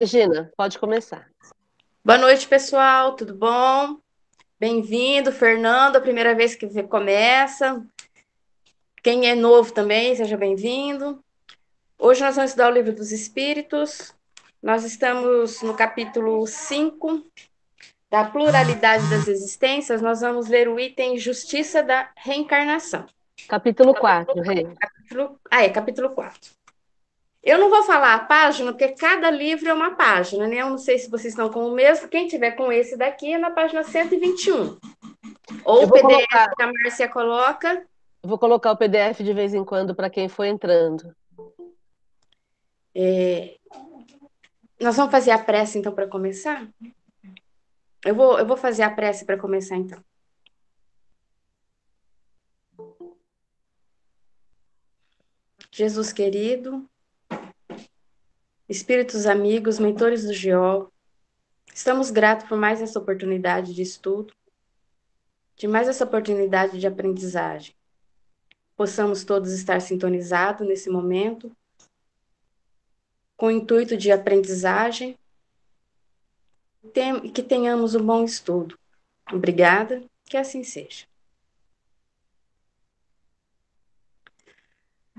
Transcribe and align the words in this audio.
Regina, 0.00 0.48
pode 0.56 0.78
começar. 0.78 1.28
Boa 2.04 2.18
noite, 2.18 2.46
pessoal, 2.46 3.16
tudo 3.16 3.34
bom? 3.34 3.98
Bem-vindo, 4.56 5.32
Fernando, 5.32 5.96
a 5.96 6.00
primeira 6.00 6.36
vez 6.36 6.54
que 6.54 6.68
você 6.68 6.84
começa. 6.84 7.84
Quem 9.02 9.28
é 9.28 9.34
novo 9.34 9.72
também, 9.72 10.14
seja 10.14 10.36
bem-vindo. 10.36 11.20
Hoje 11.98 12.20
nós 12.22 12.36
vamos 12.36 12.52
estudar 12.52 12.70
o 12.70 12.74
Livro 12.74 12.92
dos 12.92 13.10
Espíritos. 13.10 14.14
Nós 14.62 14.84
estamos 14.84 15.62
no 15.62 15.74
capítulo 15.74 16.46
5 16.46 17.26
da 18.08 18.24
pluralidade 18.24 19.10
das 19.10 19.26
existências. 19.26 20.00
Nós 20.00 20.20
vamos 20.20 20.46
ler 20.46 20.68
o 20.68 20.78
item 20.78 21.18
Justiça 21.18 21.82
da 21.82 22.08
Reencarnação. 22.16 23.04
Capítulo 23.48 23.92
4, 23.96 24.40
Rei. 24.42 24.64
Capítulo... 24.78 25.40
Ah, 25.50 25.64
é, 25.64 25.68
capítulo 25.70 26.10
4. 26.10 26.57
Eu 27.48 27.56
não 27.56 27.70
vou 27.70 27.82
falar 27.82 28.14
a 28.14 28.24
página, 28.26 28.72
porque 28.72 28.88
cada 28.88 29.30
livro 29.30 29.66
é 29.66 29.72
uma 29.72 29.96
página, 29.96 30.46
né? 30.46 30.56
Eu 30.56 30.68
não 30.68 30.76
sei 30.76 30.98
se 30.98 31.08
vocês 31.08 31.32
estão 31.32 31.48
com 31.48 31.66
o 31.66 31.72
mesmo. 31.72 32.06
Quem 32.06 32.28
tiver 32.28 32.50
com 32.50 32.70
esse 32.70 32.94
daqui 32.94 33.32
é 33.32 33.38
na 33.38 33.50
página 33.50 33.82
121. 33.82 34.78
Ou 35.64 35.84
o 35.84 35.90
PDF 35.90 36.02
colocar... 36.02 36.54
que 36.54 36.62
a 36.62 36.66
Márcia 36.66 37.08
coloca. 37.08 37.86
Eu 38.22 38.28
vou 38.28 38.38
colocar 38.38 38.72
o 38.72 38.76
PDF 38.76 39.20
de 39.20 39.32
vez 39.32 39.54
em 39.54 39.64
quando 39.64 39.94
para 39.94 40.10
quem 40.10 40.28
for 40.28 40.44
entrando. 40.44 41.16
É... 42.94 43.56
Nós 44.78 44.94
vamos 44.98 45.10
fazer 45.10 45.30
a 45.30 45.38
prece, 45.38 45.78
então, 45.78 45.94
para 45.94 46.06
começar? 46.06 46.68
Eu 48.04 48.14
vou, 48.14 48.38
eu 48.38 48.44
vou 48.44 48.58
fazer 48.58 48.82
a 48.82 48.90
prece 48.90 49.24
para 49.24 49.38
começar, 49.38 49.76
então. 49.76 50.04
Jesus 55.72 56.12
querido, 56.12 56.86
espíritos 58.68 59.24
amigos, 59.24 59.78
mentores 59.78 60.24
do 60.24 60.32
GEOL, 60.34 60.92
estamos 61.74 62.10
gratos 62.10 62.46
por 62.46 62.58
mais 62.58 62.82
essa 62.82 62.98
oportunidade 62.98 63.72
de 63.74 63.80
estudo, 63.80 64.34
de 65.56 65.66
mais 65.66 65.88
essa 65.88 66.04
oportunidade 66.04 66.78
de 66.78 66.86
aprendizagem. 66.86 67.74
Possamos 68.76 69.24
todos 69.24 69.52
estar 69.52 69.80
sintonizados 69.80 70.68
nesse 70.68 70.90
momento, 70.90 71.50
com 73.36 73.46
o 73.46 73.50
intuito 73.50 73.96
de 73.96 74.12
aprendizagem, 74.12 75.16
e 77.22 77.30
que 77.30 77.42
tenhamos 77.42 77.94
um 77.94 78.04
bom 78.04 78.22
estudo. 78.24 78.78
Obrigada, 79.32 80.02
que 80.24 80.36
assim 80.36 80.62
seja. 80.62 81.06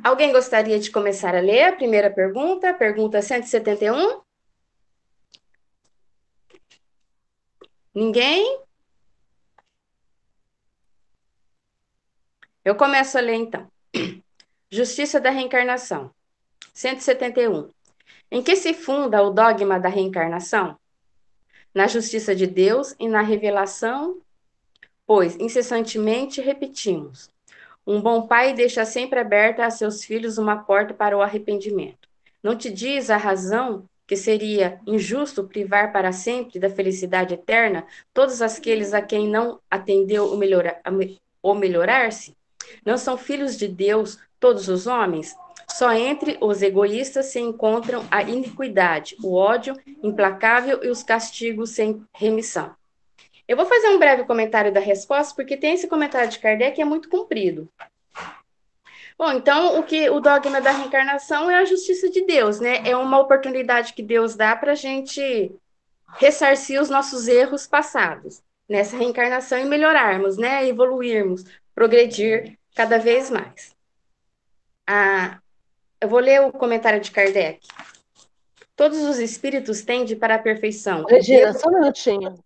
Alguém 0.04 0.32
gostaria 0.32 0.80
de 0.80 0.92
começar 0.92 1.36
a 1.36 1.42
ler 1.42 1.64
a 1.64 1.76
primeira 1.76 2.10
pergunta? 2.10 2.74
Pergunta 2.74 3.22
171? 3.22 4.22
Ninguém? 7.94 8.62
Eu 12.64 12.76
começo 12.76 13.18
a 13.18 13.22
ler 13.22 13.36
então. 13.36 13.70
Justiça 14.72 15.20
da 15.20 15.32
reencarnação. 15.32 16.14
171. 16.74 17.70
Em 18.32 18.42
que 18.42 18.56
se 18.56 18.74
funda 18.74 19.22
o 19.22 19.32
dogma 19.32 19.78
da 19.80 19.90
reencarnação? 19.90 20.80
Na 21.74 21.88
justiça 21.88 22.34
de 22.34 22.48
Deus 22.48 22.96
e 23.00 23.08
na 23.08 23.22
revelação, 23.22 24.22
pois 25.06 25.36
incessantemente 25.36 26.40
repetimos: 26.40 27.30
um 27.90 28.00
bom 28.00 28.28
pai 28.28 28.54
deixa 28.54 28.86
sempre 28.86 29.20
aberta 29.20 29.66
a 29.66 29.72
seus 29.72 30.04
filhos 30.06 30.38
uma 30.38 30.58
porta 30.58 30.94
para 30.94 31.18
o 31.18 31.24
arrependimento. 31.24 32.08
Não 32.44 32.56
te 32.56 32.70
diz 32.70 33.10
a 33.10 33.18
razão 33.18 33.90
que 34.06 34.16
seria 34.16 34.80
injusto 34.86 35.44
privar 35.44 35.92
para 35.92 36.12
sempre 36.12 36.60
da 36.60 36.70
felicidade 36.70 37.34
eterna 37.34 37.88
todos 38.14 38.44
aqueles 38.44 38.94
a 38.94 39.02
quem 39.02 39.28
não 39.28 39.60
atendeu 39.72 40.32
o, 40.32 40.38
melhora, 40.38 40.80
o 41.42 41.56
melhorar-se? 41.56 42.38
Não 42.86 42.96
são 42.96 43.18
filhos 43.18 43.58
de 43.58 43.68
Deus 43.68 44.20
todos 44.40 44.68
os 44.68 44.86
homens? 44.86 45.36
Só 45.68 45.92
entre 45.92 46.38
os 46.42 46.62
egoístas 46.62 47.26
se 47.26 47.40
encontram 47.40 48.06
a 48.12 48.22
iniquidade, 48.22 49.16
o 49.24 49.34
ódio 49.34 49.76
implacável 50.04 50.84
e 50.84 50.90
os 50.90 51.02
castigos 51.02 51.72
sem 51.72 52.04
remissão. 52.14 52.79
Eu 53.50 53.58
vou 53.58 53.66
fazer 53.66 53.90
um 53.90 53.98
breve 53.98 54.26
comentário 54.26 54.72
da 54.72 54.80
resposta, 54.80 55.34
porque 55.34 55.58
tem 55.58 55.74
esse 55.74 55.88
comentário 55.88 56.30
de 56.30 56.38
Kardec 56.38 56.76
que 56.76 56.84
é 56.84 56.86
muito 56.86 57.10
comprido. 57.10 57.68
Bom, 59.18 59.32
então 59.32 59.80
o 59.80 59.84
que 59.84 60.08
o 60.08 60.20
dogma 60.20 60.62
da 60.62 60.70
reencarnação 60.70 61.50
é 61.50 61.56
a 61.56 61.66
justiça 61.66 62.12
de 62.12 62.24
Deus, 62.28 62.60
né? 62.60 62.88
É 62.88 62.96
uma 62.96 63.18
oportunidade 63.18 63.94
que 63.94 64.04
Deus 64.04 64.36
dá 64.36 64.56
para 64.56 64.74
a 64.74 64.76
gente 64.76 65.52
ressarcir 66.20 66.80
os 66.80 66.92
nossos 66.92 67.28
erros 67.28 67.66
passados 67.66 68.44
nessa 68.70 68.96
reencarnação 68.96 69.58
e 69.58 69.66
melhorarmos, 69.66 70.38
né? 70.38 70.68
Evoluirmos, 70.68 71.44
progredir 71.74 72.56
cada 72.76 73.00
vez 73.00 73.32
mais. 73.32 73.76
Ah, 74.86 75.40
eu 76.00 76.08
vou 76.08 76.20
ler 76.20 76.40
o 76.42 76.52
comentário 76.52 77.02
de 77.02 77.10
Kardec. 77.10 77.68
Todos 78.76 79.00
os 79.00 79.18
espíritos 79.18 79.82
tendem 79.82 80.16
para 80.16 80.36
a 80.36 80.40
perfeição. 80.40 81.04
Regina, 81.06 81.46
Deus... 81.46 81.62
só 81.62 81.68
um 81.68 81.80
minutinho 81.80 82.38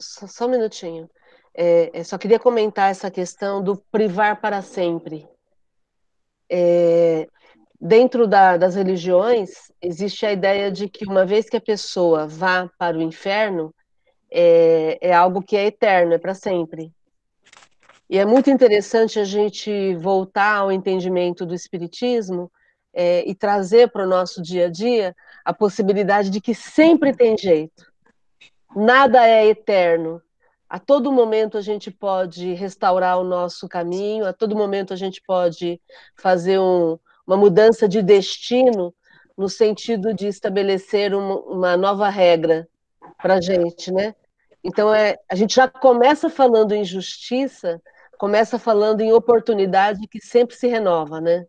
só, 0.00 0.26
só 0.26 0.46
um 0.46 0.50
minutinho. 0.50 1.08
É, 1.54 1.90
é, 1.92 2.04
só 2.04 2.16
queria 2.16 2.38
comentar 2.38 2.90
essa 2.90 3.10
questão 3.10 3.62
do 3.62 3.76
privar 3.92 4.40
para 4.40 4.62
sempre. 4.62 5.28
É, 6.48 7.28
dentro 7.80 8.26
da, 8.26 8.56
das 8.56 8.74
religiões, 8.74 9.50
existe 9.80 10.24
a 10.24 10.32
ideia 10.32 10.70
de 10.70 10.88
que 10.88 11.04
uma 11.04 11.24
vez 11.24 11.48
que 11.48 11.56
a 11.56 11.60
pessoa 11.60 12.26
vá 12.26 12.68
para 12.78 12.96
o 12.96 13.02
inferno, 13.02 13.74
é, 14.30 14.98
é 15.00 15.12
algo 15.12 15.42
que 15.42 15.56
é 15.56 15.66
eterno, 15.66 16.14
é 16.14 16.18
para 16.18 16.34
sempre. 16.34 16.92
E 18.08 18.18
é 18.18 18.24
muito 18.24 18.50
interessante 18.50 19.18
a 19.20 19.24
gente 19.24 19.94
voltar 19.96 20.56
ao 20.56 20.72
entendimento 20.72 21.46
do 21.46 21.54
Espiritismo 21.54 22.50
é, 22.92 23.28
e 23.28 23.34
trazer 23.34 23.90
para 23.90 24.04
o 24.04 24.08
nosso 24.08 24.42
dia 24.42 24.66
a 24.66 24.70
dia 24.70 25.14
a 25.44 25.54
possibilidade 25.54 26.28
de 26.30 26.40
que 26.40 26.54
sempre 26.54 27.14
tem 27.14 27.36
jeito 27.36 27.89
nada 28.74 29.26
é 29.26 29.46
eterno. 29.46 30.22
A 30.68 30.78
todo 30.78 31.12
momento 31.12 31.58
a 31.58 31.60
gente 31.60 31.90
pode 31.90 32.52
restaurar 32.54 33.18
o 33.18 33.24
nosso 33.24 33.68
caminho, 33.68 34.24
a 34.24 34.32
todo 34.32 34.56
momento 34.56 34.92
a 34.92 34.96
gente 34.96 35.20
pode 35.26 35.80
fazer 36.16 36.60
um, 36.60 36.98
uma 37.26 37.36
mudança 37.36 37.88
de 37.88 38.00
destino 38.02 38.94
no 39.36 39.48
sentido 39.48 40.14
de 40.14 40.28
estabelecer 40.28 41.14
uma, 41.14 41.40
uma 41.40 41.76
nova 41.76 42.08
regra 42.08 42.68
para 43.20 43.34
a 43.34 43.40
gente, 43.40 43.90
né? 43.92 44.14
Então 44.62 44.94
é, 44.94 45.16
a 45.28 45.34
gente 45.34 45.54
já 45.54 45.66
começa 45.66 46.28
falando 46.28 46.72
em 46.72 46.84
justiça, 46.84 47.80
começa 48.18 48.58
falando 48.58 49.00
em 49.00 49.12
oportunidade 49.12 50.06
que 50.06 50.20
sempre 50.20 50.54
se 50.54 50.68
renova, 50.68 51.20
né? 51.20 51.46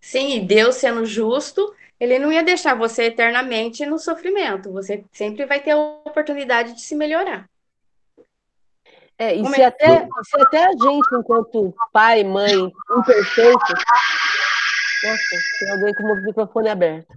Sim, 0.00 0.46
Deus 0.46 0.76
sendo 0.76 1.04
justo, 1.04 1.74
ele 1.98 2.18
não 2.18 2.30
ia 2.32 2.42
deixar 2.42 2.74
você 2.74 3.04
eternamente 3.04 3.86
no 3.86 3.98
sofrimento. 3.98 4.72
Você 4.72 5.04
sempre 5.12 5.46
vai 5.46 5.60
ter 5.60 5.72
a 5.72 5.78
oportunidade 5.78 6.74
de 6.74 6.82
se 6.82 6.94
melhorar. 6.94 7.48
É, 9.18 9.34
e 9.34 9.46
se, 9.46 9.62
é? 9.62 9.64
até, 9.64 10.00
se 10.00 10.40
até 10.40 10.64
a 10.64 10.72
gente, 10.72 11.08
enquanto 11.14 11.74
pai, 11.92 12.22
mãe, 12.22 12.52
imperfeito. 12.98 13.72
Nossa, 15.04 15.22
tem 15.58 15.70
alguém 15.70 15.94
com 15.94 16.02
o 16.02 16.22
microfone 16.22 16.68
aberto. 16.68 17.14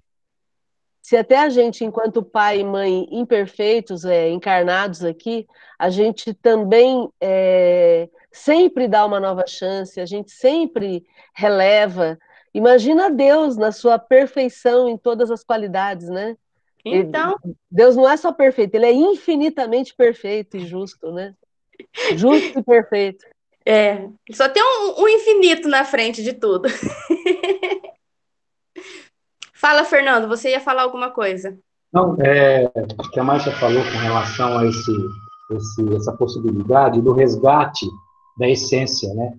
Se 1.01 1.17
até 1.17 1.39
a 1.39 1.49
gente, 1.49 1.83
enquanto 1.83 2.23
pai 2.23 2.59
e 2.59 2.63
mãe 2.63 3.07
imperfeitos, 3.11 4.05
é, 4.05 4.29
encarnados 4.29 5.03
aqui, 5.03 5.47
a 5.77 5.89
gente 5.89 6.33
também 6.35 7.09
é, 7.19 8.07
sempre 8.31 8.87
dá 8.87 9.03
uma 9.05 9.19
nova 9.19 9.43
chance, 9.47 9.99
a 9.99 10.05
gente 10.05 10.31
sempre 10.31 11.03
releva, 11.33 12.17
Imagina 12.53 13.09
Deus 13.09 13.55
na 13.57 13.71
sua 13.71 13.99
perfeição 13.99 14.89
em 14.89 14.97
todas 14.97 15.31
as 15.31 15.43
qualidades, 15.43 16.09
né? 16.09 16.35
Então. 16.83 17.35
Deus 17.69 17.95
não 17.95 18.09
é 18.09 18.17
só 18.17 18.31
perfeito, 18.31 18.75
ele 18.75 18.85
é 18.85 18.93
infinitamente 18.93 19.93
perfeito 19.95 20.57
e 20.57 20.65
justo, 20.65 21.11
né? 21.11 21.33
Justo 22.15 22.59
e 22.59 22.63
perfeito. 22.63 23.25
É, 23.65 24.07
só 24.31 24.49
tem 24.49 24.63
um, 24.63 25.03
um 25.03 25.07
infinito 25.07 25.67
na 25.67 25.83
frente 25.83 26.23
de 26.23 26.33
tudo. 26.33 26.67
Fala, 29.53 29.83
Fernando, 29.83 30.27
você 30.27 30.51
ia 30.51 30.59
falar 30.59 30.83
alguma 30.83 31.11
coisa? 31.11 31.57
Não, 31.91 32.15
é, 32.21 32.71
o 32.97 33.09
que 33.09 33.19
a 33.19 33.23
Márcia 33.23 33.51
falou 33.51 33.83
com 33.83 33.97
relação 33.97 34.57
a 34.57 34.65
esse, 34.65 34.91
esse, 35.51 35.95
essa 35.95 36.13
possibilidade 36.13 37.01
do 37.01 37.11
resgate 37.13 37.85
da 38.37 38.47
essência, 38.47 39.13
né? 39.13 39.37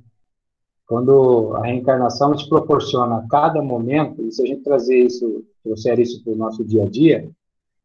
Quando 0.90 1.54
a 1.54 1.66
reencarnação 1.66 2.34
te 2.34 2.48
proporciona 2.48 3.19
a 3.19 3.28
cada 3.28 3.62
momento, 3.62 4.26
e 4.26 4.32
se 4.32 4.42
a 4.42 4.46
gente 4.46 4.64
trazer 4.64 5.04
isso, 5.04 5.44
trouxer 5.62 6.00
isso 6.00 6.20
para 6.25 6.32
o 6.32 6.37
nosso 6.37 6.64
dia 6.64 6.82
a 6.82 6.90
dia, 6.90 7.31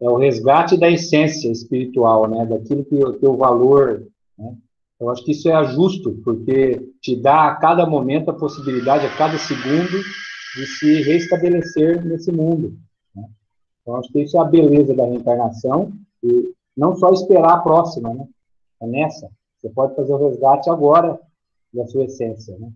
é 0.02 0.10
o 0.10 0.16
resgate 0.16 0.76
da 0.76 0.90
essência 0.90 1.52
espiritual, 1.52 2.28
né, 2.28 2.48
daquilo 2.48 2.84
que 2.84 3.28
o 3.28 3.38
valor. 3.38 4.08
Né? 4.36 4.56
Eu 5.00 5.12
acho 5.12 5.24
que 5.24 5.34
isso 5.34 5.48
é 5.48 5.66
justo, 5.66 6.20
porque 6.24 6.84
te 7.00 7.16
dá 7.16 7.50
a 7.50 7.56
cada 7.58 7.86
momento 7.86 8.32
a 8.32 8.34
possibilidade, 8.34 9.06
a 9.06 9.16
cada 9.16 9.38
segundo, 9.38 10.02
de 10.56 10.66
se 10.66 11.04
restabelecer 11.04 12.04
nesse 12.04 12.32
mundo. 12.32 12.76
Né? 13.16 13.24
Então, 13.84 13.98
acho 13.98 14.12
que 14.12 14.24
isso 14.24 14.36
é 14.36 14.40
a 14.40 14.46
beleza 14.46 14.96
da 14.96 15.06
reencarnação, 15.06 15.94
e 16.24 16.52
não 16.76 16.96
só 16.96 17.14
esperar 17.14 17.54
a 17.54 17.60
próxima, 17.60 18.16
né? 18.16 18.28
É 18.82 18.88
nessa. 18.88 19.30
Você 19.60 19.70
pode 19.70 19.96
fazer 19.96 20.12
o 20.12 20.28
resgate 20.28 20.72
agora 20.72 21.20
da 21.72 21.86
sua 21.86 22.06
essência, 22.06 22.58
né? 22.58 22.72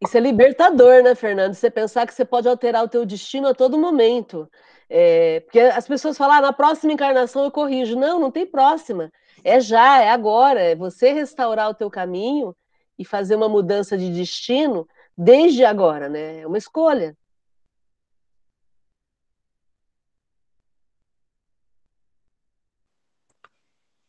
Isso 0.00 0.16
é 0.16 0.20
libertador, 0.20 1.02
né, 1.02 1.14
Fernando? 1.14 1.54
Você 1.54 1.70
pensar 1.70 2.06
que 2.06 2.14
você 2.14 2.24
pode 2.24 2.48
alterar 2.48 2.84
o 2.84 2.88
teu 2.88 3.04
destino 3.04 3.48
a 3.48 3.54
todo 3.54 3.76
momento. 3.78 4.48
É, 4.88 5.40
porque 5.40 5.58
as 5.60 5.86
pessoas 5.88 6.16
falam, 6.16 6.36
ah, 6.36 6.40
na 6.40 6.52
próxima 6.52 6.92
encarnação 6.92 7.44
eu 7.44 7.50
corrijo. 7.50 7.96
Não, 7.96 8.18
não 8.20 8.30
tem 8.30 8.46
próxima. 8.46 9.12
É 9.44 9.60
já, 9.60 10.00
é 10.02 10.10
agora. 10.10 10.60
É 10.60 10.74
você 10.76 11.12
restaurar 11.12 11.68
o 11.70 11.74
teu 11.74 11.90
caminho 11.90 12.54
e 12.98 13.04
fazer 13.04 13.34
uma 13.34 13.48
mudança 13.48 13.98
de 13.98 14.10
destino 14.10 14.86
desde 15.16 15.64
agora, 15.64 16.08
né? 16.08 16.40
É 16.40 16.46
uma 16.46 16.58
escolha. 16.58 17.16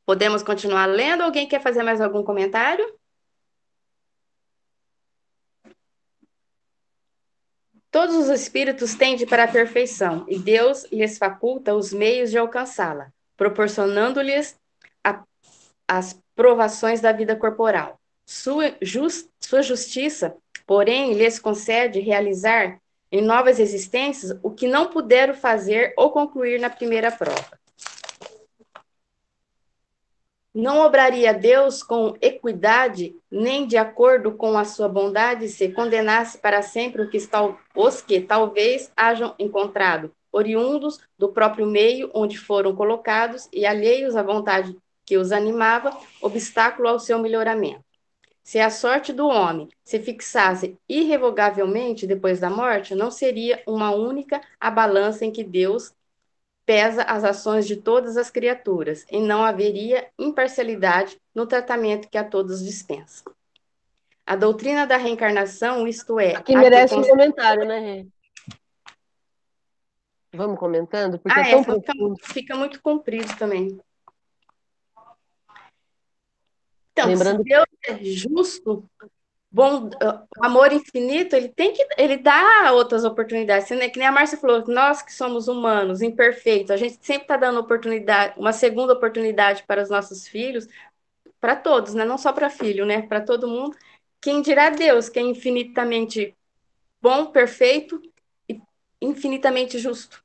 Podemos 0.05 0.43
continuar 0.43 0.85
lendo? 0.87 1.21
Alguém 1.23 1.47
quer 1.47 1.61
fazer 1.61 1.83
mais 1.83 2.01
algum 2.01 2.23
comentário? 2.23 2.98
Todos 7.91 8.15
os 8.15 8.29
espíritos 8.29 8.93
tendem 8.93 9.25
para 9.25 9.45
a 9.45 9.47
perfeição 9.47 10.25
e 10.27 10.37
Deus 10.37 10.85
lhes 10.91 11.17
faculta 11.17 11.73
os 11.73 11.91
meios 11.91 12.29
de 12.29 12.37
alcançá-la, 12.37 13.11
proporcionando-lhes 13.35 14.55
as 15.87 16.21
provações 16.35 17.01
da 17.01 17.11
vida 17.11 17.35
corporal. 17.35 17.99
Sua, 18.23 18.75
just, 18.79 19.27
sua 19.39 19.63
justiça, 19.63 20.35
porém, 20.67 21.13
lhes 21.13 21.39
concede 21.39 21.99
realizar 21.99 22.79
em 23.11 23.23
novas 23.23 23.59
existências 23.59 24.37
o 24.43 24.51
que 24.51 24.67
não 24.67 24.91
puderam 24.91 25.33
fazer 25.33 25.93
ou 25.97 26.11
concluir 26.11 26.59
na 26.59 26.69
primeira 26.69 27.11
prova. 27.11 27.58
Não 30.53 30.79
obraria 30.79 31.31
Deus 31.31 31.83
com 31.83 32.15
equidade, 32.19 33.15
nem 33.29 33.67
de 33.67 33.77
acordo 33.77 34.31
com 34.31 34.57
a 34.57 34.65
sua 34.65 34.89
bondade, 34.89 35.47
se 35.47 35.69
condenasse 35.71 36.39
para 36.39 36.63
sempre 36.63 37.07
os 37.75 38.01
que 38.01 38.19
talvez 38.19 38.91
hajam 38.97 39.35
encontrado, 39.37 40.11
oriundos 40.31 40.99
do 41.17 41.29
próprio 41.29 41.67
meio 41.67 42.09
onde 42.15 42.37
foram 42.37 42.75
colocados 42.75 43.47
e 43.53 43.63
alheios 43.63 44.15
à 44.15 44.23
vontade 44.23 44.75
que 45.05 45.17
os 45.17 45.31
animava, 45.31 45.95
obstáculo 46.19 46.87
ao 46.87 46.99
seu 46.99 47.19
melhoramento. 47.19 47.83
Se 48.41 48.59
a 48.59 48.71
sorte 48.71 49.13
do 49.13 49.27
homem 49.27 49.69
se 49.83 49.99
fixasse 49.99 50.75
irrevogavelmente 50.89 52.07
depois 52.07 52.39
da 52.39 52.49
morte, 52.49 52.95
não 52.95 53.11
seria 53.11 53.61
uma 53.67 53.91
única 53.91 54.41
a 54.59 54.71
balança 54.71 55.23
em 55.23 55.31
que 55.31 55.43
Deus 55.43 55.93
pesa 56.69 57.01
as 57.01 57.23
ações 57.23 57.65
de 57.65 57.77
todas 57.77 58.15
as 58.15 58.29
criaturas, 58.29 59.03
e 59.09 59.19
não 59.19 59.43
haveria 59.43 60.07
imparcialidade 60.19 61.19
no 61.33 61.47
tratamento 61.47 62.07
que 62.07 62.15
a 62.15 62.23
todos 62.23 62.63
dispensa. 62.63 63.23
A 64.23 64.35
doutrina 64.35 64.85
da 64.85 64.95
reencarnação, 64.95 65.87
isto 65.87 66.19
é. 66.19 66.35
Aqui 66.35 66.55
merece 66.55 66.93
que... 66.93 66.99
um 66.99 67.07
comentário, 67.07 67.65
né, 67.65 67.79
Rê? 67.79 68.07
Vamos 70.31 70.59
comentando? 70.59 71.17
Porque 71.17 71.39
ah, 71.39 71.43
é, 71.43 71.63
tão 71.63 71.81
fica, 71.81 71.93
fica, 72.33 72.55
muito 72.55 72.79
comprido 72.83 73.35
também. 73.35 73.75
Então, 76.91 77.07
Lembrando... 77.07 77.37
se 77.37 77.43
Deus 77.45 77.65
é 77.87 78.03
justo, 78.03 78.87
bom, 79.51 79.89
amor 80.41 80.71
infinito, 80.71 81.35
ele 81.35 81.49
tem 81.49 81.73
que, 81.73 81.85
ele 81.97 82.17
dá 82.17 82.71
outras 82.73 83.03
oportunidades, 83.03 83.69
né? 83.71 83.89
Que 83.89 83.99
nem 83.99 84.07
a 84.07 84.11
Márcia 84.11 84.37
falou, 84.37 84.63
nós 84.67 85.01
que 85.01 85.13
somos 85.13 85.47
humanos, 85.47 86.01
imperfeitos, 86.01 86.71
a 86.71 86.77
gente 86.77 87.03
sempre 87.05 87.23
está 87.23 87.37
dando 87.37 87.59
oportunidade, 87.59 88.33
uma 88.37 88.53
segunda 88.53 88.93
oportunidade 88.93 89.63
para 89.63 89.81
os 89.81 89.89
nossos 89.89 90.27
filhos, 90.27 90.67
para 91.39 91.55
todos, 91.55 91.93
né? 91.93 92.05
Não 92.05 92.17
só 92.17 92.33
para 92.33 92.49
filho, 92.49 92.85
né? 92.85 93.01
Para 93.03 93.21
todo 93.21 93.47
mundo. 93.47 93.75
Quem 94.21 94.41
dirá 94.41 94.69
Deus, 94.69 95.09
que 95.09 95.19
é 95.19 95.21
infinitamente 95.21 96.35
bom, 97.01 97.27
perfeito 97.27 98.01
e 98.49 98.61
infinitamente 99.01 99.79
justo. 99.79 100.23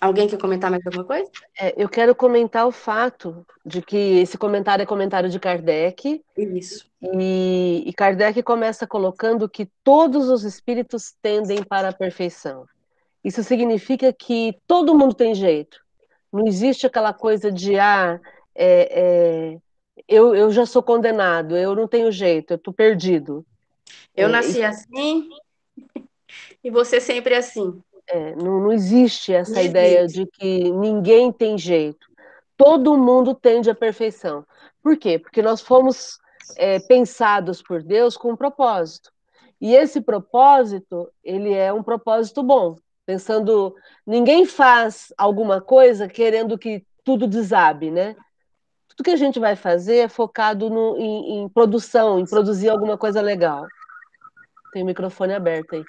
Alguém 0.00 0.26
quer 0.26 0.38
comentar 0.38 0.70
mais 0.70 0.84
alguma 0.86 1.04
coisa? 1.04 1.30
É, 1.60 1.74
eu 1.76 1.86
quero 1.86 2.14
comentar 2.14 2.66
o 2.66 2.72
fato 2.72 3.46
de 3.64 3.82
que 3.82 3.96
esse 3.96 4.38
comentário 4.38 4.82
é 4.82 4.86
comentário 4.86 5.28
de 5.28 5.38
Kardec. 5.38 6.24
Isso. 6.38 6.86
E, 7.02 7.82
e 7.86 7.92
Kardec 7.92 8.42
começa 8.42 8.86
colocando 8.86 9.48
que 9.48 9.68
todos 9.84 10.30
os 10.30 10.42
espíritos 10.42 11.14
tendem 11.20 11.62
para 11.62 11.90
a 11.90 11.92
perfeição. 11.92 12.66
Isso 13.22 13.42
significa 13.42 14.10
que 14.10 14.58
todo 14.66 14.96
mundo 14.96 15.14
tem 15.14 15.34
jeito. 15.34 15.78
Não 16.32 16.46
existe 16.46 16.86
aquela 16.86 17.12
coisa 17.12 17.52
de, 17.52 17.78
ah, 17.78 18.18
é, 18.54 19.00
é, 19.00 19.58
eu, 20.08 20.34
eu 20.34 20.50
já 20.50 20.64
sou 20.64 20.82
condenado, 20.82 21.54
eu 21.56 21.74
não 21.74 21.86
tenho 21.86 22.10
jeito, 22.10 22.52
eu 22.52 22.56
estou 22.56 22.72
perdido. 22.72 23.44
Eu 24.16 24.28
é, 24.28 24.32
nasci 24.32 24.62
assim 24.62 25.28
e 26.64 26.70
você 26.70 27.00
sempre 27.00 27.34
assim. 27.34 27.82
É, 28.10 28.34
não, 28.34 28.60
não, 28.60 28.72
existe 28.72 29.32
essa 29.32 29.54
não 29.54 29.62
ideia 29.62 30.00
existe. 30.00 30.24
de 30.24 30.30
que 30.30 30.70
ninguém 30.72 31.30
tem 31.32 31.56
jeito. 31.56 32.08
Todo 32.56 32.98
mundo 32.98 33.34
tende 33.34 33.70
à 33.70 33.74
perfeição. 33.74 34.44
Por 34.82 34.96
quê? 34.96 35.18
Porque 35.18 35.40
nós 35.40 35.60
fomos 35.60 36.18
é, 36.56 36.80
pensados 36.80 37.62
por 37.62 37.82
Deus 37.82 38.16
com 38.16 38.32
um 38.32 38.36
propósito. 38.36 39.12
E 39.60 39.74
esse 39.74 40.00
propósito, 40.00 41.08
ele 41.22 41.52
é 41.52 41.72
um 41.72 41.82
propósito 41.82 42.42
bom. 42.42 42.76
Pensando, 43.06 43.74
ninguém 44.06 44.44
faz 44.44 45.12
alguma 45.16 45.60
coisa 45.60 46.08
querendo 46.08 46.58
que 46.58 46.84
tudo 47.04 47.26
desabe, 47.26 47.90
né? 47.90 48.16
Tudo 48.88 49.04
que 49.04 49.10
a 49.10 49.16
gente 49.16 49.38
vai 49.38 49.56
fazer 49.56 49.98
é 49.98 50.08
focado 50.08 50.68
no, 50.68 50.96
em, 50.96 51.42
em 51.42 51.48
produção, 51.48 52.18
em 52.18 52.26
produzir 52.26 52.68
alguma 52.68 52.98
coisa 52.98 53.20
legal. 53.20 53.66
Tem 54.72 54.82
o 54.82 54.86
microfone 54.86 55.34
aberto 55.34 55.74
aí. 55.74 55.84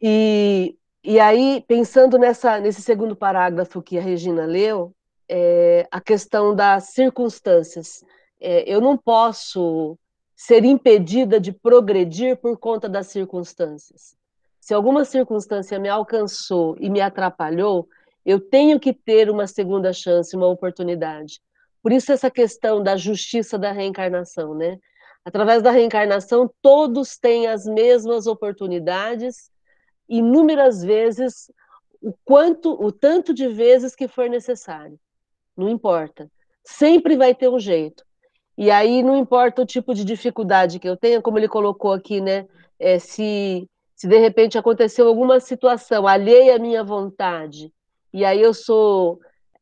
E, 0.00 0.76
e 1.02 1.20
aí, 1.20 1.64
pensando 1.66 2.18
nessa, 2.18 2.58
nesse 2.58 2.82
segundo 2.82 3.14
parágrafo 3.14 3.82
que 3.82 3.98
a 3.98 4.02
Regina 4.02 4.44
leu, 4.46 4.94
é, 5.28 5.86
a 5.90 6.00
questão 6.00 6.54
das 6.54 6.90
circunstâncias. 6.90 8.04
É, 8.40 8.68
eu 8.70 8.80
não 8.80 8.96
posso 8.96 9.98
ser 10.34 10.64
impedida 10.64 11.40
de 11.40 11.52
progredir 11.52 12.36
por 12.36 12.58
conta 12.58 12.88
das 12.88 13.06
circunstâncias. 13.06 14.16
Se 14.60 14.74
alguma 14.74 15.04
circunstância 15.04 15.78
me 15.78 15.88
alcançou 15.88 16.76
e 16.80 16.90
me 16.90 17.00
atrapalhou, 17.00 17.88
eu 18.24 18.40
tenho 18.40 18.80
que 18.80 18.92
ter 18.92 19.30
uma 19.30 19.46
segunda 19.46 19.92
chance, 19.92 20.34
uma 20.34 20.46
oportunidade. 20.46 21.40
Por 21.82 21.92
isso 21.92 22.10
essa 22.12 22.30
questão 22.30 22.82
da 22.82 22.96
justiça 22.96 23.58
da 23.58 23.70
reencarnação, 23.70 24.54
né? 24.54 24.78
Através 25.24 25.62
da 25.62 25.70
reencarnação, 25.70 26.50
todos 26.60 27.16
têm 27.16 27.46
as 27.46 27.64
mesmas 27.64 28.26
oportunidades, 28.26 29.50
inúmeras 30.08 30.82
vezes, 30.82 31.50
o 32.02 32.12
quanto, 32.24 32.72
o 32.72 32.92
tanto 32.92 33.32
de 33.32 33.48
vezes 33.48 33.94
que 33.94 34.06
for 34.06 34.28
necessário. 34.28 34.98
Não 35.56 35.68
importa. 35.68 36.30
Sempre 36.62 37.16
vai 37.16 37.34
ter 37.34 37.48
um 37.48 37.58
jeito. 37.58 38.04
E 38.56 38.70
aí 38.70 39.02
não 39.02 39.16
importa 39.16 39.62
o 39.62 39.66
tipo 39.66 39.94
de 39.94 40.04
dificuldade 40.04 40.78
que 40.78 40.88
eu 40.88 40.96
tenha, 40.96 41.22
como 41.22 41.38
ele 41.38 41.48
colocou 41.48 41.92
aqui, 41.92 42.20
né? 42.20 42.46
É, 42.78 42.98
se, 42.98 43.68
se 43.96 44.06
de 44.06 44.18
repente 44.18 44.58
aconteceu 44.58 45.08
alguma 45.08 45.40
situação 45.40 46.06
alheia 46.06 46.56
à 46.56 46.58
minha 46.58 46.84
vontade, 46.84 47.72
e 48.12 48.24
aí 48.24 48.40
eu 48.40 48.54
sou 48.54 49.18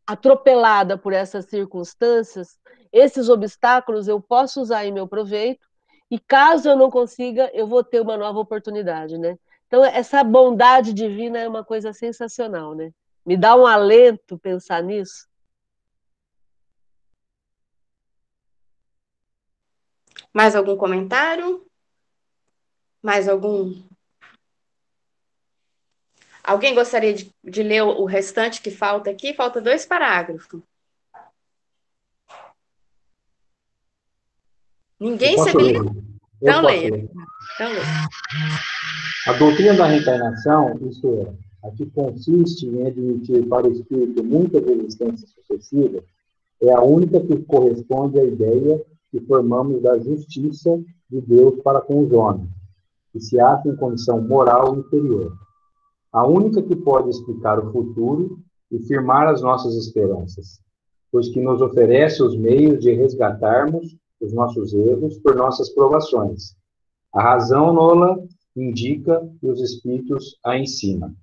atropelada 0.07 0.99
por 0.99 1.13
essas 1.13 1.47
circunstâncias, 1.47 2.59
esses 2.93 3.29
obstáculos 3.29 4.07
eu 4.07 4.21
posso 4.21 4.61
usar 4.61 4.85
em 4.85 4.93
meu 4.93 5.09
proveito, 5.09 5.67
e 6.11 6.19
caso 6.19 6.69
eu 6.69 6.77
não 6.77 6.91
consiga, 6.91 7.51
eu 7.55 7.67
vou 7.67 7.83
ter 7.83 8.01
uma 8.01 8.19
nova 8.19 8.39
oportunidade, 8.39 9.17
né? 9.17 9.39
Então, 9.67 9.83
essa 9.83 10.23
bondade 10.23 10.93
divina 10.93 11.39
é 11.39 11.49
uma 11.49 11.65
coisa 11.65 11.95
sensacional, 11.95 12.75
né? 12.75 12.93
Me 13.25 13.37
dá 13.37 13.57
um 13.57 13.67
alento 13.67 14.39
pensar 14.39 14.83
nisso. 14.83 15.27
Mais 20.35 20.55
algum 20.55 20.77
comentário? 20.77 21.67
Mais 23.03 23.29
algum? 23.29 23.83
Alguém 26.45 26.75
gostaria 26.75 27.15
de, 27.15 27.33
de 27.43 27.63
ler 27.63 27.83
o 27.83 28.05
restante 28.05 28.61
que 28.61 28.71
falta 28.71 29.11
aqui? 29.11 29.33
Falta 29.33 29.61
dois 29.61 29.87
parágrafos. 29.87 30.61
Ninguém 35.03 35.37
se 35.37 35.51
habilita? 35.51 35.97
Então 36.41 36.65
leia. 36.65 37.09
Então 37.55 37.73
leia. 37.73 37.83
A 39.27 39.33
doutrina 39.33 39.75
da 39.75 39.87
reencarnação, 39.87 40.79
isto 40.89 41.09
é, 41.09 41.67
a 41.67 41.73
que 41.73 41.87
consiste 41.87 42.67
em 42.67 42.87
admitir 42.87 43.45
para 43.49 43.67
o 43.67 43.73
espírito 43.73 44.23
muitas 44.23 44.65
existências 44.65 45.29
sucessivas, 45.31 46.05
é 46.63 46.73
a 46.73 46.81
única 46.81 47.19
que 47.19 47.37
corresponde 47.43 48.21
à 48.21 48.25
ideia 48.25 48.81
que 49.11 49.21
formamos 49.23 49.83
da 49.83 49.99
justiça 49.99 50.81
de 51.11 51.21
Deus 51.21 51.61
para 51.65 51.81
com 51.81 52.05
os 52.05 52.13
homens, 52.13 52.49
e 53.13 53.21
se 53.21 53.41
acha 53.41 53.69
em 53.69 53.75
condição 53.75 54.23
moral 54.23 54.79
inferior. 54.79 55.37
A 56.13 56.25
única 56.25 56.63
que 56.63 56.77
pode 56.77 57.11
explicar 57.11 57.59
o 57.59 57.73
futuro 57.73 58.39
e 58.71 58.79
firmar 58.79 59.27
as 59.27 59.43
nossas 59.43 59.75
esperanças, 59.75 60.61
pois 61.11 61.29
que 61.29 61.41
nos 61.41 61.61
oferece 61.61 62.23
os 62.23 62.37
meios 62.37 62.81
de 62.81 62.93
resgatarmos 62.93 64.01
os 64.23 64.33
nossos 64.33 64.73
erros 64.73 65.19
por 65.19 65.35
nossas 65.35 65.69
provações. 65.71 66.57
A 67.13 67.23
razão 67.23 67.73
nola 67.73 68.23
indica 68.57 69.29
e 69.43 69.47
os 69.47 69.61
espíritos 69.61 70.39
a 70.45 70.57
ensinam. 70.57 71.15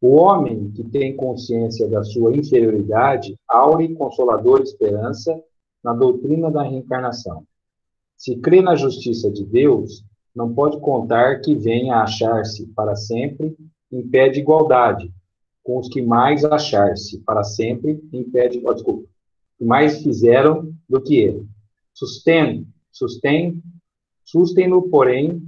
O 0.00 0.16
homem 0.16 0.70
que 0.70 0.84
tem 0.84 1.16
consciência 1.16 1.88
da 1.88 2.02
sua 2.02 2.36
inferioridade 2.36 3.36
aure 3.48 3.94
consoladora 3.94 4.62
esperança 4.62 5.38
na 5.82 5.92
doutrina 5.92 6.50
da 6.50 6.62
reencarnação. 6.62 7.44
Se 8.16 8.36
crê 8.36 8.60
na 8.62 8.76
justiça 8.76 9.30
de 9.30 9.44
Deus, 9.44 10.04
não 10.34 10.54
pode 10.54 10.78
contar 10.80 11.40
que 11.40 11.54
venha 11.54 11.96
a 11.96 12.02
achar-se 12.04 12.66
para 12.68 12.94
sempre 12.94 13.56
em 13.90 14.06
pé 14.06 14.28
de 14.28 14.40
igualdade 14.40 15.12
com 15.62 15.78
os 15.78 15.88
que 15.88 16.02
mais 16.02 16.44
achar-se 16.44 17.18
para 17.20 17.44
sempre 17.44 18.02
em 18.12 18.24
pé 18.24 18.48
de, 18.48 18.62
oh, 18.64 18.72
desculpa, 18.72 19.08
mais 19.64 20.02
fizeram 20.02 20.72
do 20.88 21.00
que 21.00 21.16
ele. 21.16 21.46
Sustém, 21.92 22.66
sustém, 22.90 23.62
sustém-no, 24.24 24.88
porém, 24.88 25.42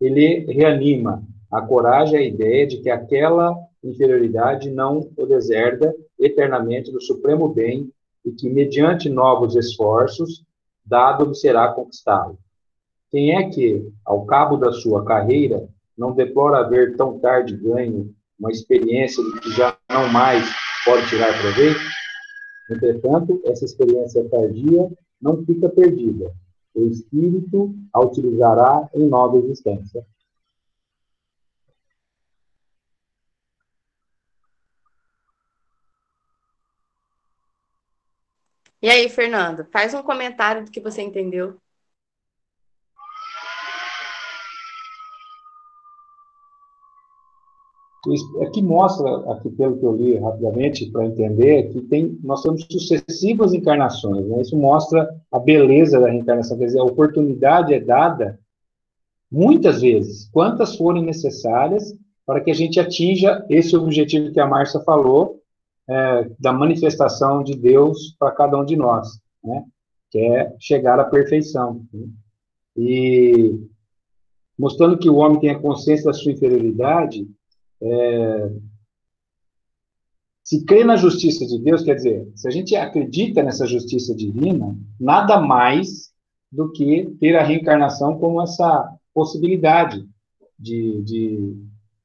ele 0.00 0.44
reanima 0.52 1.22
a 1.50 1.62
coragem 1.62 2.14
e 2.14 2.22
a 2.22 2.26
ideia 2.26 2.66
de 2.66 2.78
que 2.78 2.90
aquela 2.90 3.56
inferioridade 3.82 4.70
não 4.70 5.10
o 5.16 5.26
deserda 5.26 5.94
eternamente 6.18 6.90
do 6.90 7.00
supremo 7.00 7.48
bem 7.48 7.90
e 8.24 8.32
que, 8.32 8.48
mediante 8.48 9.08
novos 9.08 9.54
esforços, 9.54 10.42
dado 10.84 11.34
será 11.34 11.68
conquistado. 11.68 12.38
Quem 13.10 13.36
é 13.36 13.48
que, 13.48 13.88
ao 14.04 14.24
cabo 14.26 14.56
da 14.56 14.72
sua 14.72 15.04
carreira, 15.04 15.68
não 15.96 16.12
deplora 16.12 16.58
haver 16.58 16.96
tão 16.96 17.18
tarde 17.18 17.56
ganho 17.56 18.12
uma 18.38 18.50
experiência 18.50 19.22
de 19.22 19.40
que 19.40 19.50
já 19.52 19.76
não 19.88 20.08
mais 20.08 20.44
pode 20.84 21.08
tirar 21.08 21.38
proveito? 21.40 21.80
Entretanto, 22.70 23.40
essa 23.44 23.64
experiência 23.64 24.28
tardia 24.28 24.90
não 25.20 25.44
fica 25.44 25.68
perdida. 25.68 26.34
O 26.74 26.86
espírito 26.86 27.74
a 27.92 28.00
utilizará 28.00 28.88
em 28.94 29.06
nova 29.06 29.36
existência. 29.38 30.04
E 38.82 38.88
aí, 38.90 39.08
Fernando, 39.08 39.64
faz 39.72 39.94
um 39.94 40.02
comentário 40.02 40.64
do 40.64 40.70
que 40.70 40.80
você 40.80 41.00
entendeu. 41.00 41.58
Aqui 48.42 48.62
mostra, 48.62 49.32
aqui 49.32 49.48
pelo 49.50 49.78
que 49.78 49.84
eu 49.84 49.96
li 49.96 50.16
rapidamente 50.16 50.90
para 50.90 51.06
entender, 51.06 51.70
que 51.70 51.80
tem, 51.82 52.18
nós 52.22 52.42
temos 52.42 52.66
sucessivas 52.70 53.54
encarnações. 53.54 54.26
Né? 54.26 54.42
Isso 54.42 54.56
mostra 54.56 55.08
a 55.32 55.38
beleza 55.38 55.98
da 55.98 56.10
reencarnação. 56.10 56.58
Quer 56.58 56.66
dizer, 56.66 56.80
a 56.80 56.84
oportunidade 56.84 57.72
é 57.72 57.80
dada 57.80 58.38
muitas 59.30 59.80
vezes, 59.80 60.28
quantas 60.30 60.76
forem 60.76 61.02
necessárias 61.02 61.94
para 62.26 62.40
que 62.40 62.50
a 62.50 62.54
gente 62.54 62.78
atinja 62.78 63.44
esse 63.50 63.76
objetivo 63.76 64.32
que 64.32 64.40
a 64.40 64.46
Márcia 64.46 64.80
falou, 64.80 65.40
é, 65.88 66.30
da 66.38 66.52
manifestação 66.52 67.42
de 67.42 67.54
Deus 67.54 68.14
para 68.18 68.30
cada 68.30 68.56
um 68.56 68.64
de 68.64 68.76
nós, 68.76 69.18
né? 69.42 69.64
que 70.10 70.18
é 70.18 70.54
chegar 70.58 70.98
à 70.98 71.04
perfeição. 71.04 71.84
Né? 71.92 72.06
E 72.76 73.60
mostrando 74.58 74.98
que 74.98 75.10
o 75.10 75.16
homem 75.16 75.40
tem 75.40 75.50
a 75.50 75.58
consciência 75.58 76.06
da 76.06 76.12
sua 76.12 76.32
inferioridade, 76.32 77.26
é, 77.82 78.50
se 80.44 80.64
crê 80.64 80.84
na 80.84 80.96
justiça 80.96 81.46
de 81.46 81.58
Deus, 81.58 81.82
quer 81.82 81.94
dizer, 81.94 82.30
se 82.36 82.46
a 82.46 82.50
gente 82.50 82.76
acredita 82.76 83.42
nessa 83.42 83.66
justiça 83.66 84.14
divina, 84.14 84.76
nada 85.00 85.40
mais 85.40 86.12
do 86.52 86.70
que 86.70 87.16
ter 87.18 87.34
a 87.34 87.42
reencarnação 87.42 88.18
como 88.18 88.42
essa 88.42 88.94
possibilidade 89.14 90.06
de, 90.58 91.02
de, 91.02 91.56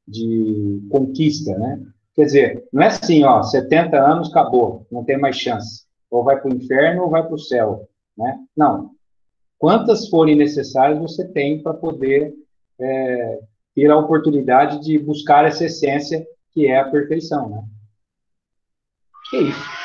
de 0.07 0.87
conquista, 0.89 1.57
né? 1.57 1.81
Quer 2.15 2.25
dizer, 2.25 2.67
não 2.71 2.81
é 2.81 2.87
assim, 2.87 3.23
ó, 3.23 3.43
70 3.43 3.97
anos, 3.97 4.29
acabou, 4.29 4.87
não 4.91 5.03
tem 5.03 5.17
mais 5.17 5.35
chance. 5.35 5.85
Ou 6.09 6.23
vai 6.23 6.39
para 6.39 6.49
o 6.49 6.55
inferno 6.55 7.03
ou 7.03 7.09
vai 7.09 7.23
para 7.23 7.35
o 7.35 7.39
céu, 7.39 7.87
né? 8.17 8.39
Não. 8.55 8.91
Quantas 9.57 10.07
forem 10.07 10.35
necessárias 10.35 10.99
você 10.99 11.27
tem 11.27 11.61
para 11.61 11.73
poder 11.73 12.33
é, 12.79 13.39
ter 13.75 13.89
a 13.89 13.97
oportunidade 13.97 14.81
de 14.81 14.97
buscar 14.97 15.45
essa 15.45 15.65
essência 15.65 16.25
que 16.51 16.67
é 16.67 16.79
a 16.79 16.89
perfeição, 16.89 17.49
né? 17.49 17.63
É 19.33 19.37
isso. 19.37 19.79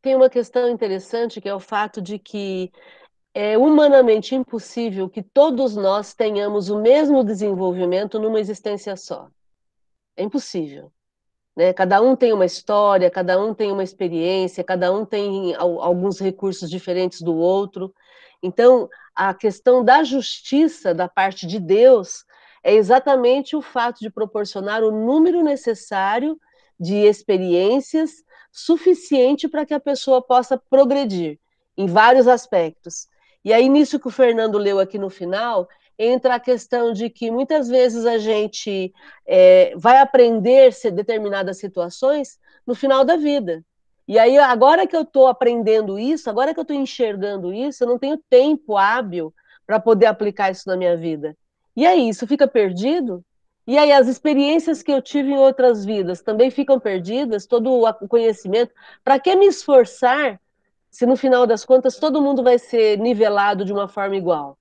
Tem 0.00 0.16
uma 0.16 0.28
questão 0.28 0.68
interessante 0.68 1.40
que 1.40 1.48
é 1.48 1.54
o 1.54 1.60
fato 1.60 2.02
de 2.02 2.18
que 2.18 2.72
é 3.34 3.56
humanamente 3.56 4.34
impossível 4.34 5.08
que 5.08 5.22
todos 5.22 5.76
nós 5.76 6.12
tenhamos 6.12 6.68
o 6.68 6.80
mesmo 6.80 7.22
desenvolvimento 7.22 8.18
numa 8.18 8.40
existência 8.40 8.96
só. 8.96 9.28
É 10.16 10.24
impossível. 10.24 10.92
Né? 11.56 11.72
Cada 11.72 12.00
um 12.02 12.16
tem 12.16 12.32
uma 12.32 12.44
história, 12.44 13.10
cada 13.10 13.42
um 13.42 13.54
tem 13.54 13.70
uma 13.70 13.82
experiência, 13.82 14.64
cada 14.64 14.92
um 14.92 15.04
tem 15.04 15.54
alguns 15.54 16.18
recursos 16.18 16.68
diferentes 16.68 17.20
do 17.20 17.34
outro. 17.34 17.94
Então, 18.42 18.88
a 19.14 19.32
questão 19.32 19.84
da 19.84 20.02
justiça 20.02 20.94
da 20.94 21.08
parte 21.08 21.46
de 21.46 21.60
Deus 21.60 22.24
é 22.64 22.74
exatamente 22.74 23.54
o 23.54 23.62
fato 23.62 24.00
de 24.00 24.10
proporcionar 24.10 24.82
o 24.82 24.90
número 24.90 25.42
necessário 25.42 26.38
de 26.78 26.96
experiências 26.96 28.24
suficiente 28.50 29.48
para 29.48 29.64
que 29.64 29.74
a 29.74 29.80
pessoa 29.80 30.20
possa 30.20 30.58
progredir 30.58 31.38
em 31.76 31.86
vários 31.86 32.28
aspectos. 32.28 33.06
E 33.44 33.52
aí, 33.52 33.68
nisso 33.68 33.98
que 33.98 34.08
o 34.08 34.10
Fernando 34.10 34.58
leu 34.58 34.78
aqui 34.78 34.98
no 34.98 35.10
final, 35.10 35.68
entra 35.98 36.34
a 36.34 36.40
questão 36.40 36.92
de 36.92 37.10
que 37.10 37.30
muitas 37.30 37.68
vezes 37.68 38.06
a 38.06 38.18
gente 38.18 38.92
é, 39.26 39.74
vai 39.76 39.98
aprender 39.98 40.72
determinadas 40.92 41.58
situações 41.58 42.38
no 42.66 42.74
final 42.74 43.04
da 43.04 43.16
vida. 43.16 43.64
E 44.06 44.18
aí, 44.18 44.36
agora 44.38 44.86
que 44.86 44.96
eu 44.96 45.02
estou 45.02 45.26
aprendendo 45.26 45.98
isso, 45.98 46.28
agora 46.28 46.52
que 46.52 46.60
eu 46.60 46.62
estou 46.62 46.76
enxergando 46.76 47.52
isso, 47.52 47.84
eu 47.84 47.88
não 47.88 47.98
tenho 47.98 48.18
tempo 48.28 48.76
hábil 48.76 49.32
para 49.66 49.78
poder 49.78 50.06
aplicar 50.06 50.50
isso 50.50 50.68
na 50.68 50.76
minha 50.76 50.96
vida. 50.96 51.36
E 51.76 51.86
aí, 51.86 52.08
isso 52.08 52.26
fica 52.26 52.46
perdido? 52.46 53.24
E 53.66 53.78
aí, 53.78 53.92
as 53.92 54.08
experiências 54.08 54.82
que 54.82 54.92
eu 54.92 55.00
tive 55.00 55.30
em 55.30 55.38
outras 55.38 55.84
vidas 55.84 56.20
também 56.20 56.50
ficam 56.50 56.80
perdidas, 56.80 57.46
todo 57.46 57.70
o 57.72 58.08
conhecimento. 58.08 58.74
Para 59.04 59.20
que 59.20 59.34
me 59.36 59.46
esforçar 59.46 60.40
se 60.92 61.06
no 61.06 61.16
final 61.16 61.46
das 61.46 61.64
contas 61.64 61.96
todo 61.96 62.20
mundo 62.20 62.42
vai 62.42 62.58
ser 62.58 62.98
nivelado 62.98 63.64
de 63.64 63.72
uma 63.72 63.88
forma 63.88 64.14
igual? 64.14 64.58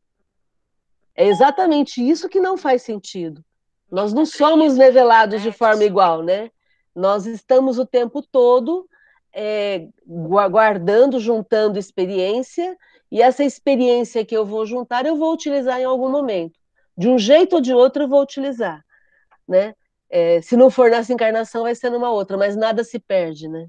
É 1.13 1.27
exatamente 1.27 2.01
isso 2.01 2.29
que 2.29 2.39
não 2.39 2.57
faz 2.57 2.83
sentido. 2.83 3.43
Nós 3.91 4.13
não 4.13 4.25
somos 4.25 4.77
nivelados 4.77 5.41
de 5.41 5.51
forma 5.51 5.83
igual, 5.83 6.23
né? 6.23 6.49
Nós 6.95 7.25
estamos 7.25 7.77
o 7.77 7.85
tempo 7.85 8.21
todo 8.21 8.87
é, 9.33 9.87
guardando, 10.05 11.19
juntando 11.19 11.79
experiência, 11.79 12.77
e 13.11 13.21
essa 13.21 13.43
experiência 13.43 14.25
que 14.25 14.35
eu 14.35 14.45
vou 14.45 14.65
juntar, 14.65 15.05
eu 15.05 15.17
vou 15.17 15.33
utilizar 15.33 15.79
em 15.79 15.85
algum 15.85 16.09
momento. 16.09 16.59
De 16.97 17.07
um 17.07 17.17
jeito 17.19 17.55
ou 17.55 17.61
de 17.61 17.73
outro, 17.73 18.03
eu 18.03 18.07
vou 18.07 18.21
utilizar. 18.21 18.83
Né? 19.47 19.73
É, 20.09 20.41
se 20.41 20.55
não 20.55 20.69
for 20.69 20.89
nessa 20.89 21.13
encarnação, 21.13 21.63
vai 21.63 21.75
ser 21.75 21.89
numa 21.89 22.09
outra, 22.11 22.37
mas 22.37 22.55
nada 22.55 22.83
se 22.83 22.99
perde, 22.99 23.47
né? 23.47 23.67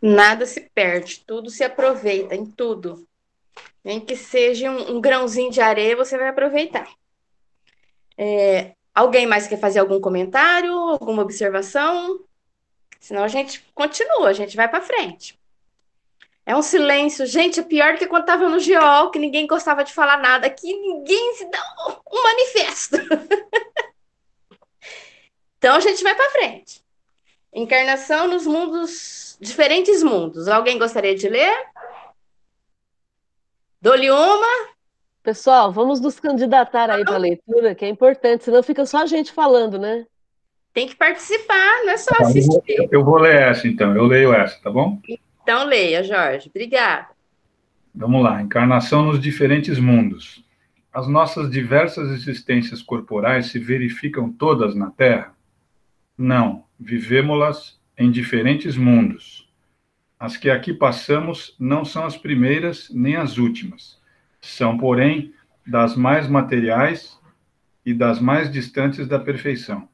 Nada 0.00 0.44
se 0.44 0.60
perde, 0.74 1.24
tudo 1.26 1.48
se 1.48 1.64
aproveita, 1.64 2.34
em 2.34 2.44
tudo. 2.44 3.08
Nem 3.82 3.98
que 3.98 4.14
seja 4.14 4.70
um, 4.70 4.96
um 4.96 5.00
grãozinho 5.00 5.50
de 5.50 5.62
areia, 5.62 5.96
você 5.96 6.18
vai 6.18 6.28
aproveitar. 6.28 6.86
É, 8.16 8.74
alguém 8.94 9.26
mais 9.26 9.46
quer 9.46 9.58
fazer 9.58 9.80
algum 9.80 10.00
comentário, 10.00 10.72
alguma 10.72 11.22
observação? 11.22 12.20
Senão 13.00 13.24
a 13.24 13.28
gente 13.28 13.62
continua, 13.74 14.28
a 14.28 14.32
gente 14.32 14.56
vai 14.56 14.68
para 14.68 14.80
frente. 14.80 15.38
É 16.46 16.54
um 16.54 16.62
silêncio. 16.62 17.26
Gente, 17.26 17.60
é 17.60 17.62
pior 17.62 17.96
que 17.96 18.06
quando 18.06 18.22
estava 18.22 18.48
no 18.48 18.58
geol, 18.58 19.10
que 19.10 19.18
ninguém 19.18 19.46
gostava 19.46 19.82
de 19.82 19.92
falar 19.92 20.18
nada. 20.18 20.46
Aqui 20.46 20.72
ninguém 20.72 21.34
se 21.34 21.50
dá 21.50 22.02
um 22.10 22.22
manifesto. 22.22 22.96
então 25.58 25.76
a 25.76 25.80
gente 25.80 26.02
vai 26.02 26.14
para 26.14 26.30
frente. 26.30 26.82
Encarnação 27.52 28.28
nos 28.28 28.46
mundos 28.46 29.36
diferentes 29.40 30.02
mundos. 30.02 30.48
Alguém 30.48 30.78
gostaria 30.78 31.14
de 31.14 31.28
ler? 31.28 31.54
Dou-lhe 33.80 34.10
uma. 34.10 34.73
Pessoal, 35.24 35.72
vamos 35.72 36.02
nos 36.02 36.20
candidatar 36.20 36.90
aí 36.90 37.02
para 37.02 37.14
a 37.14 37.18
leitura, 37.18 37.74
que 37.74 37.82
é 37.82 37.88
importante, 37.88 38.44
senão 38.44 38.62
fica 38.62 38.84
só 38.84 38.98
a 38.98 39.06
gente 39.06 39.32
falando, 39.32 39.78
né? 39.78 40.04
Tem 40.74 40.86
que 40.86 40.94
participar, 40.94 41.82
não 41.82 41.92
é 41.92 41.96
só 41.96 42.14
assistir. 42.20 42.50
Eu 42.68 42.76
vou, 42.76 42.88
eu 42.92 43.04
vou 43.04 43.18
ler 43.18 43.40
essa, 43.40 43.66
então. 43.66 43.96
Eu 43.96 44.04
leio 44.04 44.34
essa, 44.34 44.60
tá 44.60 44.70
bom? 44.70 45.00
Então 45.42 45.64
leia, 45.64 46.04
Jorge. 46.04 46.50
Obrigada. 46.50 47.08
Vamos 47.94 48.22
lá. 48.22 48.42
Encarnação 48.42 49.06
nos 49.06 49.18
diferentes 49.18 49.78
mundos. 49.78 50.44
As 50.92 51.08
nossas 51.08 51.50
diversas 51.50 52.10
existências 52.10 52.82
corporais 52.82 53.46
se 53.46 53.58
verificam 53.58 54.30
todas 54.30 54.74
na 54.74 54.90
Terra? 54.90 55.34
Não. 56.18 56.64
Vivemos-las 56.78 57.80
em 57.96 58.10
diferentes 58.10 58.76
mundos. 58.76 59.48
As 60.20 60.36
que 60.36 60.50
aqui 60.50 60.74
passamos 60.74 61.56
não 61.58 61.82
são 61.82 62.04
as 62.04 62.16
primeiras 62.16 62.90
nem 62.90 63.16
as 63.16 63.38
últimas. 63.38 64.03
São, 64.44 64.76
porém, 64.76 65.32
das 65.66 65.96
mais 65.96 66.28
materiais 66.28 67.18
e 67.84 67.94
das 67.94 68.20
mais 68.20 68.50
distantes 68.50 69.08
da 69.08 69.18
perfeição. 69.18 69.88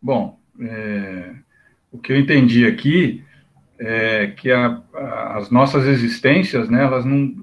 Bom, 0.00 0.38
é, 0.60 1.34
o 1.90 1.98
que 1.98 2.12
eu 2.12 2.18
entendi 2.18 2.66
aqui 2.66 3.24
é 3.78 4.28
que 4.28 4.52
a, 4.52 4.82
a, 4.94 5.38
as 5.38 5.50
nossas 5.50 5.86
existências, 5.86 6.68
né, 6.68 6.84
elas 6.84 7.04
não 7.04 7.34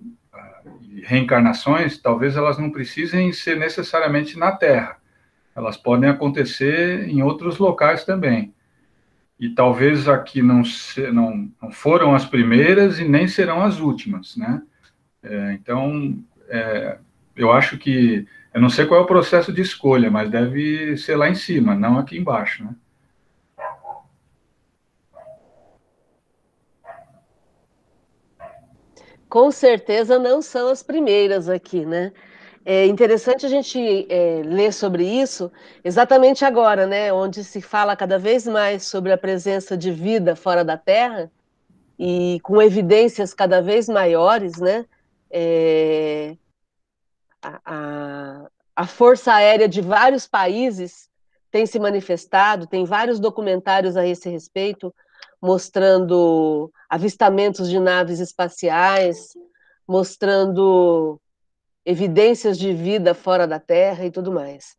reencarnações, 1.04 1.98
talvez 1.98 2.36
elas 2.36 2.58
não 2.58 2.70
precisem 2.70 3.32
ser 3.32 3.58
necessariamente 3.58 4.38
na 4.38 4.52
Terra. 4.52 4.98
Elas 5.56 5.78
podem 5.78 6.10
acontecer 6.10 7.08
em 7.08 7.24
outros 7.24 7.58
locais 7.58 8.04
também. 8.04 8.54
E 9.40 9.50
talvez 9.50 10.08
aqui 10.08 10.42
não, 10.42 10.64
se, 10.64 11.12
não, 11.12 11.50
não 11.62 11.72
foram 11.72 12.14
as 12.14 12.26
primeiras 12.26 13.00
e 13.00 13.08
nem 13.08 13.28
serão 13.28 13.64
as 13.64 13.80
últimas, 13.80 14.36
né? 14.36 14.62
É, 15.30 15.54
então, 15.54 16.18
é, 16.50 16.98
eu 17.36 17.52
acho 17.52 17.78
que 17.78 18.26
eu 18.54 18.62
não 18.62 18.70
sei 18.70 18.86
qual 18.86 19.00
é 19.00 19.04
o 19.04 19.08
processo 19.08 19.52
de 19.52 19.62
escolha, 19.62 20.10
mas 20.10 20.30
deve 20.30 20.98
ser 20.98 21.16
lá 21.16 21.30
em 21.30 21.36
cima, 21.36 21.76
não 21.76 22.00
aqui 22.00 22.18
embaixo, 22.18 22.64
né? 22.64 22.76
Com 29.30 29.52
certeza 29.52 30.18
não 30.18 30.42
são 30.42 30.70
as 30.70 30.82
primeiras 30.82 31.50
aqui, 31.50 31.86
né? 31.86 32.14
É 32.66 32.86
interessante 32.86 33.46
a 33.46 33.50
gente 33.50 34.08
é, 34.10 34.42
ler 34.44 34.74
sobre 34.74 35.06
isso 35.06 35.52
exatamente 35.84 36.44
agora, 36.44 36.88
né? 36.88 37.14
Onde 37.14 37.44
se 37.44 37.62
fala 37.62 37.96
cada 37.96 38.18
vez 38.18 38.48
mais 38.48 38.84
sobre 38.86 39.12
a 39.12 39.18
presença 39.18 39.78
de 39.78 39.92
vida 39.92 40.36
fora 40.36 40.64
da 40.66 40.78
Terra 40.78 41.30
e 42.00 42.40
com 42.44 42.62
evidências 42.62 43.34
cada 43.34 43.62
vez 43.62 43.88
maiores, 43.88 44.60
né? 44.60 44.86
É, 45.30 46.36
a, 47.42 48.48
a 48.76 48.88
Força 48.88 49.34
Aérea 49.34 49.68
de 49.68 49.82
vários 49.82 50.28
países 50.28 51.10
tem 51.52 51.66
se 51.66 51.80
manifestado, 51.80 52.68
tem 52.68 52.86
vários 52.86 53.20
documentários 53.20 53.96
a 53.96 54.06
esse 54.06 54.30
respeito, 54.30 54.94
mostrando 55.42 56.72
avistamentos 56.90 57.70
de 57.70 57.80
naves 57.80 58.20
espaciais, 58.20 59.34
mostrando 59.88 61.20
evidências 61.86 62.58
de 62.58 62.74
vida 62.74 63.14
fora 63.14 63.48
da 63.48 63.60
Terra 63.60 64.06
e 64.06 64.12
tudo 64.12 64.32
mais. 64.32 64.76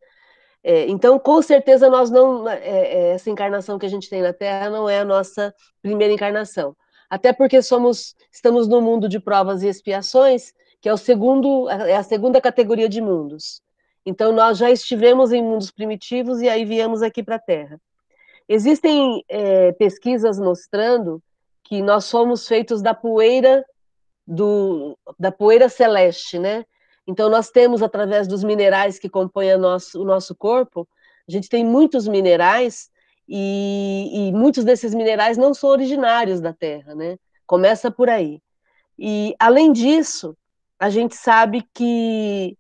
É, 0.62 0.86
então, 0.88 1.18
com 1.18 1.40
certeza, 1.40 1.88
nós 1.88 2.10
não 2.10 2.48
é, 2.48 2.58
é, 2.58 3.08
essa 3.14 3.30
encarnação 3.30 3.78
que 3.78 3.86
a 3.86 3.88
gente 3.88 4.10
tem 4.10 4.20
na 4.20 4.32
Terra 4.32 4.68
não 4.68 4.88
é 4.88 5.00
a 5.00 5.04
nossa 5.04 5.54
primeira 5.80 6.12
encarnação. 6.12 6.76
Até 7.10 7.32
porque 7.32 7.62
somos, 7.62 8.14
estamos 8.30 8.68
no 8.68 8.80
mundo 8.80 9.08
de 9.08 9.18
provas 9.18 9.62
e 9.62 9.68
expiações, 9.68 10.52
que 10.80 10.88
é 10.88 10.92
o 10.92 10.96
segundo, 10.96 11.68
é 11.68 11.96
a 11.96 12.02
segunda 12.02 12.40
categoria 12.40 12.88
de 12.88 13.00
mundos. 13.00 13.62
Então, 14.04 14.32
nós 14.32 14.58
já 14.58 14.70
estivemos 14.70 15.32
em 15.32 15.42
mundos 15.42 15.70
primitivos 15.70 16.40
e 16.40 16.48
aí 16.48 16.64
viemos 16.64 17.02
aqui 17.02 17.22
para 17.22 17.36
a 17.36 17.40
Terra. 17.40 17.80
Existem 18.48 19.22
é, 19.28 19.72
pesquisas 19.72 20.38
mostrando 20.38 21.22
que 21.64 21.82
nós 21.82 22.06
somos 22.06 22.48
feitos 22.48 22.80
da 22.80 22.94
poeira 22.94 23.64
do, 24.26 24.98
da 25.18 25.32
poeira 25.32 25.68
celeste, 25.68 26.38
né? 26.38 26.64
Então, 27.06 27.30
nós 27.30 27.50
temos, 27.50 27.82
através 27.82 28.28
dos 28.28 28.44
minerais 28.44 28.98
que 28.98 29.08
compõem 29.08 29.56
nosso, 29.56 30.00
o 30.00 30.04
nosso 30.04 30.34
corpo, 30.34 30.86
a 31.26 31.32
gente 31.32 31.48
tem 31.48 31.64
muitos 31.64 32.06
minerais 32.06 32.90
e, 33.28 34.28
e, 34.28 34.32
muitos 34.32 34.64
desses 34.64 34.94
minerais 34.94 35.36
não 35.36 35.52
são 35.52 35.68
originários 35.68 36.40
da 36.40 36.52
Terra, 36.52 36.94
né? 36.94 37.18
Começa 37.46 37.90
por 37.90 38.08
aí. 38.08 38.40
E, 38.98 39.34
além 39.38 39.72
disso, 39.72 40.36
a 40.78 40.88
gente 40.88 41.14
sabe 41.14 41.62
que 41.74 42.56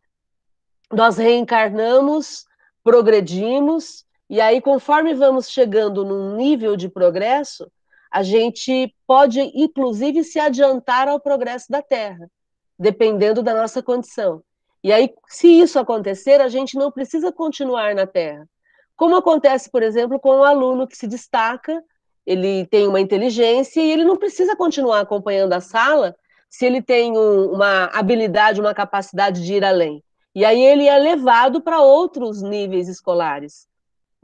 nós 0.92 1.16
reencarnamos, 1.16 2.44
progredimos, 2.84 4.04
e 4.28 4.40
aí, 4.40 4.60
conforme 4.60 5.14
vamos 5.14 5.48
chegando 5.48 6.04
num 6.04 6.36
nível 6.36 6.76
de 6.76 6.88
progresso, 6.88 7.70
a 8.10 8.22
gente 8.22 8.94
pode, 9.06 9.40
inclusive, 9.40 10.22
se 10.22 10.38
adiantar 10.38 11.08
ao 11.08 11.18
progresso 11.18 11.70
da 11.70 11.80
Terra, 11.80 12.30
dependendo 12.78 13.42
da 13.42 13.54
nossa 13.54 13.82
condição. 13.82 14.42
E 14.82 14.92
aí, 14.92 15.12
se 15.26 15.48
isso 15.48 15.78
acontecer, 15.78 16.40
a 16.40 16.48
gente 16.48 16.76
não 16.76 16.92
precisa 16.92 17.32
continuar 17.32 17.94
na 17.94 18.06
Terra. 18.06 18.46
Como 18.98 19.14
acontece, 19.14 19.70
por 19.70 19.80
exemplo, 19.80 20.18
com 20.18 20.40
um 20.40 20.44
aluno 20.44 20.84
que 20.84 20.96
se 20.96 21.06
destaca, 21.06 21.80
ele 22.26 22.66
tem 22.66 22.88
uma 22.88 23.00
inteligência 23.00 23.80
e 23.80 23.92
ele 23.92 24.04
não 24.04 24.16
precisa 24.16 24.56
continuar 24.56 24.98
acompanhando 24.98 25.52
a 25.52 25.60
sala 25.60 26.16
se 26.50 26.66
ele 26.66 26.82
tem 26.82 27.16
um, 27.16 27.52
uma 27.52 27.84
habilidade, 27.94 28.60
uma 28.60 28.74
capacidade 28.74 29.44
de 29.44 29.54
ir 29.54 29.64
além. 29.64 30.02
E 30.34 30.44
aí 30.44 30.60
ele 30.60 30.88
é 30.88 30.98
levado 30.98 31.60
para 31.60 31.80
outros 31.80 32.42
níveis 32.42 32.88
escolares. 32.88 33.68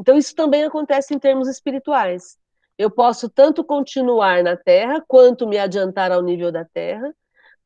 Então, 0.01 0.19
isso 0.19 0.35
também 0.35 0.65
acontece 0.65 1.15
em 1.15 1.21
termos 1.21 1.47
espirituais. 1.47 2.37
Eu 2.77 2.91
posso 2.91 3.29
tanto 3.29 3.63
continuar 3.63 4.43
na 4.43 4.57
Terra, 4.57 5.01
quanto 5.07 5.47
me 5.47 5.57
adiantar 5.57 6.11
ao 6.11 6.21
nível 6.21 6.51
da 6.51 6.65
Terra, 6.65 7.15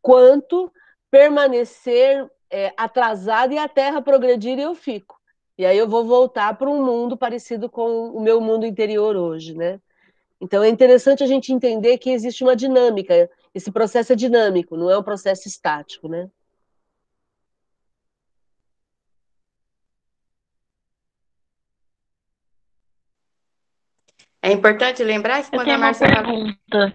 quanto 0.03 0.71
permanecer 1.11 2.31
é, 2.51 2.71
atrasado 2.77 3.55
e 3.55 3.59
a 3.59 3.67
Terra 3.67 4.03
progredir 4.03 4.59
e 4.59 4.63
eu 4.63 4.75
fico. 4.75 5.18
E 5.59 5.67
aí 5.67 5.77
eu 5.77 5.89
vou 5.89 6.05
voltar 6.05 6.57
para 6.57 6.71
um 6.71 6.85
mundo 6.85 7.17
parecido 7.17 7.69
com 7.69 8.11
o 8.11 8.21
meu 8.21 8.41
mundo 8.41 8.65
interior 8.65 9.17
hoje, 9.17 9.55
né? 9.55 9.81
Então 10.41 10.63
é 10.63 10.69
interessante 10.69 11.25
a 11.25 11.27
gente 11.27 11.53
entender 11.53 11.99
que 11.99 12.11
existe 12.11 12.45
uma 12.45 12.55
dinâmica. 12.55 13.29
Esse 13.53 13.73
processo 13.73 14.13
é 14.13 14.17
dinâmico, 14.17 14.77
não 14.77 14.89
é 14.89 14.97
um 14.97 15.03
processo 15.03 15.49
estático, 15.49 16.07
né? 16.07 16.31
É 24.41 24.53
importante 24.53 25.03
lembrar 25.03 25.43
que 25.43 25.51
quando 25.51 25.69
a 25.69 25.77
Márcia 25.77 26.07
pergunta. 26.07 26.95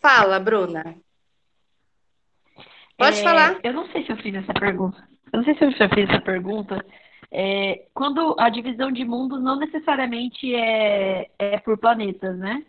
Fala, 0.00 0.40
Bruna. 0.40 0.96
Pode 2.96 3.20
é, 3.20 3.22
falar. 3.22 3.60
Eu 3.62 3.72
não 3.72 3.86
sei 3.92 4.04
se 4.04 4.10
eu 4.10 4.16
fiz 4.16 4.34
essa 4.34 4.52
pergunta. 4.52 5.07
Eu 5.32 5.38
não 5.38 5.44
sei 5.44 5.54
se 5.56 5.64
eu 5.64 5.70
já 5.72 5.88
fiz 5.88 6.08
essa 6.08 6.20
pergunta. 6.20 6.84
É, 7.30 7.86
quando 7.92 8.34
a 8.38 8.48
divisão 8.48 8.90
de 8.90 9.04
mundos 9.04 9.42
não 9.42 9.56
necessariamente 9.56 10.54
é, 10.54 11.30
é 11.38 11.58
por 11.58 11.76
planetas, 11.78 12.38
né? 12.38 12.64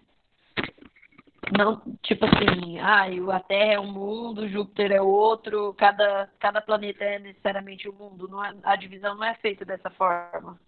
Não, 1.58 1.82
tipo 2.04 2.26
assim, 2.26 2.78
ah, 2.80 3.06
a 3.36 3.40
Terra 3.40 3.74
é 3.74 3.80
um 3.80 3.92
mundo, 3.92 4.48
Júpiter 4.50 4.92
é 4.92 5.02
outro, 5.02 5.74
cada, 5.76 6.30
cada 6.40 6.62
planeta 6.62 7.04
é 7.04 7.18
necessariamente 7.18 7.90
um 7.90 7.94
mundo. 7.94 8.30
É, 8.44 8.56
a 8.64 8.76
divisão 8.76 9.16
não 9.16 9.24
é 9.24 9.34
feita 9.36 9.66
dessa 9.66 9.90
forma. 9.90 10.60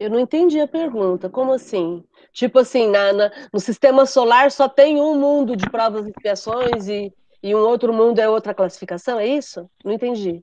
Eu 0.00 0.08
não 0.08 0.18
entendi 0.18 0.58
a 0.58 0.66
pergunta. 0.66 1.28
Como 1.28 1.52
assim? 1.52 2.02
Tipo 2.32 2.60
assim, 2.60 2.88
na, 2.88 3.12
na, 3.12 3.30
no 3.52 3.60
sistema 3.60 4.06
solar 4.06 4.50
só 4.50 4.66
tem 4.66 4.98
um 4.98 5.20
mundo 5.20 5.54
de 5.54 5.68
provas 5.68 6.06
e 6.06 6.10
expiações 6.10 6.88
e, 6.88 7.12
e 7.42 7.54
um 7.54 7.58
outro 7.58 7.92
mundo 7.92 8.18
é 8.18 8.26
outra 8.26 8.54
classificação, 8.54 9.20
é 9.20 9.26
isso? 9.26 9.70
Não 9.84 9.92
entendi. 9.92 10.42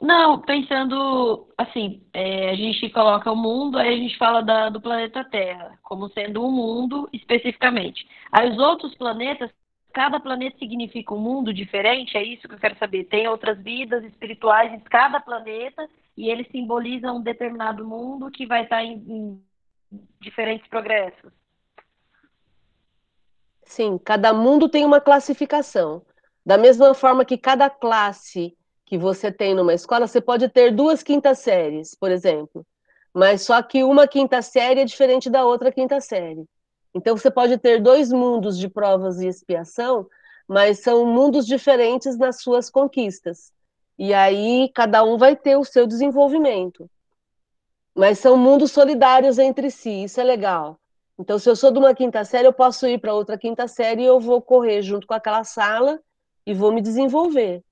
Não, 0.00 0.40
pensando 0.40 1.46
assim, 1.56 2.02
é, 2.14 2.50
a 2.50 2.54
gente 2.56 2.88
coloca 2.88 3.30
o 3.30 3.36
mundo, 3.36 3.78
aí 3.78 3.94
a 3.94 3.96
gente 3.96 4.16
fala 4.16 4.42
da, 4.42 4.70
do 4.70 4.80
planeta 4.80 5.22
Terra 5.22 5.78
como 5.82 6.08
sendo 6.08 6.44
um 6.44 6.50
mundo 6.50 7.08
especificamente. 7.12 8.08
Aí 8.32 8.50
os 8.50 8.58
outros 8.58 8.94
planetas, 8.96 9.50
cada 9.92 10.18
planeta 10.18 10.58
significa 10.58 11.14
um 11.14 11.18
mundo 11.18 11.52
diferente, 11.52 12.16
é 12.16 12.22
isso 12.22 12.48
que 12.48 12.54
eu 12.54 12.58
quero 12.58 12.78
saber. 12.78 13.04
Tem 13.04 13.28
outras 13.28 13.58
vidas 13.58 14.02
espirituais 14.04 14.72
em 14.72 14.80
cada 14.80 15.20
planeta 15.20 15.88
e 16.16 16.30
eles 16.30 16.48
simbolizam 16.50 17.16
um 17.16 17.22
determinado 17.22 17.86
mundo 17.86 18.30
que 18.30 18.46
vai 18.46 18.64
estar 18.64 18.82
em, 18.82 18.94
em 18.94 19.42
diferentes 20.20 20.66
progressos. 20.68 21.32
Sim, 23.64 23.98
cada 23.98 24.32
mundo 24.32 24.68
tem 24.68 24.84
uma 24.84 25.00
classificação. 25.00 26.02
Da 26.44 26.58
mesma 26.58 26.92
forma 26.94 27.24
que 27.24 27.38
cada 27.38 27.70
classe 27.70 28.56
que 28.84 28.98
você 28.98 29.30
tem 29.32 29.54
numa 29.54 29.72
escola, 29.72 30.06
você 30.06 30.20
pode 30.20 30.48
ter 30.48 30.70
duas 30.70 31.02
quintas 31.02 31.38
séries, 31.38 31.94
por 31.94 32.10
exemplo, 32.10 32.66
mas 33.14 33.42
só 33.42 33.62
que 33.62 33.84
uma 33.84 34.06
quinta 34.06 34.42
série 34.42 34.80
é 34.80 34.84
diferente 34.84 35.30
da 35.30 35.44
outra 35.46 35.72
quinta 35.72 36.00
série. 36.00 36.44
Então 36.94 37.16
você 37.16 37.30
pode 37.30 37.56
ter 37.58 37.80
dois 37.80 38.12
mundos 38.12 38.58
de 38.58 38.68
provas 38.68 39.20
e 39.20 39.26
expiação, 39.26 40.06
mas 40.46 40.80
são 40.80 41.06
mundos 41.06 41.46
diferentes 41.46 42.16
nas 42.18 42.40
suas 42.40 42.68
conquistas. 42.68 43.52
E 43.98 44.12
aí 44.12 44.70
cada 44.74 45.02
um 45.02 45.16
vai 45.16 45.36
ter 45.36 45.56
o 45.56 45.64
seu 45.64 45.86
desenvolvimento. 45.86 46.90
Mas 47.94 48.18
são 48.18 48.36
mundos 48.36 48.72
solidários 48.72 49.38
entre 49.38 49.70
si, 49.70 50.04
isso 50.04 50.20
é 50.20 50.24
legal. 50.24 50.78
Então, 51.18 51.38
se 51.38 51.48
eu 51.48 51.54
sou 51.54 51.70
de 51.70 51.78
uma 51.78 51.94
quinta 51.94 52.24
série, 52.24 52.48
eu 52.48 52.52
posso 52.52 52.86
ir 52.86 52.98
para 52.98 53.14
outra 53.14 53.38
quinta 53.38 53.68
série 53.68 54.02
e 54.02 54.06
eu 54.06 54.18
vou 54.18 54.40
correr 54.40 54.82
junto 54.82 55.06
com 55.06 55.14
aquela 55.14 55.44
sala 55.44 56.00
e 56.46 56.54
vou 56.54 56.72
me 56.72 56.80
desenvolver. 56.80 57.62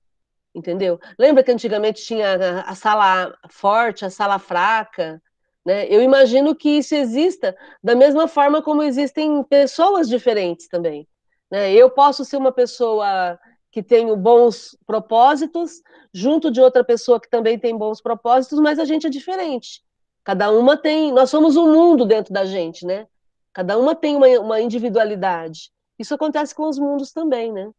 Entendeu? 0.53 0.99
Lembra 1.17 1.43
que 1.43 1.51
antigamente 1.51 2.03
tinha 2.03 2.61
a 2.61 2.75
sala 2.75 3.35
forte, 3.49 4.05
a 4.05 4.09
sala 4.09 4.37
fraca? 4.37 5.21
Né? 5.65 5.87
Eu 5.87 6.01
imagino 6.01 6.55
que 6.55 6.69
isso 6.69 6.95
exista 6.95 7.55
da 7.83 7.95
mesma 7.95 8.27
forma 8.27 8.61
como 8.61 8.83
existem 8.83 9.43
pessoas 9.43 10.09
diferentes 10.09 10.67
também. 10.67 11.07
Né? 11.49 11.73
Eu 11.73 11.89
posso 11.89 12.25
ser 12.25 12.37
uma 12.37 12.51
pessoa 12.51 13.39
que 13.71 13.81
tenho 13.81 14.15
bons 14.17 14.77
propósitos, 14.85 15.81
junto 16.13 16.51
de 16.51 16.59
outra 16.59 16.83
pessoa 16.83 17.21
que 17.21 17.29
também 17.29 17.57
tem 17.57 17.77
bons 17.77 18.01
propósitos, 18.01 18.59
mas 18.59 18.79
a 18.79 18.85
gente 18.85 19.07
é 19.07 19.09
diferente. 19.09 19.81
Cada 20.23 20.51
uma 20.51 20.75
tem, 20.77 21.11
nós 21.11 21.29
somos 21.29 21.55
um 21.55 21.71
mundo 21.71 22.05
dentro 22.05 22.33
da 22.33 22.45
gente, 22.45 22.85
né? 22.85 23.07
Cada 23.53 23.77
uma 23.77 23.95
tem 23.95 24.15
uma, 24.15 24.27
uma 24.39 24.61
individualidade. 24.61 25.71
Isso 25.97 26.13
acontece 26.13 26.53
com 26.53 26.67
os 26.67 26.77
mundos 26.77 27.11
também, 27.11 27.51
né? 27.51 27.71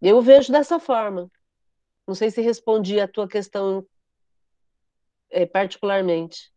Eu 0.00 0.20
vejo 0.20 0.50
dessa 0.50 0.78
forma. 0.80 1.30
Não 2.06 2.14
sei 2.14 2.30
se 2.30 2.40
respondi 2.40 3.00
a 3.00 3.06
tua 3.06 3.28
questão 3.28 3.86
é, 5.30 5.46
particularmente. 5.46 6.51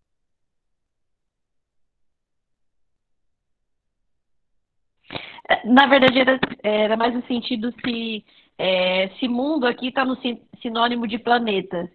Na 5.65 5.87
verdade, 5.87 6.19
era, 6.19 6.39
era 6.63 6.95
mais 6.95 7.13
no 7.13 7.25
sentido 7.25 7.73
se, 7.83 8.23
é, 8.57 9.09
se 9.17 9.27
mundo 9.27 9.65
aqui 9.65 9.87
está 9.87 10.05
no 10.05 10.15
sinônimo 10.61 11.07
de 11.07 11.17
planeta. 11.17 11.91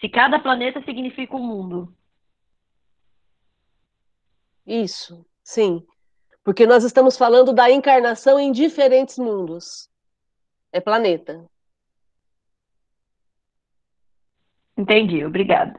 Se 0.00 0.08
cada 0.08 0.38
planeta 0.38 0.82
significa 0.84 1.36
um 1.36 1.46
mundo. 1.46 1.94
Isso, 4.66 5.26
sim. 5.42 5.86
Porque 6.42 6.66
nós 6.66 6.82
estamos 6.82 7.16
falando 7.16 7.52
da 7.52 7.70
encarnação 7.70 8.38
em 8.38 8.50
diferentes 8.50 9.18
mundos. 9.18 9.90
É 10.72 10.80
planeta. 10.80 11.44
Entendi, 14.76 15.24
obrigada. 15.24 15.78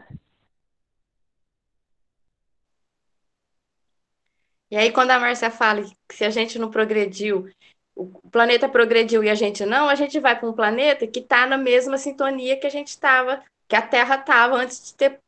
E 4.75 4.77
aí, 4.77 4.91
quando 4.91 5.11
a 5.11 5.17
Márcia 5.17 5.49
fala 5.49 5.83
que 6.05 6.17
se 6.17 6.25
a 6.25 6.29
gente 6.29 6.59
não 6.59 6.69
progrediu, 6.69 7.49
o 7.95 8.07
planeta 8.29 8.67
progrediu 8.67 9.23
e 9.23 9.29
a 9.29 9.33
gente 9.33 9.65
não, 9.65 9.87
a 9.87 9.95
gente 9.95 10.19
vai 10.19 10.37
para 10.37 10.49
um 10.49 10.51
planeta 10.51 11.07
que 11.07 11.19
está 11.19 11.47
na 11.47 11.57
mesma 11.57 11.97
sintonia 11.97 12.59
que 12.59 12.67
a 12.67 12.69
gente 12.69 12.89
estava, 12.89 13.41
que 13.69 13.75
a 13.77 13.81
Terra 13.81 14.15
estava 14.15 14.57
antes 14.57 14.87
de 14.87 14.93
ter 14.95 15.21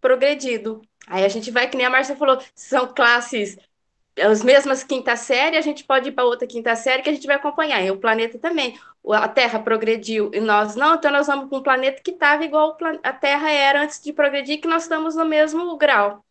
progredido. 0.00 0.80
Aí 1.08 1.24
a 1.24 1.28
gente 1.28 1.50
vai, 1.50 1.68
que 1.68 1.76
nem 1.76 1.86
a 1.86 1.90
Márcia 1.90 2.14
falou, 2.14 2.40
são 2.54 2.86
classes, 2.86 3.58
as 4.16 4.44
mesmas 4.44 4.84
quinta 4.84 5.16
série, 5.16 5.56
a 5.56 5.60
gente 5.60 5.82
pode 5.82 6.10
ir 6.10 6.12
para 6.12 6.22
outra 6.22 6.46
quinta 6.46 6.76
série 6.76 7.02
que 7.02 7.10
a 7.10 7.14
gente 7.14 7.26
vai 7.26 7.34
acompanhar. 7.34 7.82
E 7.82 7.90
o 7.90 7.98
planeta 7.98 8.38
também. 8.38 8.78
A 9.10 9.26
Terra 9.26 9.58
progrediu 9.58 10.30
e 10.32 10.38
nós 10.38 10.76
não, 10.76 10.94
então 10.94 11.10
nós 11.10 11.26
vamos 11.26 11.48
para 11.48 11.58
um 11.58 11.62
planeta 11.64 12.00
que 12.00 12.12
estava 12.12 12.44
igual 12.44 12.78
a 13.02 13.12
Terra 13.12 13.50
era 13.50 13.82
antes 13.82 14.00
de 14.00 14.12
progredir, 14.12 14.60
que 14.60 14.68
nós 14.68 14.84
estamos 14.84 15.16
no 15.16 15.24
mesmo 15.24 15.76
grau. 15.76 16.24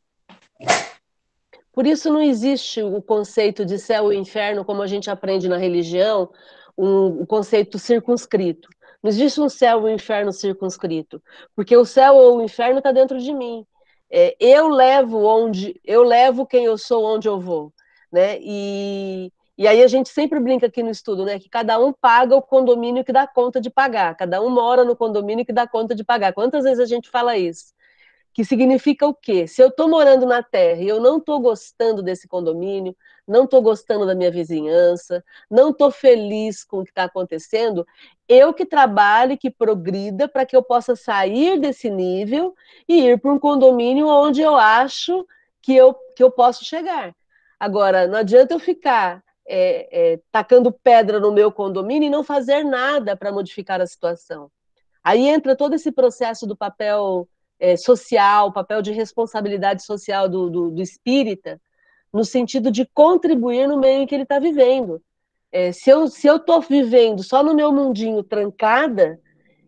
Por 1.74 1.88
isso 1.88 2.12
não 2.12 2.22
existe 2.22 2.84
o 2.84 3.02
conceito 3.02 3.66
de 3.66 3.80
céu 3.80 4.14
e 4.14 4.18
inferno, 4.18 4.64
como 4.64 4.84
a 4.84 4.88
gente 4.88 5.10
aprende 5.10 5.50
na 5.50 5.58
religião, 5.58 6.30
um, 6.78 7.26
conceito 7.26 7.80
circunscrito. 7.80 8.70
Não 9.02 9.10
existe 9.10 9.42
um 9.42 9.50
céu 9.50 9.82
e 9.82 9.92
um 9.92 9.96
inferno 9.96 10.32
circunscrito, 10.32 11.22
porque 11.56 11.76
o 11.76 11.84
céu 11.84 12.16
ou 12.16 12.38
o 12.38 12.44
inferno 12.44 12.78
está 12.78 12.92
dentro 12.92 13.20
de 13.20 13.34
mim. 13.34 13.66
É, 14.10 14.36
eu 14.40 14.70
levo 14.70 15.26
onde 15.26 15.80
eu 15.84 16.04
levo 16.04 16.46
quem 16.46 16.66
eu 16.66 16.78
sou 16.78 17.04
onde 17.04 17.28
eu 17.28 17.40
vou, 17.40 17.74
né? 18.12 18.38
E, 18.40 19.32
e 19.58 19.68
aí 19.68 19.82
a 19.84 19.88
gente 19.88 20.10
sempre 20.10 20.40
brinca 20.40 20.68
aqui 20.68 20.84
no 20.84 20.92
estudo, 20.92 21.26
né? 21.26 21.40
Que 21.40 21.50
cada 21.50 21.80
um 21.80 21.92
paga 21.92 22.36
o 22.36 22.42
condomínio 22.42 23.04
que 23.04 23.12
dá 23.12 23.26
conta 23.26 23.60
de 23.60 23.72
pagar, 23.72 24.16
cada 24.16 24.40
um 24.42 24.50
mora 24.50 24.86
no 24.86 24.96
condomínio 24.96 25.46
que 25.46 25.52
dá 25.52 25.68
conta 25.68 25.96
de 25.96 26.04
pagar. 26.04 26.34
Quantas 26.34 26.64
vezes 26.64 26.80
a 26.80 26.86
gente 26.86 27.10
fala 27.10 27.36
isso? 27.36 27.74
Que 28.34 28.44
significa 28.44 29.08
o 29.08 29.14
quê? 29.14 29.48
Se 29.48 29.62
eu 29.62 29.68
estou 29.68 29.88
morando 29.88 30.26
na 30.26 30.42
terra 30.42 30.82
e 30.82 30.88
eu 30.88 31.00
não 31.00 31.18
estou 31.18 31.40
gostando 31.40 32.02
desse 32.02 32.28
condomínio, 32.28 32.96
não 33.28 33.44
estou 33.46 33.62
gostando 33.62 34.06
da 34.06 34.16
minha 34.16 34.32
vizinhança, 34.32 35.24
não 35.50 35.70
estou 35.70 35.92
feliz 35.92 36.64
com 36.64 36.80
o 36.80 36.84
que 36.84 36.90
está 36.90 37.04
acontecendo, 37.04 37.86
eu 38.28 38.54
que 38.54 38.66
trabalhe, 38.66 39.38
que 39.38 39.52
progrida 39.52 40.28
para 40.28 40.46
que 40.46 40.56
eu 40.56 40.64
possa 40.64 40.96
sair 40.96 41.60
desse 41.60 41.90
nível 41.90 42.56
e 42.88 43.06
ir 43.06 43.22
para 43.22 43.32
um 43.32 43.40
condomínio 43.40 44.08
onde 44.08 44.42
eu 44.42 44.56
acho 44.56 45.26
que 45.62 45.76
eu, 45.76 45.94
que 46.16 46.24
eu 46.24 46.32
posso 46.32 46.66
chegar. 46.66 47.16
Agora, 47.60 48.08
não 48.08 48.18
adianta 48.18 48.54
eu 48.54 48.60
ficar 48.60 49.24
é, 49.48 50.14
é, 50.14 50.20
tacando 50.32 50.72
pedra 50.72 51.20
no 51.20 51.32
meu 51.32 51.52
condomínio 51.52 52.08
e 52.08 52.10
não 52.10 52.24
fazer 52.24 52.64
nada 52.64 53.16
para 53.16 53.32
modificar 53.32 53.80
a 53.80 53.88
situação. 53.88 54.52
Aí 55.04 55.28
entra 55.28 55.56
todo 55.56 55.76
esse 55.76 55.92
processo 55.92 56.48
do 56.48 56.56
papel 56.56 57.28
é, 57.64 57.78
social, 57.78 58.48
o 58.48 58.52
papel 58.52 58.82
de 58.82 58.92
responsabilidade 58.92 59.86
social 59.86 60.28
do, 60.28 60.50
do, 60.50 60.70
do, 60.70 60.82
espírita, 60.82 61.62
no 62.12 62.26
sentido 62.26 62.70
de 62.70 62.86
contribuir 62.94 63.70
no 63.70 63.80
meio 63.80 64.02
em 64.02 64.06
que 64.06 64.14
ele 64.14 64.24
está 64.24 64.38
vivendo. 64.38 65.02
É, 65.50 65.72
se 65.72 65.90
eu 65.90 66.10
se 66.10 66.28
eu 66.28 66.36
estou 66.36 66.60
vivendo 66.60 67.24
só 67.24 67.42
no 67.42 67.56
meu 67.56 67.72
mundinho 67.72 68.22
trancada, 68.22 69.18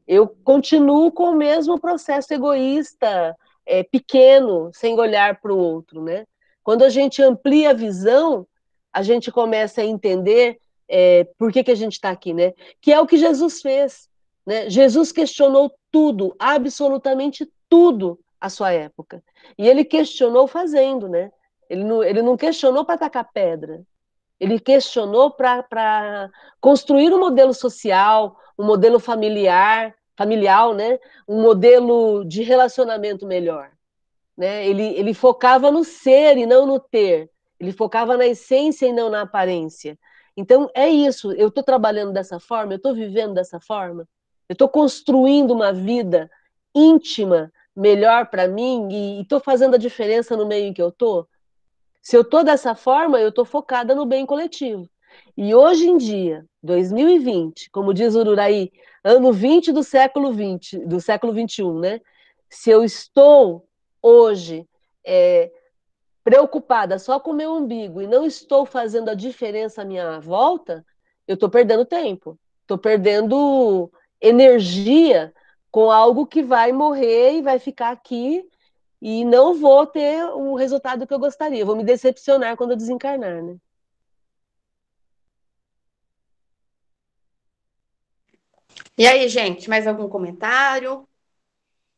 eu 0.05 0.27
continuo 0.27 1.09
com 1.09 1.29
o 1.29 1.37
mesmo 1.37 1.79
processo 1.79 2.33
egoísta, 2.33 3.33
é, 3.65 3.81
pequeno, 3.81 4.69
sem 4.73 4.99
olhar 4.99 5.39
para 5.39 5.53
o 5.53 5.57
outro, 5.57 6.03
né? 6.03 6.25
Quando 6.61 6.83
a 6.83 6.89
gente 6.89 7.21
amplia 7.21 7.69
a 7.69 7.73
visão, 7.73 8.45
a 8.91 9.03
gente 9.03 9.31
começa 9.31 9.79
a 9.79 9.85
entender 9.85 10.59
é, 10.89 11.23
por 11.37 11.49
que, 11.49 11.63
que 11.63 11.71
a 11.71 11.75
gente 11.75 11.93
está 11.93 12.09
aqui, 12.09 12.33
né? 12.33 12.51
Que 12.81 12.91
é 12.91 12.99
o 12.99 13.07
que 13.07 13.15
Jesus 13.15 13.61
fez. 13.61 14.09
Né? 14.45 14.69
Jesus 14.69 15.13
questionou 15.13 15.73
tudo, 15.89 16.35
absolutamente 16.37 17.49
tudo 17.69 18.19
à 18.39 18.49
sua 18.49 18.71
época. 18.71 19.23
E 19.57 19.67
ele 19.67 19.83
questionou 19.83 20.47
fazendo, 20.47 21.07
né? 21.07 21.31
Ele 21.69 21.83
não, 21.83 22.03
ele 22.03 22.21
não 22.21 22.37
questionou 22.37 22.85
para 22.85 22.97
tacar 22.97 23.29
pedra. 23.33 23.83
Ele 24.39 24.59
questionou 24.59 25.31
para 25.31 26.29
construir 26.59 27.13
um 27.13 27.19
modelo 27.19 27.53
social, 27.53 28.37
um 28.57 28.65
modelo 28.65 28.99
familiar, 28.99 29.95
familiar, 30.17 30.73
né? 30.73 30.99
Um 31.27 31.41
modelo 31.41 32.23
de 32.25 32.43
relacionamento 32.43 33.25
melhor. 33.25 33.71
Né? 34.37 34.67
Ele, 34.67 34.83
ele 34.83 35.13
focava 35.13 35.71
no 35.71 35.83
ser 35.83 36.37
e 36.37 36.45
não 36.45 36.65
no 36.65 36.79
ter. 36.79 37.29
Ele 37.59 37.71
focava 37.71 38.17
na 38.17 38.27
essência 38.27 38.85
e 38.85 38.93
não 38.93 39.09
na 39.09 39.21
aparência. 39.21 39.97
Então, 40.35 40.69
é 40.75 40.89
isso. 40.89 41.31
Eu 41.31 41.47
estou 41.47 41.63
trabalhando 41.63 42.11
dessa 42.11 42.39
forma, 42.39 42.73
eu 42.73 42.77
estou 42.77 42.93
vivendo 42.93 43.33
dessa 43.33 43.59
forma, 43.59 44.05
eu 44.49 44.53
estou 44.53 44.67
construindo 44.67 45.51
uma 45.51 45.71
vida 45.71 46.29
íntima 46.75 47.51
melhor 47.75 48.27
para 48.27 48.47
mim 48.47 48.87
e 48.91 49.21
estou 49.21 49.39
fazendo 49.39 49.75
a 49.75 49.79
diferença 49.79 50.37
no 50.37 50.45
meio 50.45 50.67
em 50.67 50.73
que 50.73 50.81
eu 50.81 50.89
estou? 50.89 51.27
Se 52.01 52.15
eu 52.15 52.21
estou 52.21 52.43
dessa 52.43 52.75
forma, 52.75 53.19
eu 53.19 53.29
estou 53.29 53.43
focada 53.43 53.95
no 53.95 54.05
bem 54.05 54.25
coletivo. 54.25 54.87
E 55.35 55.53
hoje 55.53 55.87
em 55.87 55.97
dia, 55.97 56.45
2020, 56.63 57.69
como 57.71 57.93
diz 57.93 58.15
o 58.15 58.19
Ururaí, 58.19 58.71
ano 59.03 59.31
20 59.31 59.71
do 59.71 59.83
século 59.83 60.31
20, 60.31 60.79
do 60.85 60.99
século 60.99 61.33
21, 61.33 61.79
né? 61.79 62.01
Se 62.49 62.69
eu 62.69 62.83
estou 62.83 63.67
hoje 64.01 64.67
é, 65.05 65.51
preocupada 66.23 66.97
só 66.97 67.19
com 67.19 67.31
o 67.31 67.35
meu 67.35 67.53
umbigo 67.53 68.01
e 68.01 68.07
não 68.07 68.25
estou 68.25 68.65
fazendo 68.65 69.09
a 69.09 69.15
diferença 69.15 69.81
à 69.81 69.85
minha 69.85 70.19
volta, 70.19 70.85
eu 71.27 71.35
estou 71.35 71.49
perdendo 71.49 71.85
tempo, 71.85 72.37
estou 72.61 72.77
perdendo 72.77 73.91
energia 74.21 75.33
com 75.75 75.91
algo 75.91 76.25
que 76.25 76.41
vai 76.41 76.71
morrer 76.71 77.33
e 77.33 77.41
vai 77.41 77.59
ficar 77.59 77.91
aqui 77.91 78.49
e 79.01 79.25
não 79.25 79.59
vou 79.59 79.85
ter 79.85 80.23
o 80.23 80.55
resultado 80.55 81.05
que 81.05 81.13
eu 81.13 81.19
gostaria. 81.19 81.65
Vou 81.65 81.75
me 81.75 81.83
decepcionar 81.83 82.55
quando 82.55 82.71
eu 82.71 82.77
desencarnar, 82.77 83.43
né? 83.43 83.57
E 88.97 89.05
aí, 89.05 89.27
gente, 89.27 89.69
mais 89.69 89.85
algum 89.85 90.07
comentário? 90.07 91.05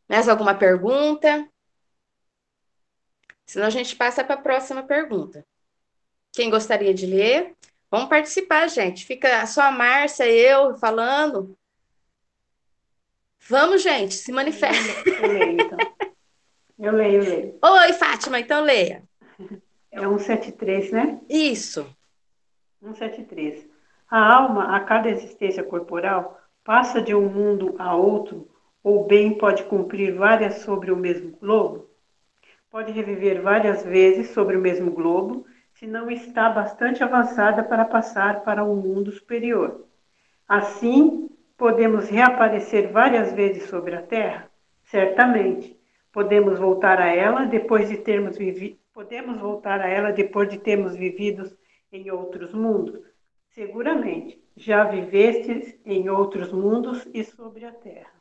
Mais 0.10 0.28
alguma 0.28 0.56
pergunta? 0.56 1.48
Senão 3.46 3.68
a 3.68 3.70
gente 3.70 3.96
passa 3.96 4.24
para 4.24 4.34
a 4.34 4.42
próxima 4.42 4.82
pergunta. 4.82 5.46
Quem 6.32 6.50
gostaria 6.50 6.96
de 6.96 7.06
ler? 7.06 7.56
Vamos 7.92 8.10
participar, 8.10 8.68
gente. 8.70 9.06
Fica 9.06 9.46
só 9.46 9.62
a 9.62 9.72
Márcia, 9.72 10.28
eu 10.28 10.76
falando. 10.78 11.56
Vamos, 13.50 13.82
gente, 13.82 14.14
se 14.16 14.32
manifeste. 14.32 14.94
Eu 15.22 15.28
leio, 15.30 15.52
então. 15.54 15.78
Eu 16.80 16.92
leio, 16.94 17.24
eu 17.24 17.30
leio. 17.30 17.60
Oi, 17.62 17.94
Fátima, 17.94 18.40
então 18.40 18.64
leia. 18.64 19.04
É 19.92 20.02
173, 20.02 20.92
né? 20.92 21.20
Isso. 21.30 21.88
173. 22.80 23.66
A 24.10 24.36
alma, 24.36 24.76
a 24.76 24.80
cada 24.82 25.10
existência 25.10 25.64
corporal, 25.64 26.40
passa 26.64 27.02
de 27.02 27.16
um 27.16 27.30
mundo 27.30 27.76
a 27.80 27.96
outro, 27.96 28.50
ou 28.84 29.08
bem 29.08 29.38
pode 29.38 29.64
cumprir 29.64 30.14
várias 30.14 30.62
sobre 30.62 30.92
o 30.92 30.98
mesmo 30.98 31.32
globo? 31.38 31.90
Pode 32.70 32.92
reviver 32.92 33.42
várias 33.42 33.84
vezes 33.84 34.32
sobre 34.32 34.58
o 34.58 34.62
mesmo 34.62 34.92
globo, 34.92 35.46
se 35.74 35.88
não 35.88 36.12
está 36.12 36.50
bastante 36.50 37.02
avançada 37.04 37.64
para 37.64 37.86
passar 37.86 38.44
para 38.44 38.64
um 38.64 38.76
mundo 38.76 39.12
superior. 39.12 39.86
Assim, 40.48 41.30
podemos 41.58 42.08
reaparecer 42.08 42.92
várias 42.92 43.34
vezes 43.34 43.64
sobre 43.64 43.96
a 43.96 44.02
Terra? 44.02 44.50
Certamente. 44.84 45.78
Podemos 46.12 46.58
voltar 46.58 47.02
a 47.02 47.14
ela 47.14 47.46
depois 47.46 47.90
de 47.90 47.98
termos 47.98 48.38
vivido, 48.38 48.80
podemos 48.94 49.40
voltar 49.40 49.82
a 49.82 49.88
ela 49.88 50.12
depois 50.12 50.50
de 50.50 50.58
termos 50.58 50.96
vivido 50.96 51.56
em 51.92 52.10
outros 52.10 52.54
mundos? 52.54 53.02
Seguramente. 53.50 54.42
Já 54.56 54.84
vivestes 54.86 55.80
em 55.86 56.10
outros 56.10 56.52
mundos 56.52 57.08
e 57.14 57.24
sobre 57.24 57.66
a 57.66 57.72
Terra. 57.72 58.18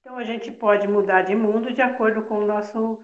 Então, 0.00 0.18
a 0.18 0.24
gente 0.24 0.52
pode 0.52 0.86
mudar 0.86 1.22
de 1.22 1.34
mundo 1.34 1.72
de 1.72 1.82
acordo 1.82 2.26
com 2.26 2.38
o 2.38 2.46
nosso 2.46 3.00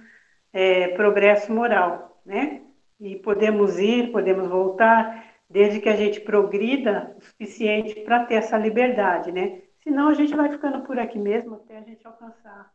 é, 0.53 0.89
progresso 0.89 1.53
moral, 1.53 2.21
né? 2.25 2.63
E 3.01 3.17
podemos 3.17 3.79
ir, 3.79 4.13
podemos 4.13 4.47
voltar, 4.47 5.32
desde 5.53 5.81
que 5.81 5.89
a 5.89 5.97
gente 5.97 6.19
progrida 6.21 7.15
o 7.19 7.21
suficiente 7.21 8.01
para 8.01 8.25
ter 8.25 8.37
essa 8.37 8.57
liberdade, 8.57 9.31
né? 9.31 9.61
Senão 9.85 10.09
a 10.09 10.15
gente 10.15 10.35
vai 10.35 10.51
ficando 10.51 10.83
por 10.83 10.99
aqui 10.99 11.19
mesmo 11.19 11.57
até 11.57 11.77
a 11.77 11.83
gente 11.83 12.07
alcançar 12.07 12.73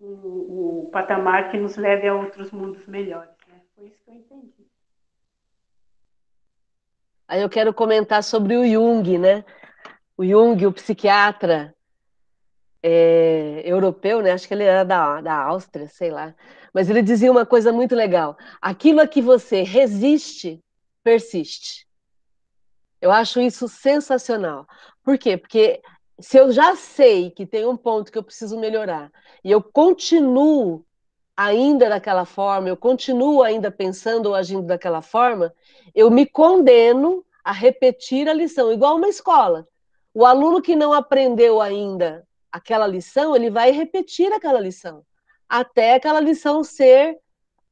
o, 0.00 0.86
o 0.86 0.90
patamar 0.90 1.50
que 1.50 1.56
nos 1.56 1.76
leve 1.76 2.08
a 2.08 2.14
outros 2.14 2.50
mundos 2.50 2.84
melhores, 2.86 3.30
né? 3.48 3.60
Foi 3.76 3.86
isso 3.86 4.02
que 4.04 4.10
eu 4.10 4.14
entendi. 4.14 4.66
Aí 7.28 7.40
eu 7.40 7.48
quero 7.48 7.72
comentar 7.72 8.22
sobre 8.24 8.56
o 8.56 8.66
Jung, 8.66 9.18
né? 9.18 9.44
O 10.16 10.24
Jung, 10.24 10.66
o 10.66 10.72
psiquiatra, 10.72 11.74
é, 12.82 13.62
europeu, 13.64 14.20
né? 14.20 14.32
Acho 14.32 14.48
que 14.48 14.54
ele 14.54 14.64
era 14.64 14.84
da, 14.84 15.20
da 15.20 15.34
Áustria, 15.34 15.86
sei 15.88 16.10
lá. 16.10 16.34
Mas 16.74 16.90
ele 16.90 17.02
dizia 17.02 17.30
uma 17.30 17.46
coisa 17.46 17.72
muito 17.72 17.94
legal: 17.94 18.36
aquilo 18.60 19.00
a 19.00 19.06
que 19.06 19.22
você 19.22 19.62
resiste, 19.62 20.60
persiste. 21.04 21.85
Eu 23.06 23.12
acho 23.12 23.40
isso 23.40 23.68
sensacional. 23.68 24.66
Por 25.04 25.16
quê? 25.16 25.36
Porque 25.36 25.80
se 26.18 26.36
eu 26.38 26.50
já 26.50 26.74
sei 26.74 27.30
que 27.30 27.46
tem 27.46 27.64
um 27.64 27.76
ponto 27.76 28.10
que 28.10 28.18
eu 28.18 28.22
preciso 28.22 28.58
melhorar 28.58 29.12
e 29.44 29.52
eu 29.52 29.62
continuo 29.62 30.84
ainda 31.36 31.88
daquela 31.88 32.24
forma, 32.24 32.68
eu 32.68 32.76
continuo 32.76 33.44
ainda 33.44 33.70
pensando 33.70 34.26
ou 34.26 34.34
agindo 34.34 34.66
daquela 34.66 35.02
forma, 35.02 35.54
eu 35.94 36.10
me 36.10 36.26
condeno 36.26 37.24
a 37.44 37.52
repetir 37.52 38.28
a 38.28 38.32
lição, 38.32 38.72
igual 38.72 38.96
uma 38.96 39.08
escola. 39.08 39.68
O 40.12 40.26
aluno 40.26 40.60
que 40.60 40.74
não 40.74 40.92
aprendeu 40.92 41.60
ainda 41.60 42.26
aquela 42.50 42.88
lição, 42.88 43.36
ele 43.36 43.50
vai 43.50 43.70
repetir 43.70 44.32
aquela 44.32 44.58
lição, 44.58 45.04
até 45.48 45.94
aquela 45.94 46.18
lição 46.18 46.64
ser 46.64 47.16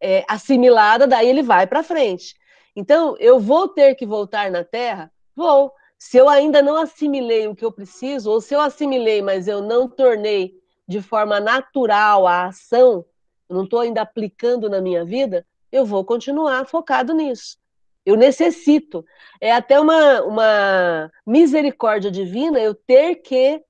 é, 0.00 0.24
assimilada, 0.28 1.08
daí 1.08 1.28
ele 1.28 1.42
vai 1.42 1.66
para 1.66 1.82
frente. 1.82 2.36
Então, 2.76 3.16
eu 3.18 3.40
vou 3.40 3.66
ter 3.66 3.96
que 3.96 4.06
voltar 4.06 4.48
na 4.48 4.62
Terra? 4.62 5.10
Vou. 5.34 5.72
Se 5.98 6.16
eu 6.18 6.28
ainda 6.28 6.60
não 6.60 6.76
assimilei 6.76 7.46
o 7.48 7.54
que 7.54 7.64
eu 7.64 7.72
preciso, 7.72 8.30
ou 8.30 8.40
se 8.40 8.54
eu 8.54 8.60
assimilei, 8.60 9.22
mas 9.22 9.48
eu 9.48 9.62
não 9.62 9.88
tornei 9.88 10.54
de 10.86 11.00
forma 11.00 11.40
natural 11.40 12.26
a 12.26 12.46
ação, 12.46 13.04
não 13.48 13.64
estou 13.64 13.80
ainda 13.80 14.02
aplicando 14.02 14.68
na 14.68 14.80
minha 14.80 15.04
vida, 15.04 15.46
eu 15.72 15.84
vou 15.84 16.04
continuar 16.04 16.66
focado 16.66 17.14
nisso. 17.14 17.56
Eu 18.04 18.16
necessito. 18.16 19.04
É 19.40 19.50
até 19.50 19.80
uma, 19.80 20.22
uma 20.22 21.10
misericórdia 21.26 22.10
divina 22.10 22.60
eu 22.60 22.74
ter 22.74 23.16
que 23.16 23.62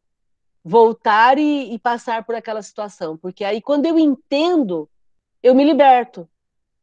voltar 0.64 1.38
e, 1.38 1.74
e, 1.74 1.78
passar 1.78 2.24
por 2.24 2.34
aquela 2.34 2.62
situação, 2.62 3.18
porque 3.18 3.44
aí 3.44 3.60
quando 3.60 3.84
eu 3.84 3.98
entendo, 3.98 4.88
eu 5.42 5.54
me 5.54 5.62
liberto. 5.62 6.28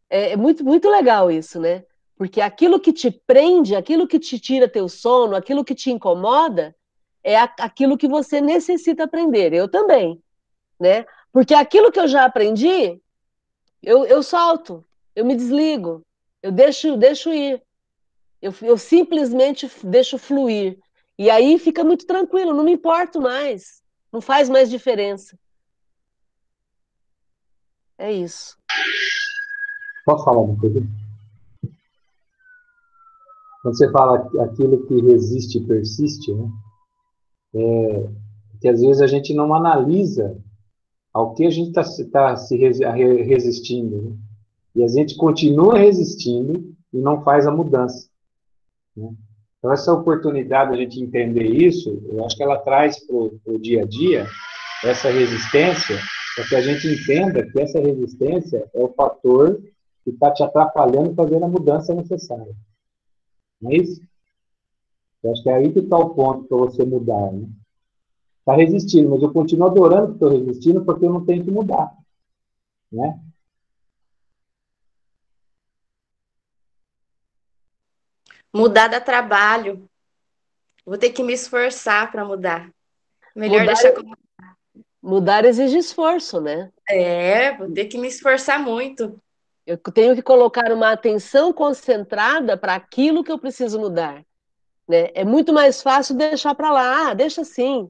É, 0.10 0.32
é, 0.32 0.38
muito, 0.38 0.64
muito 0.64 0.90
legal 0.90 1.32
isso, 1.32 1.60
né? 1.60 1.84
Porque 2.22 2.40
aquilo 2.40 2.80
que 2.80 2.94
te 2.94 3.10
prende, 3.10 3.76
aquilo 3.76 4.08
que 4.08 4.20
te 4.20 4.38
tira 4.38 4.70
teu 4.70 4.88
sono, 4.88 5.36
aquilo 5.36 5.66
que 5.66 5.74
te 5.74 5.90
incomoda, 5.90 6.76
é 7.24 7.36
aquilo 7.36 7.98
que 7.98 8.08
você 8.08 8.40
necessita 8.40 9.06
aprender. 9.06 9.52
Eu 9.54 9.68
também, 9.68 10.22
né? 10.80 11.04
Porque 11.34 11.56
aquilo 11.56 11.92
que 11.92 12.00
eu 12.00 12.08
já 12.08 12.24
aprendi, 12.24 13.02
eu, 13.82 14.06
eu 14.06 14.22
solto, 14.22 14.86
eu 15.16 15.26
me 15.26 15.36
desligo, 15.36 16.06
eu 16.44 16.52
deixo, 16.52 16.96
deixo 16.96 17.34
ir. 17.34 17.60
Eu, 18.40 18.54
eu 18.62 18.78
simplesmente 18.78 19.68
deixo 19.84 20.20
fluir. 20.20 20.78
E 21.18 21.28
aí 21.28 21.58
fica 21.58 21.84
muito 21.84 22.06
tranquilo, 22.06 22.54
não 22.54 22.64
me 22.64 22.74
importo 22.74 23.20
mais. 23.20 23.82
Não 24.14 24.22
faz 24.22 24.48
mais 24.48 24.70
diferença. 24.70 25.36
É 27.98 28.12
isso. 28.14 28.56
Posso 30.06 30.24
falar 30.24 30.42
uma 30.42 30.60
coisa? 30.60 30.80
Quando 33.62 33.78
você 33.78 33.92
fala 33.92 34.30
aquilo 34.40 34.86
que 34.88 35.02
resiste 35.02 35.60
e 35.60 35.68
persiste, 35.68 36.34
né? 36.34 36.50
É, 37.54 38.10
que 38.62 38.68
às 38.68 38.80
vezes 38.80 39.02
a 39.02 39.08
gente 39.08 39.34
não 39.34 39.54
analisa 39.54 40.38
ao 41.14 41.34
que 41.34 41.46
a 41.46 41.50
gente 41.50 41.78
está 41.78 41.84
tá 42.12 42.38
se 42.38 42.56
resistindo. 42.56 44.02
Né? 44.02 44.18
E 44.76 44.84
a 44.84 44.88
gente 44.88 45.18
continua 45.18 45.78
resistindo 45.78 46.74
e 46.94 46.98
não 46.98 47.24
faz 47.24 47.46
a 47.46 47.52
mudança. 47.52 48.08
Né? 48.96 49.12
Então, 49.58 49.72
essa 49.74 49.94
oportunidade 49.94 50.72
de 50.72 50.78
a 50.78 50.80
gente 50.80 51.04
entender 51.04 51.44
isso, 51.44 52.02
eu 52.10 52.26
acho 52.26 52.36
que 52.36 52.44
ela 52.44 52.58
traz 52.58 53.06
para 53.06 53.16
o 53.16 53.60
dia 53.60 53.84
a 53.84 53.86
dia 53.86 54.28
essa 54.84 55.10
resistência, 55.10 56.00
para 56.36 56.48
que 56.48 56.56
a 56.56 56.62
gente 56.62 56.88
entenda 56.88 57.46
que 57.46 57.60
essa 57.60 57.80
resistência 57.80 58.68
é 58.74 58.84
o 58.84 58.94
fator 58.94 59.62
que 60.04 60.10
está 60.10 60.32
te 60.32 60.42
atrapalhando 60.42 61.14
fazer 61.14 61.44
a 61.44 61.48
mudança 61.48 61.94
necessária. 61.94 62.56
Não 63.62 63.72
é 63.72 63.76
isso? 63.76 64.02
Eu 65.24 65.32
acho 65.32 65.44
que 65.44 65.50
é 65.50 65.54
aí 65.54 65.72
que 65.72 65.80
está 65.80 65.98
o 65.98 66.16
ponto 66.16 66.48
para 66.48 66.58
você 66.58 66.84
mudar. 66.84 67.32
Né? 67.32 67.48
Está 68.40 68.56
resistindo, 68.56 69.10
mas 69.10 69.22
eu 69.22 69.32
continuo 69.32 69.68
adorando 69.68 70.08
que 70.08 70.14
estou 70.14 70.30
resistindo 70.30 70.84
porque 70.84 71.06
eu 71.06 71.14
não 71.14 71.26
tenho 71.26 71.44
que 71.46 71.52
mudar. 71.52 71.96
Né? 72.92 73.20
Mudar 78.54 78.88
dá 78.88 79.00
trabalho. 79.00 79.88
Vou 80.86 80.98
ter 80.98 81.12
que 81.12 81.24
me 81.24 81.34
esforçar 81.34 82.12
para 82.12 82.26
mudar. 82.26 82.70
Melhor 83.36 83.62
mudar, 83.62 83.74
deixar 83.74 83.94
como. 83.94 84.18
Mudar 85.02 85.46
exige 85.46 85.78
esforço, 85.78 86.42
né? 86.42 86.72
É, 86.88 87.56
vou 87.58 87.72
ter 87.72 87.86
que 87.86 87.98
me 87.98 88.08
esforçar 88.08 88.62
muito. 88.62 89.20
Eu 89.66 89.78
tenho 89.78 90.16
que 90.16 90.22
colocar 90.22 90.72
uma 90.72 90.92
atenção 90.92 91.54
concentrada 91.54 92.58
para 92.58 92.76
aquilo 92.76 93.24
que 93.24 93.32
eu 93.32 93.40
preciso 93.40 93.80
mudar. 93.80 94.26
Né? 94.88 95.10
É 95.14 95.24
muito 95.24 95.54
mais 95.54 95.82
fácil 95.82 96.16
deixar 96.16 96.56
para 96.56 96.72
lá, 96.72 97.10
ah, 97.10 97.14
deixa 97.14 97.42
assim. 97.42 97.90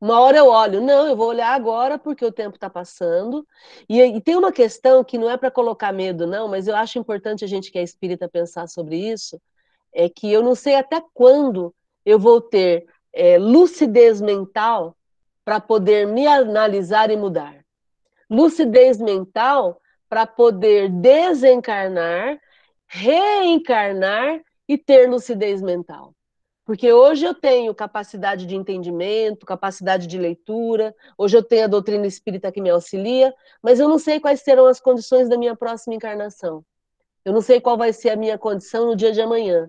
Uma 0.00 0.20
hora 0.20 0.38
eu 0.38 0.46
olho, 0.46 0.80
não, 0.80 1.06
eu 1.06 1.16
vou 1.16 1.28
olhar 1.28 1.54
agora 1.54 1.96
porque 1.98 2.24
o 2.24 2.32
tempo 2.32 2.56
está 2.56 2.68
passando. 2.68 3.46
E, 3.88 4.00
e, 4.00 4.20
tem 4.20 4.34
uma 4.36 4.50
questão 4.50 5.04
que 5.04 5.16
não 5.16 5.30
é 5.30 5.36
para 5.36 5.50
colocar 5.50 5.92
medo, 5.92 6.26
não, 6.26 6.48
mas 6.48 6.66
eu 6.66 6.74
acho 6.74 6.98
importante 6.98 7.44
a 7.44 7.48
gente 7.48 7.70
que 7.70 7.78
é 7.78 7.82
espírita 7.82 8.28
pensar 8.28 8.66
sobre 8.66 8.96
isso 8.96 9.40
é 9.92 10.08
que 10.08 10.32
eu 10.32 10.42
não 10.42 10.54
sei 10.54 10.74
até 10.74 11.02
quando 11.12 11.74
eu 12.04 12.18
vou 12.18 12.40
ter 12.40 12.86
é, 13.12 13.38
lucidez 13.38 14.20
mental 14.20 14.96
para 15.44 15.60
poder 15.60 16.06
me 16.06 16.26
analisar 16.26 17.10
e 17.10 17.16
mudar. 17.16 17.62
Lucidez 18.30 18.98
mental 18.98 19.81
para 20.12 20.26
poder 20.26 20.90
desencarnar, 20.90 22.38
reencarnar 22.86 24.42
e 24.68 24.76
ter 24.76 25.08
lucidez 25.08 25.62
mental. 25.62 26.14
Porque 26.66 26.92
hoje 26.92 27.24
eu 27.24 27.32
tenho 27.32 27.74
capacidade 27.74 28.44
de 28.44 28.54
entendimento, 28.54 29.46
capacidade 29.46 30.06
de 30.06 30.18
leitura, 30.18 30.94
hoje 31.16 31.38
eu 31.38 31.42
tenho 31.42 31.64
a 31.64 31.66
doutrina 31.66 32.06
espírita 32.06 32.52
que 32.52 32.60
me 32.60 32.68
auxilia, 32.68 33.32
mas 33.62 33.80
eu 33.80 33.88
não 33.88 33.98
sei 33.98 34.20
quais 34.20 34.42
serão 34.42 34.66
as 34.66 34.78
condições 34.78 35.30
da 35.30 35.38
minha 35.38 35.56
próxima 35.56 35.94
encarnação. 35.94 36.62
Eu 37.24 37.32
não 37.32 37.40
sei 37.40 37.58
qual 37.58 37.78
vai 37.78 37.90
ser 37.94 38.10
a 38.10 38.16
minha 38.16 38.36
condição 38.36 38.84
no 38.84 38.94
dia 38.94 39.12
de 39.12 39.20
amanhã. 39.22 39.66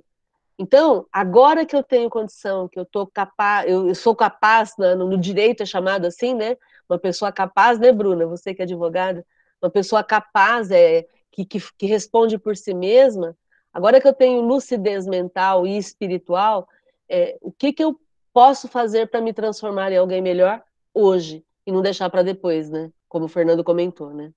Então, 0.59 1.07
agora 1.09 1.65
que 1.65 1.73
eu 1.73 1.83
tenho 1.83 2.09
condição, 2.09 2.67
que 2.67 2.77
eu 2.77 2.83
tô 2.83 3.07
capaz, 3.07 3.65
eu, 3.69 3.87
eu 3.87 3.95
sou 3.95 4.13
capaz, 4.13 4.73
né, 4.77 4.93
no, 4.93 5.07
no 5.07 5.17
direito 5.17 5.63
é 5.63 5.65
chamado 5.65 6.05
assim, 6.05 6.33
né? 6.33 6.57
Uma 6.89 6.99
pessoa 6.99 7.31
capaz, 7.31 7.79
né, 7.79 7.93
Bruna? 7.93 8.27
Você 8.27 8.53
que 8.53 8.61
é 8.61 8.65
advogada, 8.65 9.25
uma 9.63 9.69
pessoa 9.69 10.03
capaz, 10.03 10.69
é, 10.69 11.07
que, 11.31 11.45
que, 11.45 11.59
que 11.77 11.85
responde 11.85 12.37
por 12.37 12.55
si 12.57 12.73
mesma. 12.73 13.35
Agora 13.73 13.99
que 14.01 14.07
eu 14.07 14.13
tenho 14.13 14.41
lucidez 14.41 15.07
mental 15.07 15.65
e 15.65 15.77
espiritual, 15.77 16.67
é, 17.09 17.37
o 17.41 17.51
que, 17.51 17.71
que 17.71 17.83
eu 17.83 17.99
posso 18.33 18.67
fazer 18.67 19.07
para 19.07 19.21
me 19.21 19.33
transformar 19.33 19.91
em 19.91 19.97
alguém 19.97 20.21
melhor 20.21 20.61
hoje 20.93 21.43
e 21.65 21.71
não 21.71 21.81
deixar 21.81 22.09
para 22.09 22.23
depois, 22.23 22.69
né? 22.69 22.91
Como 23.07 23.25
o 23.25 23.29
Fernando 23.29 23.63
comentou, 23.63 24.13
né? 24.13 24.31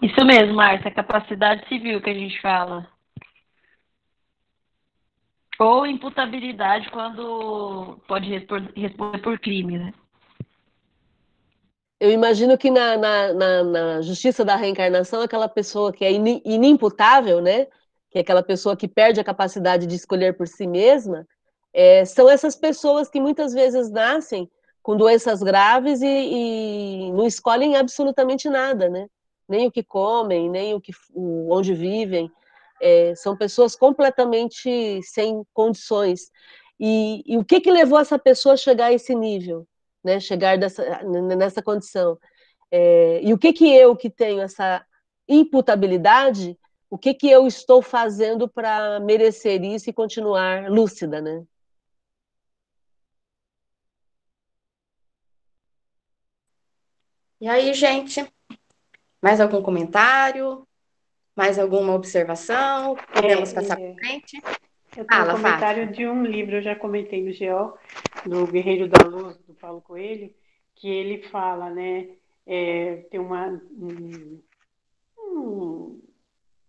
Isso 0.00 0.24
mesmo, 0.24 0.54
Márcia, 0.54 0.90
capacidade 0.90 1.68
civil 1.68 2.00
que 2.00 2.10
a 2.10 2.14
gente 2.14 2.40
fala. 2.40 2.88
Ou 5.58 5.84
imputabilidade 5.86 6.88
quando 6.90 7.98
pode 8.06 8.28
responder 8.76 9.18
por 9.18 9.38
crime, 9.40 9.76
né? 9.76 9.92
Eu 12.00 12.12
imagino 12.12 12.56
que 12.56 12.70
na, 12.70 12.96
na, 12.96 13.32
na, 13.32 13.64
na 13.64 14.02
justiça 14.02 14.44
da 14.44 14.54
reencarnação, 14.54 15.20
aquela 15.20 15.48
pessoa 15.48 15.92
que 15.92 16.04
é 16.04 16.12
inimputável, 16.12 17.40
né? 17.40 17.66
Que 18.10 18.18
é 18.18 18.20
aquela 18.20 18.42
pessoa 18.42 18.76
que 18.76 18.86
perde 18.86 19.20
a 19.20 19.24
capacidade 19.24 19.86
de 19.86 19.96
escolher 19.96 20.36
por 20.36 20.46
si 20.46 20.66
mesma, 20.66 21.26
é, 21.72 22.04
são 22.04 22.30
essas 22.30 22.54
pessoas 22.56 23.08
que 23.08 23.20
muitas 23.20 23.52
vezes 23.52 23.90
nascem 23.90 24.50
com 24.82 24.96
doenças 24.96 25.42
graves 25.42 26.00
e, 26.00 26.06
e, 26.06 27.12
não 27.12 27.26
escolhem 27.26 27.76
absolutamente 27.76 28.48
nada, 28.48 28.88
né? 28.88 29.06
Nem 29.48 29.66
o 29.66 29.72
que 29.72 29.82
comem, 29.82 30.48
nem 30.48 30.74
o 30.74 30.80
que, 30.80 30.92
onde 31.14 31.74
vivem. 31.74 32.30
É, 32.80 33.14
são 33.16 33.36
pessoas 33.36 33.74
completamente 33.74 35.00
sem 35.02 35.42
condições. 35.52 36.30
E, 36.78 37.22
e, 37.26 37.36
o 37.36 37.44
que, 37.44 37.60
que 37.60 37.70
levou 37.70 37.98
essa 37.98 38.18
pessoa 38.18 38.54
a 38.54 38.56
chegar 38.56 38.86
a 38.86 38.92
esse 38.92 39.14
nível, 39.14 39.66
né? 40.08 40.20
Chegar 40.20 40.58
dessa, 40.58 41.02
nessa 41.04 41.62
condição? 41.62 42.18
É, 42.70 43.20
e 43.22 43.32
o 43.32 43.38
que 43.38 43.52
que 43.52 43.72
eu 43.74 43.94
que 43.94 44.10
tenho 44.10 44.40
essa 44.40 44.84
imputabilidade, 45.28 46.58
o 46.90 46.96
que 46.98 47.12
que 47.14 47.30
eu 47.30 47.46
estou 47.46 47.82
fazendo 47.82 48.48
para 48.48 48.98
merecer 49.00 49.62
isso 49.62 49.90
e 49.90 49.92
continuar 49.92 50.70
lúcida, 50.70 51.20
né? 51.20 51.44
E 57.40 57.46
aí, 57.46 57.72
gente, 57.72 58.26
mais 59.22 59.40
algum 59.40 59.62
comentário? 59.62 60.66
Mais 61.36 61.56
alguma 61.56 61.94
observação? 61.94 62.96
Podemos 63.14 63.52
é, 63.52 63.54
passar 63.54 63.80
é... 63.80 63.92
para 63.92 63.94
frente? 63.94 64.42
Eu 64.96 65.04
tenho 65.04 65.06
Fala, 65.06 65.34
um 65.34 65.36
comentário 65.36 65.86
Fátima. 65.86 65.92
de 65.92 66.06
um 66.08 66.24
livro, 66.24 66.56
eu 66.56 66.62
já 66.62 66.74
comentei 66.74 67.22
no 67.22 67.32
GEO, 67.32 67.74
do 68.28 68.46
Guerreiro 68.46 68.88
da 68.88 69.06
Luz, 69.06 69.36
do 69.38 69.54
Paulo 69.54 69.80
Coelho, 69.80 70.32
que 70.74 70.88
ele 70.88 71.22
fala, 71.28 71.70
né? 71.70 72.08
É, 72.46 72.96
tem 73.10 73.20
uma. 73.20 73.60
Um, 73.72 74.42
um, 75.18 76.02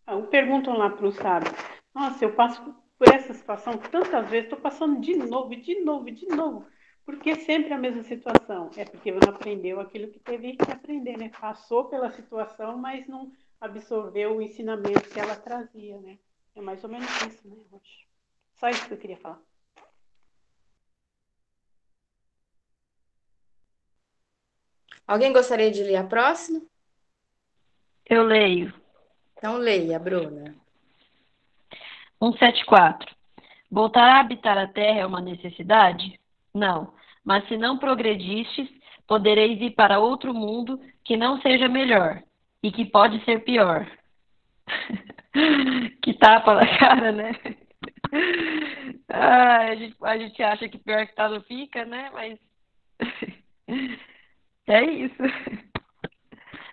um 0.08 0.26
perguntam 0.28 0.78
lá 0.78 0.89
para 0.89 1.08
o 1.08 1.12
sábio, 1.12 1.52
nossa, 1.93 2.26
eu 2.26 2.34
passo 2.34 2.76
por 2.98 3.08
essa 3.13 3.34
situação 3.34 3.78
tantas 3.78 4.30
vezes, 4.30 4.45
estou 4.45 4.60
passando 4.60 5.00
de 5.00 5.15
novo, 5.15 5.56
de 5.56 5.80
novo, 5.82 6.12
de 6.12 6.28
novo. 6.28 6.65
Porque 7.06 7.36
sempre 7.36 7.74
a 7.74 7.78
mesma 7.78 8.04
situação. 8.04 8.69
É 8.78 8.86
porque 8.86 9.12
não 9.12 9.34
aprendeu 9.34 9.80
aquilo 9.80 10.10
que 10.10 10.19
teve 10.19 10.56
que 10.56 10.72
aprender, 10.72 11.17
né? 11.17 11.32
Passou 11.39 11.86
pela 11.86 12.12
situação, 12.12 12.78
mas 12.78 13.08
não 13.08 13.32
absorveu 13.60 14.38
o 14.38 14.41
ensinamento 14.41 15.10
que 15.10 15.19
ela 15.19 15.36
trazia, 15.36 16.00
né? 16.00 16.19
É 16.56 16.62
mais 16.62 16.84
ou 16.84 16.89
menos 16.89 17.10
isso, 17.24 17.48
né, 17.48 17.56
Rocha? 17.72 18.06
Só 18.54 18.69
isso 18.69 18.88
que 18.88 18.93
eu 18.93 18.98
queria 18.98 19.17
falar. 19.17 19.41
Alguém 25.10 25.34
gostaria 25.34 25.72
de 25.72 25.82
ler 25.82 25.95
a 25.95 26.04
próxima? 26.04 26.62
Eu 28.08 28.22
leio. 28.22 28.72
Então 29.36 29.58
leia, 29.58 29.98
Bruna. 29.98 30.54
174. 32.19 33.15
Voltar 33.72 34.04
a 34.04 34.19
habitar 34.19 34.56
a 34.56 34.67
Terra 34.67 35.00
é 35.00 35.06
uma 35.08 35.19
necessidade? 35.19 36.19
Não. 36.54 36.93
Mas 37.26 37.48
se 37.48 37.58
não 37.58 37.80
progredistes, 37.80 38.69
podereis 39.08 39.60
ir 39.60 39.72
para 39.72 39.98
outro 39.98 40.32
mundo 40.32 40.80
que 41.04 41.17
não 41.17 41.41
seja 41.41 41.67
melhor 41.67 42.22
e 42.62 42.72
que 42.72 42.86
pode 42.86 43.26
ser 43.26 43.43
pior. 43.43 43.89
que 46.04 46.13
tapa 46.19 46.54
na 46.54 46.78
cara, 46.78 47.12
né? 47.12 47.32
Ah, 49.12 49.69
a, 49.69 49.76
gente, 49.76 49.95
a 50.04 50.17
gente 50.19 50.43
acha 50.43 50.69
que 50.69 50.78
pior 50.78 51.08
que 51.08 51.15
tá 51.15 51.28
não 51.28 51.41
fica, 51.41 51.84
né? 51.84 52.12
Mas 52.13 52.39
é 54.73 54.84
isso. 54.86 55.15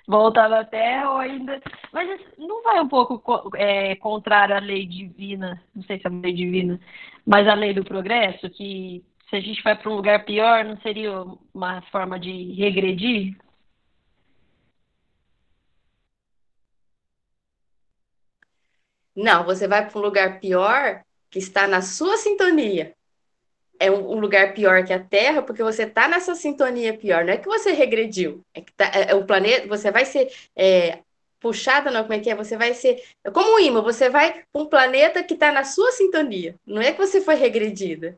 Voltar 0.09 0.49
na 0.49 0.65
Terra 0.65 1.11
ou 1.11 1.19
ainda. 1.19 1.61
Mas 1.93 2.21
não 2.39 2.63
vai 2.63 2.81
um 2.81 2.89
pouco 2.89 3.51
é, 3.57 3.97
contrário 3.97 4.55
à 4.55 4.59
lei 4.61 4.87
divina, 4.87 5.63
não 5.75 5.83
sei 5.83 5.99
se 5.99 6.07
é 6.07 6.11
a 6.11 6.13
lei 6.13 6.33
divina, 6.33 6.81
mas 7.27 7.49
a 7.49 7.55
lei 7.55 7.75
do 7.75 7.85
progresso, 7.85 8.49
que 8.51 9.05
se 9.29 9.37
a 9.37 9.41
gente 9.41 9.63
vai 9.63 9.77
para 9.77 9.91
um 9.91 9.97
lugar 9.97 10.25
pior, 10.25 10.65
não 10.65 10.77
seria 10.81 11.13
uma 11.53 11.83
forma 11.91 12.19
de 12.21 12.53
regredir? 12.55 13.37
Não, 19.17 19.45
você 19.45 19.67
vai 19.67 19.89
para 19.89 19.99
um 19.99 20.03
lugar 20.03 20.41
pior 20.41 21.03
que 21.31 21.39
está 21.39 21.67
na 21.67 21.83
sua 21.83 22.17
sintonia. 22.19 22.96
É 23.79 23.91
um, 23.91 24.19
lugar 24.19 24.55
pior 24.55 24.85
que 24.85 24.93
a 24.93 24.99
Terra, 24.99 25.43
porque 25.43 25.63
você 25.63 25.83
está 25.83 26.09
nessa 26.09 26.35
sintonia 26.35 26.97
pior. 26.97 27.25
Não 27.25 27.33
é 27.33 27.37
que 27.37 27.47
você 27.47 27.73
regrediu, 27.73 28.43
é 28.55 28.61
que 28.61 28.73
tá, 28.73 28.91
é, 28.95 29.11
é 29.11 29.15
o 29.15 29.27
planeta, 29.27 29.67
você 29.69 29.91
vai 29.91 30.05
ser 30.05 30.33
é, 30.57 31.01
puxada, 31.41 31.91
não, 31.91 32.03
como 32.03 32.15
é 32.15 32.21
que 32.21 32.31
é? 32.31 32.35
Você 32.35 32.57
vai 32.57 32.75
ser. 32.75 33.03
É 33.23 33.31
como 33.31 33.57
um 33.57 33.59
imã, 33.59 33.83
você 33.83 34.09
vai 34.09 34.45
para 34.53 34.63
um 34.63 34.67
planeta 34.67 35.23
que 35.23 35.35
está 35.35 35.53
na 35.53 35.65
sua 35.65 35.93
sintonia. 35.93 36.55
Não 36.67 36.81
é 36.81 36.93
que 36.93 36.99
você 36.99 37.21
foi 37.21 37.35
regredida. 37.35 38.17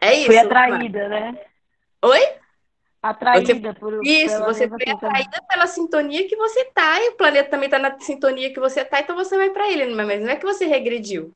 É 0.00 0.14
isso. 0.14 0.26
Foi 0.26 0.38
atraída, 0.38 1.08
né? 1.08 1.38
Oi? 2.02 2.20
Atraída 3.00 3.72
você, 3.72 3.78
por 3.78 4.04
Isso, 4.04 4.38
você 4.44 4.68
foi 4.68 4.78
atraída 4.88 5.42
pela 5.48 5.66
sintonia 5.68 6.28
que 6.28 6.36
você 6.36 6.64
tá, 6.66 7.00
e 7.00 7.10
o 7.10 7.16
planeta 7.16 7.48
também 7.48 7.66
está 7.66 7.78
na 7.78 7.98
sintonia 8.00 8.52
que 8.52 8.58
você 8.58 8.84
tá, 8.84 9.00
então 9.00 9.14
você 9.14 9.36
vai 9.36 9.50
para 9.50 9.70
ele, 9.70 9.94
mas 9.94 10.20
não 10.20 10.30
é 10.30 10.36
que 10.36 10.44
você 10.44 10.66
regrediu. 10.66 11.32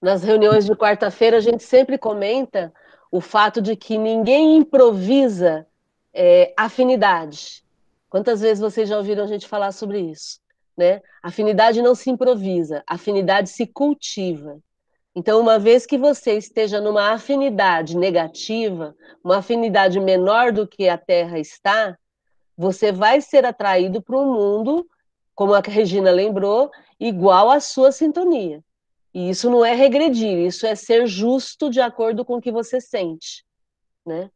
Nas 0.00 0.22
reuniões 0.22 0.66
de 0.66 0.74
quarta-feira, 0.74 1.38
a 1.38 1.40
gente 1.40 1.64
sempre 1.64 1.96
comenta 1.96 2.72
o 3.10 3.20
fato 3.20 3.62
de 3.62 3.74
que 3.76 3.96
ninguém 3.96 4.56
improvisa 4.56 5.66
é, 6.12 6.52
afinidade. 6.56 7.64
Quantas 8.08 8.40
vezes 8.40 8.60
vocês 8.60 8.88
já 8.88 8.96
ouviram 8.96 9.24
a 9.24 9.26
gente 9.26 9.48
falar 9.48 9.72
sobre 9.72 10.00
isso? 10.00 10.38
Né? 10.76 11.00
Afinidade 11.22 11.80
não 11.80 11.94
se 11.94 12.10
improvisa, 12.10 12.82
afinidade 12.86 13.48
se 13.48 13.66
cultiva. 13.66 14.58
Então, 15.14 15.40
uma 15.40 15.58
vez 15.58 15.86
que 15.86 15.96
você 15.96 16.36
esteja 16.36 16.78
numa 16.78 17.12
afinidade 17.12 17.96
negativa, 17.96 18.94
uma 19.24 19.38
afinidade 19.38 19.98
menor 19.98 20.52
do 20.52 20.68
que 20.68 20.90
a 20.90 20.98
Terra 20.98 21.38
está, 21.38 21.96
você 22.56 22.92
vai 22.92 23.22
ser 23.22 23.46
atraído 23.46 24.02
para 24.02 24.18
um 24.18 24.30
mundo, 24.30 24.86
como 25.34 25.54
a 25.54 25.60
Regina 25.60 26.10
lembrou, 26.10 26.70
igual 27.00 27.50
à 27.50 27.60
sua 27.60 27.92
sintonia. 27.92 28.62
E 29.16 29.30
isso 29.30 29.48
não 29.48 29.64
é 29.64 29.72
regredir, 29.72 30.40
isso 30.40 30.66
é 30.66 30.74
ser 30.74 31.06
justo 31.06 31.70
de 31.70 31.80
acordo 31.80 32.22
com 32.22 32.34
o 32.34 32.40
que 32.40 32.52
você 32.52 32.82
sente, 32.82 33.42
né? 34.04 34.30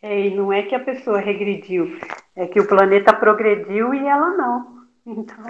É, 0.00 0.28
e 0.28 0.30
não 0.36 0.52
é 0.52 0.62
que 0.62 0.72
a 0.72 0.84
pessoa 0.84 1.18
regrediu, 1.18 1.98
é 2.36 2.46
que 2.46 2.60
o 2.60 2.68
planeta 2.68 3.12
progrediu 3.12 3.92
e 3.92 4.06
ela 4.06 4.30
não. 4.36 4.86
Então, 5.04 5.44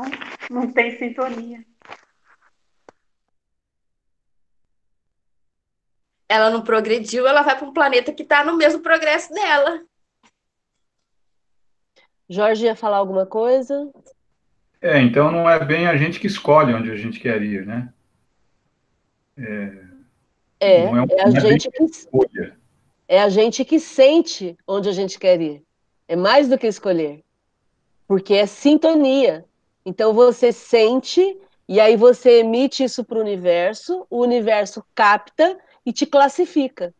não 0.48 0.72
tem 0.72 0.96
sintonia. 0.96 1.62
ela 6.30 6.48
não 6.48 6.62
progrediu, 6.62 7.26
ela 7.26 7.42
vai 7.42 7.58
para 7.58 7.68
um 7.68 7.74
planeta 7.74 8.12
que 8.12 8.22
está 8.22 8.42
no 8.42 8.56
mesmo 8.56 8.80
progresso 8.80 9.34
dela. 9.34 9.84
Jorge 12.26 12.64
ia 12.64 12.76
falar 12.76 12.98
alguma 12.98 13.26
coisa? 13.26 13.92
É, 14.80 15.00
então 15.00 15.30
não 15.30 15.48
é 15.48 15.62
bem 15.62 15.86
a 15.86 15.96
gente 15.96 16.18
que 16.18 16.26
escolhe 16.26 16.72
onde 16.72 16.90
a 16.90 16.96
gente 16.96 17.20
quer 17.20 17.42
ir, 17.42 17.66
né? 17.66 17.92
É, 19.36 19.72
é, 20.60 20.82
é, 20.82 20.90
um, 20.90 20.96
é 20.96 21.00
a 21.00 21.28
é 21.28 21.40
gente 21.40 21.70
que 21.70 21.82
escolha. 21.84 22.56
É 23.08 23.20
a 23.20 23.28
gente 23.28 23.64
que 23.64 23.80
sente 23.80 24.56
onde 24.66 24.88
a 24.88 24.92
gente 24.92 25.18
quer 25.18 25.40
ir. 25.40 25.62
É 26.06 26.16
mais 26.16 26.48
do 26.48 26.56
que 26.56 26.66
escolher. 26.66 27.22
Porque 28.06 28.34
é 28.34 28.46
sintonia. 28.46 29.44
Então 29.84 30.12
você 30.12 30.52
sente 30.52 31.36
e 31.68 31.78
aí 31.78 31.96
você 31.96 32.40
emite 32.40 32.84
isso 32.84 33.04
para 33.04 33.18
o 33.18 33.20
universo, 33.20 34.06
o 34.10 34.20
universo 34.20 34.84
capta 34.94 35.58
e 35.84 35.92
te 35.92 36.06
classifica. 36.06 36.94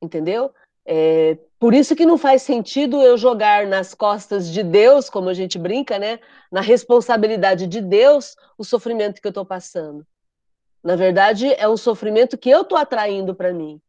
Entendeu? 0.00 0.52
É, 0.86 1.38
por 1.58 1.72
isso 1.72 1.96
que 1.96 2.04
não 2.04 2.18
faz 2.18 2.42
sentido 2.42 3.02
eu 3.02 3.16
jogar 3.16 3.66
nas 3.66 3.94
costas 3.94 4.50
de 4.50 4.62
Deus, 4.62 5.08
como 5.08 5.28
a 5.28 5.34
gente 5.34 5.58
brinca, 5.58 5.98
né? 5.98 6.20
Na 6.54 6.60
responsabilidade 6.60 7.66
de 7.66 7.80
Deus, 7.80 8.36
o 8.56 8.62
sofrimento 8.62 9.20
que 9.20 9.26
eu 9.26 9.30
estou 9.30 9.44
passando. 9.44 10.06
Na 10.84 10.94
verdade, 10.94 11.52
é 11.52 11.68
um 11.68 11.76
sofrimento 11.76 12.38
que 12.38 12.48
eu 12.48 12.62
estou 12.62 12.78
atraindo 12.78 13.34
para 13.34 13.52
mim. 13.52 13.82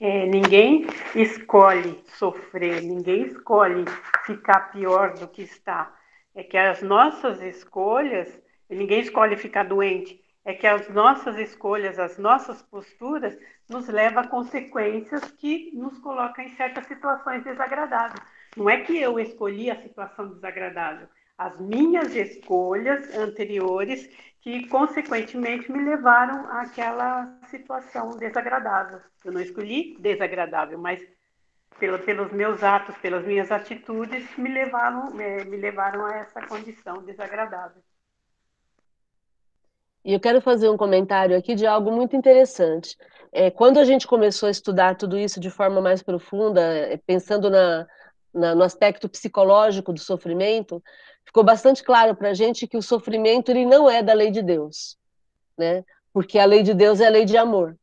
É, 0.00 0.26
ninguém 0.26 0.84
escolhe 1.14 2.02
sofrer, 2.18 2.82
ninguém 2.82 3.28
escolhe 3.28 3.84
ficar 4.26 4.72
pior 4.72 5.14
do 5.14 5.28
que 5.28 5.42
está. 5.42 5.96
É 6.34 6.42
que 6.42 6.56
as 6.56 6.82
nossas 6.82 7.40
escolhas 7.40 8.36
Ninguém 8.70 9.00
escolhe 9.00 9.36
ficar 9.36 9.64
doente. 9.64 10.22
é 10.44 10.54
que 10.54 10.66
as 10.66 10.88
nossas 10.88 11.36
escolhas, 11.36 11.98
as 11.98 12.16
nossas 12.16 12.62
posturas, 12.62 13.36
nos 13.68 13.88
levam 13.88 14.22
a 14.22 14.26
consequências 14.26 15.30
que 15.32 15.70
nos 15.74 15.98
colocam 15.98 16.44
em 16.44 16.56
certas 16.56 16.86
situações 16.86 17.44
desagradáveis. 17.44 18.22
Não 18.56 18.68
é 18.68 18.80
que 18.80 18.96
eu 18.98 19.18
escolhi 19.18 19.70
a 19.70 19.80
situação 19.80 20.28
desagradável, 20.28 21.08
as 21.38 21.58
minhas 21.60 22.14
escolhas 22.14 23.14
anteriores 23.16 24.08
que, 24.40 24.66
consequentemente, 24.68 25.70
me 25.70 25.82
levaram 25.82 26.50
àquela 26.50 27.38
situação 27.48 28.16
desagradável. 28.16 29.00
Eu 29.24 29.32
não 29.32 29.40
escolhi 29.40 29.96
desagradável, 30.00 30.78
mas 30.78 31.00
pelo, 31.78 31.98
pelos 32.00 32.32
meus 32.32 32.62
atos, 32.62 32.96
pelas 32.98 33.24
minhas 33.24 33.50
atitudes, 33.50 34.36
me 34.36 34.52
levaram, 34.52 35.10
me, 35.12 35.44
me 35.44 35.56
levaram 35.56 36.04
a 36.04 36.16
essa 36.18 36.46
condição 36.46 37.02
desagradável. 37.02 37.82
E 40.04 40.14
eu 40.14 40.20
quero 40.20 40.40
fazer 40.40 40.68
um 40.70 40.76
comentário 40.76 41.36
aqui 41.36 41.54
de 41.54 41.66
algo 41.66 41.92
muito 41.92 42.16
interessante. 42.16 42.96
É, 43.32 43.50
quando 43.50 43.78
a 43.78 43.84
gente 43.84 44.06
começou 44.06 44.46
a 44.46 44.50
estudar 44.50 44.96
tudo 44.96 45.18
isso 45.18 45.38
de 45.38 45.50
forma 45.50 45.80
mais 45.80 46.02
profunda, 46.02 46.60
é, 46.60 46.96
pensando 46.96 47.50
na, 47.50 47.86
na, 48.32 48.54
no 48.54 48.62
aspecto 48.62 49.08
psicológico 49.08 49.92
do 49.92 50.00
sofrimento, 50.00 50.82
ficou 51.24 51.44
bastante 51.44 51.82
claro 51.82 52.14
para 52.14 52.30
a 52.30 52.34
gente 52.34 52.66
que 52.66 52.76
o 52.76 52.82
sofrimento 52.82 53.50
ele 53.50 53.66
não 53.66 53.88
é 53.88 54.02
da 54.02 54.12
lei 54.12 54.30
de 54.30 54.42
Deus, 54.42 54.96
né? 55.56 55.84
Porque 56.12 56.38
a 56.38 56.44
lei 56.44 56.62
de 56.62 56.74
Deus 56.74 57.00
é 57.00 57.06
a 57.06 57.10
lei 57.10 57.24
de 57.24 57.36
amor. 57.36 57.76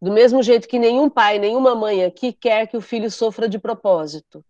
Do 0.00 0.10
mesmo 0.12 0.42
jeito 0.42 0.68
que 0.68 0.78
nenhum 0.78 1.08
pai, 1.10 1.38
nenhuma 1.38 1.74
mãe 1.74 2.04
aqui 2.04 2.32
quer 2.32 2.66
que 2.66 2.76
o 2.76 2.80
filho 2.80 3.10
sofra 3.10 3.48
de 3.48 3.58
propósito. 3.58 4.44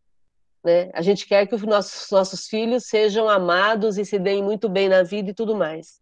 Né? 0.62 0.90
A 0.92 1.03
gente 1.03 1.26
quer 1.26 1.46
que 1.46 1.55
os 1.55 1.62
nossos, 1.62 2.11
nossos 2.11 2.46
filhos 2.46 2.84
sejam 2.86 3.28
amados 3.28 3.98
e 3.98 4.05
se 4.05 4.18
deem 4.18 4.42
muito 4.42 4.68
bem 4.68 4.88
na 4.88 5.03
vida 5.03 5.30
e 5.30 5.34
tudo 5.34 5.57
mais. 5.57 6.01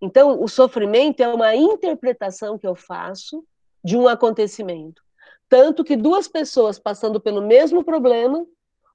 Então, 0.00 0.42
o 0.42 0.48
sofrimento 0.48 1.20
é 1.20 1.28
uma 1.28 1.54
interpretação 1.54 2.58
que 2.58 2.66
eu 2.66 2.74
faço 2.74 3.44
de 3.84 3.96
um 3.96 4.08
acontecimento. 4.08 5.02
Tanto 5.48 5.84
que 5.84 5.96
duas 5.96 6.28
pessoas 6.28 6.78
passando 6.78 7.20
pelo 7.20 7.42
mesmo 7.42 7.84
problema, 7.84 8.44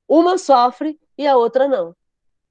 uma 0.08 0.38
sofre 0.38 1.00
e 1.18 1.28
a 1.28 1.38
outra 1.38 1.68
não 1.68 1.96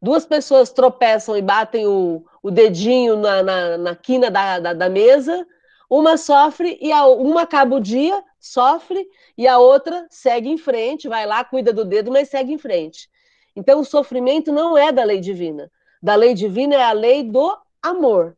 duas 0.02 0.26
pessoas 0.26 0.70
tropeçam 0.70 1.36
e 1.36 1.40
batem 1.40 1.86
o, 1.86 2.26
o 2.42 2.50
dedinho 2.50 3.16
na, 3.16 3.42
na, 3.42 3.78
na 3.78 3.94
quina 3.94 4.28
da, 4.28 4.58
da, 4.58 4.72
da, 4.74 4.88
mesa, 4.88 5.46
uma 5.88 6.16
sofre 6.16 6.76
e 6.80 6.90
a, 6.90 7.06
uma 7.06 7.42
acaba 7.42 7.76
o 7.76 7.80
dia, 7.80 8.20
sofre, 8.40 9.06
e 9.38 9.46
a 9.46 9.58
outra 9.58 10.04
segue 10.10 10.48
em 10.48 10.58
frente, 10.58 11.08
vai 11.08 11.24
lá, 11.24 11.44
cuida 11.44 11.72
do 11.72 11.84
dedo, 11.84 12.10
mas 12.10 12.28
segue 12.28 12.52
em 12.52 12.58
frente. 12.58 13.08
Então, 13.54 13.80
o 13.80 13.84
sofrimento 13.84 14.50
não 14.50 14.76
é 14.76 14.90
da 14.90 15.04
lei 15.04 15.20
divina. 15.20 15.70
Da 16.02 16.16
lei 16.16 16.34
divina 16.34 16.74
é 16.74 16.82
a 16.82 16.92
lei 16.92 17.22
do 17.22 17.56
amor. 17.80 18.36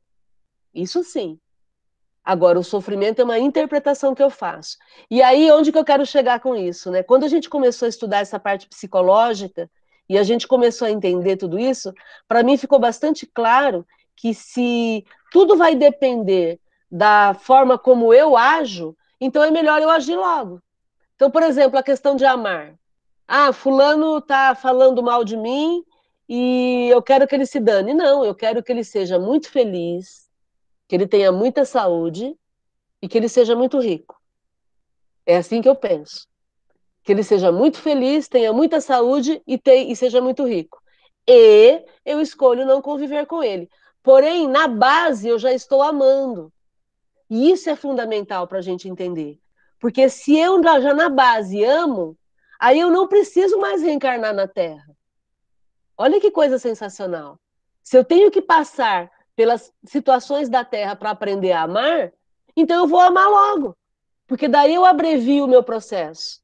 Isso 0.75 1.03
sim. 1.03 1.39
Agora, 2.25 2.59
o 2.59 2.65
sofrimento 2.65 3.21
é 3.21 3.25
uma 3.25 3.39
interpretação 3.39 4.15
que 4.15 4.23
eu 4.23 4.31
faço. 4.31 4.79
E 5.11 5.21
aí, 5.21 5.51
onde 5.53 5.71
que 5.71 5.79
eu 5.79 5.85
quero 5.85 6.07
chegar 6.07 6.41
com 6.41 6.57
isso? 6.57 6.91
Né? 6.91 7.03
Quando 7.03 7.25
a 7.25 7.29
gente 7.29 7.51
começou 7.51 7.87
a 7.87 7.89
estudar 7.89 8.21
essa 8.21 8.41
parte 8.41 8.67
psicológica, 8.67 9.69
e 10.09 10.19
a 10.19 10.23
gente 10.23 10.47
começou 10.47 10.87
a 10.87 10.91
entender 10.91 11.37
tudo 11.37 11.59
isso, 11.59 11.93
para 12.29 12.43
mim 12.43 12.57
ficou 12.57 12.79
bastante 12.79 13.27
claro 13.27 13.87
que 14.17 14.35
se 14.35 15.05
tudo 15.33 15.57
vai 15.57 15.75
depender 15.75 16.61
da 16.91 17.35
forma 17.35 17.79
como 17.79 18.13
eu 18.13 18.37
ajo, 18.37 18.97
então 19.21 19.43
é 19.43 19.51
melhor 19.51 19.81
eu 19.81 19.91
agir 19.91 20.17
logo. 20.17 20.61
Então, 21.17 21.31
por 21.31 21.43
exemplo, 21.43 21.79
a 21.79 21.83
questão 21.83 22.17
de 22.17 22.25
amar. 22.25 22.75
Ah, 23.27 23.53
fulano 23.53 24.19
está 24.19 24.55
falando 24.55 25.03
mal 25.03 25.25
de 25.25 25.37
mim 25.37 25.83
e 26.29 26.89
eu 26.91 27.03
quero 27.03 27.27
que 27.27 27.35
ele 27.35 27.47
se 27.47 27.59
dane. 27.59 27.95
Não, 27.95 28.25
eu 28.25 28.35
quero 28.35 28.63
que 28.63 28.71
ele 28.71 28.85
seja 28.85 29.19
muito 29.19 29.51
feliz, 29.51 30.24
que 30.89 30.95
ele 30.95 31.07
tenha 31.07 31.33
muita 31.33 31.65
saúde 31.65 32.37
e 33.01 33.09
que 33.09 33.19
ele 33.19 33.29
seja 33.29 33.55
muito 33.55 33.79
rico. 33.79 34.21
É 35.27 35.37
assim 35.37 35.63
que 35.63 35.69
eu 35.69 35.77
penso 35.77 36.29
que 37.05 37.13
ele 37.13 37.23
seja 37.23 37.53
muito 37.53 37.79
feliz, 37.79 38.27
tenha 38.27 38.53
muita 38.53 38.81
saúde 38.81 39.43
e, 39.47 39.61
e 39.63 39.95
seja 39.95 40.23
muito 40.23 40.45
rico. 40.45 40.83
E 41.29 41.85
eu 42.05 42.19
escolho 42.19 42.67
não 42.67 42.81
conviver 42.81 43.27
com 43.27 43.43
ele. 43.43 43.69
Porém, 44.03 44.49
na 44.49 44.67
base, 44.67 45.29
eu 45.29 45.39
já 45.39 45.53
estou 45.53 45.83
amando. 45.83 46.51
E 47.29 47.51
isso 47.51 47.69
é 47.69 47.77
fundamental 47.77 48.49
para 48.49 48.59
a 48.59 48.63
gente 48.63 48.89
entender. 48.89 49.39
Porque 49.79 50.09
se 50.09 50.37
eu 50.37 50.63
já 50.63 50.95
na 50.95 51.11
base 51.11 51.63
amo, 51.63 52.17
aí 52.59 52.81
eu 52.81 52.91
não 52.91 53.07
preciso 53.07 53.59
mais 53.59 53.83
reencarnar 53.83 54.35
na 54.35 54.49
Terra. 54.49 54.85
Olha 55.99 56.21
que 56.21 56.31
coisa 56.31 56.59
sensacional. 56.59 57.39
Se 57.83 57.99
eu 57.99 58.05
tenho 58.05 58.31
que 58.31 58.41
passar 58.41 59.11
pelas 59.37 59.73
situações 59.85 60.49
da 60.49 60.65
Terra 60.65 60.97
para 60.97 61.11
aprender 61.11 61.53
a 61.53 61.63
amar, 61.63 62.13
então 62.57 62.83
eu 62.83 62.87
vou 62.87 63.01
amar 63.01 63.29
logo. 63.29 63.77
Porque 64.27 64.49
daí 64.49 64.75
eu 64.75 64.85
abrevio 64.85 65.45
o 65.45 65.49
meu 65.49 65.63
processo. 65.63 66.41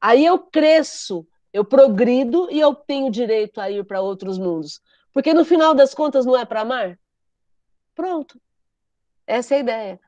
Aí 0.00 0.24
eu 0.24 0.38
cresço, 0.38 1.26
eu 1.52 1.64
progrido 1.64 2.48
e 2.50 2.58
eu 2.58 2.74
tenho 2.74 3.10
direito 3.10 3.60
a 3.60 3.70
ir 3.70 3.84
para 3.84 4.00
outros 4.00 4.38
mundos. 4.38 4.80
Porque 5.12 5.34
no 5.34 5.44
final 5.44 5.74
das 5.74 5.94
contas 5.94 6.24
não 6.24 6.36
é 6.36 6.44
para 6.44 6.62
amar? 6.62 6.98
Pronto. 7.94 8.40
Essa 9.26 9.54
é 9.54 9.56
a 9.58 9.60
ideia. 9.60 10.00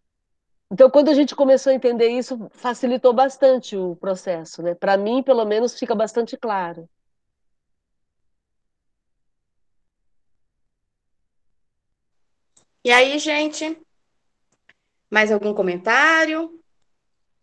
Então, 0.70 0.89
quando 0.89 1.11
a 1.11 1.14
gente 1.14 1.37
começou 1.37 1.70
a 1.70 1.74
entender 1.74 2.09
isso, 2.09 2.49
facilitou 2.51 3.12
bastante 3.12 3.76
o 3.76 3.95
processo, 3.97 4.62
né? 4.62 4.74
Para 4.74 4.97
mim, 4.97 5.22
pelo 5.22 5.45
menos, 5.45 5.78
fica 5.78 5.95
bastante 5.95 6.35
claro. 6.35 6.89
E 12.85 12.91
aí, 12.91 13.18
gente? 13.18 13.80
Mais 15.11 15.30
algum 15.30 15.55
comentário? 15.55 16.61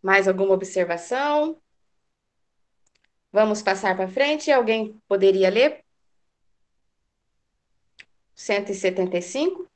Mais 0.01 0.27
alguma 0.27 0.53
observação? 0.53 1.61
Vamos 3.31 3.61
passar 3.61 3.95
para 3.95 4.09
frente. 4.09 4.51
Alguém 4.51 4.99
poderia 5.07 5.49
ler? 5.49 5.85
175. 8.35 9.69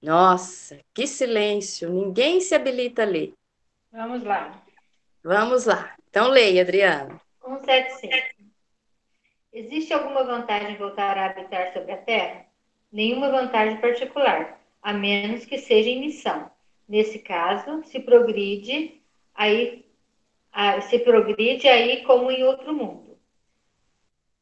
Nossa, 0.00 0.80
que 0.92 1.06
silêncio! 1.06 1.88
Ninguém 1.88 2.40
se 2.40 2.54
habilita 2.54 3.02
a 3.02 3.06
ler. 3.06 3.34
Vamos 3.92 4.24
lá. 4.24 4.62
Vamos 5.22 5.64
lá. 5.64 5.94
Então, 6.08 6.28
leia, 6.28 6.62
Adriana. 6.62 7.20
175. 7.44 8.41
Existe 9.52 9.92
alguma 9.92 10.24
vantagem 10.24 10.72
em 10.72 10.78
voltar 10.78 11.18
a 11.18 11.26
habitar 11.26 11.74
sobre 11.74 11.92
a 11.92 11.98
Terra? 11.98 12.46
Nenhuma 12.90 13.30
vantagem 13.30 13.76
particular, 13.80 14.58
a 14.82 14.94
menos 14.94 15.44
que 15.44 15.58
seja 15.58 15.90
em 15.90 16.00
missão. 16.00 16.50
Nesse 16.88 17.18
caso, 17.18 17.82
se 17.84 18.00
progride 18.00 19.00
aí, 19.34 19.84
se 20.88 20.98
progride 21.00 21.68
aí 21.68 22.02
como 22.04 22.30
em 22.30 22.42
outro 22.44 22.74
mundo. 22.74 23.18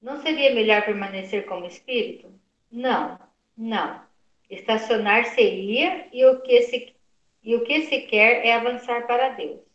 Não 0.01 0.23
seria 0.23 0.55
melhor 0.55 0.85
permanecer 0.85 1.45
como 1.45 1.67
espírito? 1.67 2.33
Não, 2.71 3.19
não. 3.57 4.01
Estacionar 4.49 5.27
seria 5.27 6.09
e 6.13 6.25
o 6.25 6.41
que 6.41 6.63
se, 6.63 6.95
e 7.43 7.55
o 7.57 7.65
que 7.65 7.83
se 7.83 8.03
quer 8.03 8.47
é 8.47 8.55
avançar 8.55 9.07
para 9.07 9.31
Deus. 9.31 9.70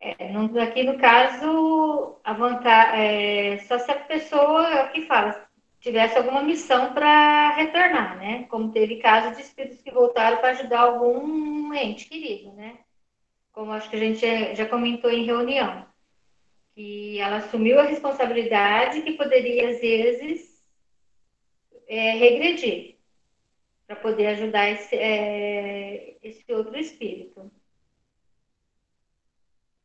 É, 0.00 0.32
no, 0.32 0.58
aqui 0.58 0.82
no 0.82 0.98
caso, 0.98 2.18
a 2.24 2.96
é, 2.96 3.58
só 3.58 3.78
se 3.78 3.90
a 3.90 3.96
pessoa, 3.96 4.66
é 4.66 4.84
o 4.84 4.92
que 4.92 5.06
fala, 5.06 5.46
tivesse 5.78 6.16
alguma 6.16 6.42
missão 6.42 6.94
para 6.94 7.50
retornar, 7.50 8.16
né? 8.18 8.44
Como 8.44 8.72
teve 8.72 8.96
casos 8.96 9.36
de 9.36 9.42
espíritos 9.42 9.82
que 9.82 9.90
voltaram 9.90 10.38
para 10.38 10.50
ajudar 10.50 10.80
algum 10.80 11.72
ente 11.74 12.06
querido, 12.08 12.52
né? 12.52 12.78
Como 13.52 13.72
acho 13.72 13.90
que 13.90 13.96
a 13.96 13.98
gente 13.98 14.54
já 14.54 14.66
comentou 14.66 15.10
em 15.10 15.24
reunião. 15.26 15.86
Que 16.74 17.18
ela 17.20 17.36
assumiu 17.36 17.78
a 17.78 17.84
responsabilidade 17.84 19.02
que 19.02 19.12
poderia, 19.12 19.70
às 19.70 19.80
vezes, 19.80 20.64
é, 21.86 22.12
regredir 22.12 22.96
para 23.86 23.96
poder 23.96 24.28
ajudar 24.28 24.70
esse, 24.70 24.96
é, 24.96 26.16
esse 26.22 26.50
outro 26.52 26.78
espírito 26.78 27.50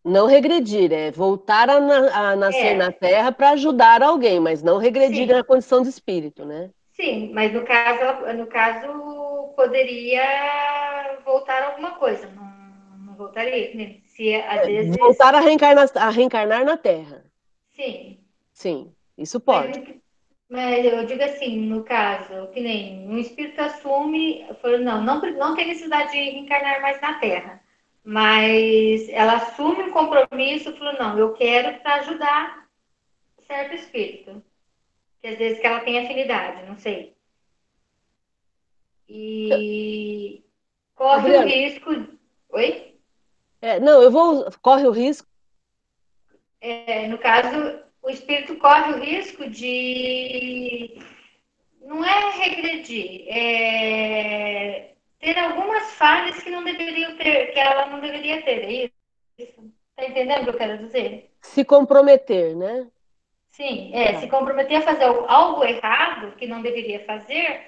não 0.05 0.27
regredir, 0.27 0.93
é 0.93 1.09
voltar 1.09 1.67
a, 1.67 1.79
na, 1.79 2.31
a 2.31 2.35
nascer 2.35 2.73
é. 2.73 2.75
na 2.75 2.91
Terra 2.91 3.31
para 3.31 3.49
ajudar 3.51 4.03
alguém, 4.03 4.39
mas 4.39 4.61
não 4.61 4.77
regredir 4.77 5.27
Sim. 5.27 5.33
na 5.33 5.43
condição 5.43 5.81
de 5.81 5.89
espírito, 5.89 6.45
né? 6.45 6.69
Sim, 6.93 7.31
mas 7.33 7.51
no 7.51 7.65
caso, 7.65 8.33
no 8.37 8.45
caso 8.45 9.53
poderia 9.55 11.17
voltar 11.25 11.63
alguma 11.63 11.91
coisa, 11.95 12.27
não, 12.27 13.05
não 13.05 13.15
voltaria, 13.15 13.73
né? 13.73 13.97
se 14.05 14.33
às 14.35 14.65
vezes... 14.65 14.95
voltar 14.95 15.33
a 15.33 15.39
reencarnar, 15.39 15.89
a 15.95 16.09
reencarnar 16.09 16.63
na 16.63 16.77
Terra. 16.77 17.25
Sim. 17.71 18.19
Sim, 18.53 18.93
isso 19.17 19.39
pode. 19.39 19.79
Mas, 20.47 20.83
Mas 20.83 20.85
eu 20.85 21.05
digo 21.05 21.23
assim, 21.23 21.57
no 21.61 21.83
caso, 21.83 22.47
que 22.53 22.61
nem 22.61 23.09
um 23.09 23.17
espírito 23.17 23.59
assume, 23.59 24.45
falou, 24.61 24.79
não, 24.79 25.01
não, 25.01 25.19
não 25.33 25.55
tem 25.55 25.67
necessidade 25.67 26.11
de 26.11 26.17
reencarnar 26.17 26.81
mais 26.81 27.01
na 27.01 27.15
Terra. 27.15 27.64
Mas 28.05 29.09
ela 29.09 29.37
assume 29.37 29.85
um 29.85 29.91
compromisso, 29.91 30.77
falou, 30.77 30.93
não, 30.93 31.17
eu 31.17 31.33
quero 31.33 31.79
para 31.81 31.95
ajudar 31.95 32.69
certo 33.47 33.73
espírito. 33.73 34.43
Que 35.19 35.29
às 35.29 35.37
vezes 35.39 35.59
que 35.59 35.65
ela 35.65 35.79
tem 35.79 35.97
afinidade, 35.97 36.67
não 36.67 36.77
sei. 36.77 37.15
E 39.09 40.43
corre 40.93 41.35
Adriana. 41.35 41.45
o 41.45 41.49
risco. 41.49 42.17
Oi? 42.49 42.95
É, 43.59 43.79
não, 43.79 44.03
eu 44.03 44.11
vou. 44.11 44.51
Corre 44.61 44.87
o 44.87 44.91
risco. 44.91 45.27
É, 46.61 47.07
no 47.07 47.17
caso, 47.17 47.79
o 48.03 48.09
espírito 48.11 48.55
corre 48.57 48.93
o 48.93 49.03
risco 49.03 49.49
de. 49.49 50.99
Não 51.81 52.05
é 52.05 52.29
regredir, 52.37 53.25
é 53.29 54.94
ter 55.25 55.39
algumas 55.39 55.91
falhas 55.93 56.41
que 56.43 56.51
não 56.51 56.63
deveriam 56.63 57.17
ter, 57.17 57.51
que 57.51 57.59
ela 57.59 57.87
não 57.87 57.99
deveria 57.99 58.43
ter, 58.43 58.63
é 58.63 58.91
isso? 59.39 59.73
Está 59.89 60.07
entendendo 60.07 60.41
o 60.41 60.43
que 60.43 60.49
eu 60.51 60.57
quero 60.57 60.77
dizer? 60.77 61.31
Se 61.41 61.65
comprometer, 61.65 62.55
né? 62.55 62.87
Sim, 63.49 63.91
é, 63.95 64.13
tá. 64.13 64.19
se 64.19 64.27
comprometer 64.27 64.77
a 64.77 64.81
fazer 64.81 65.05
algo 65.05 65.63
errado 65.63 66.35
que 66.35 66.45
não 66.45 66.61
deveria 66.61 67.03
fazer, 67.05 67.61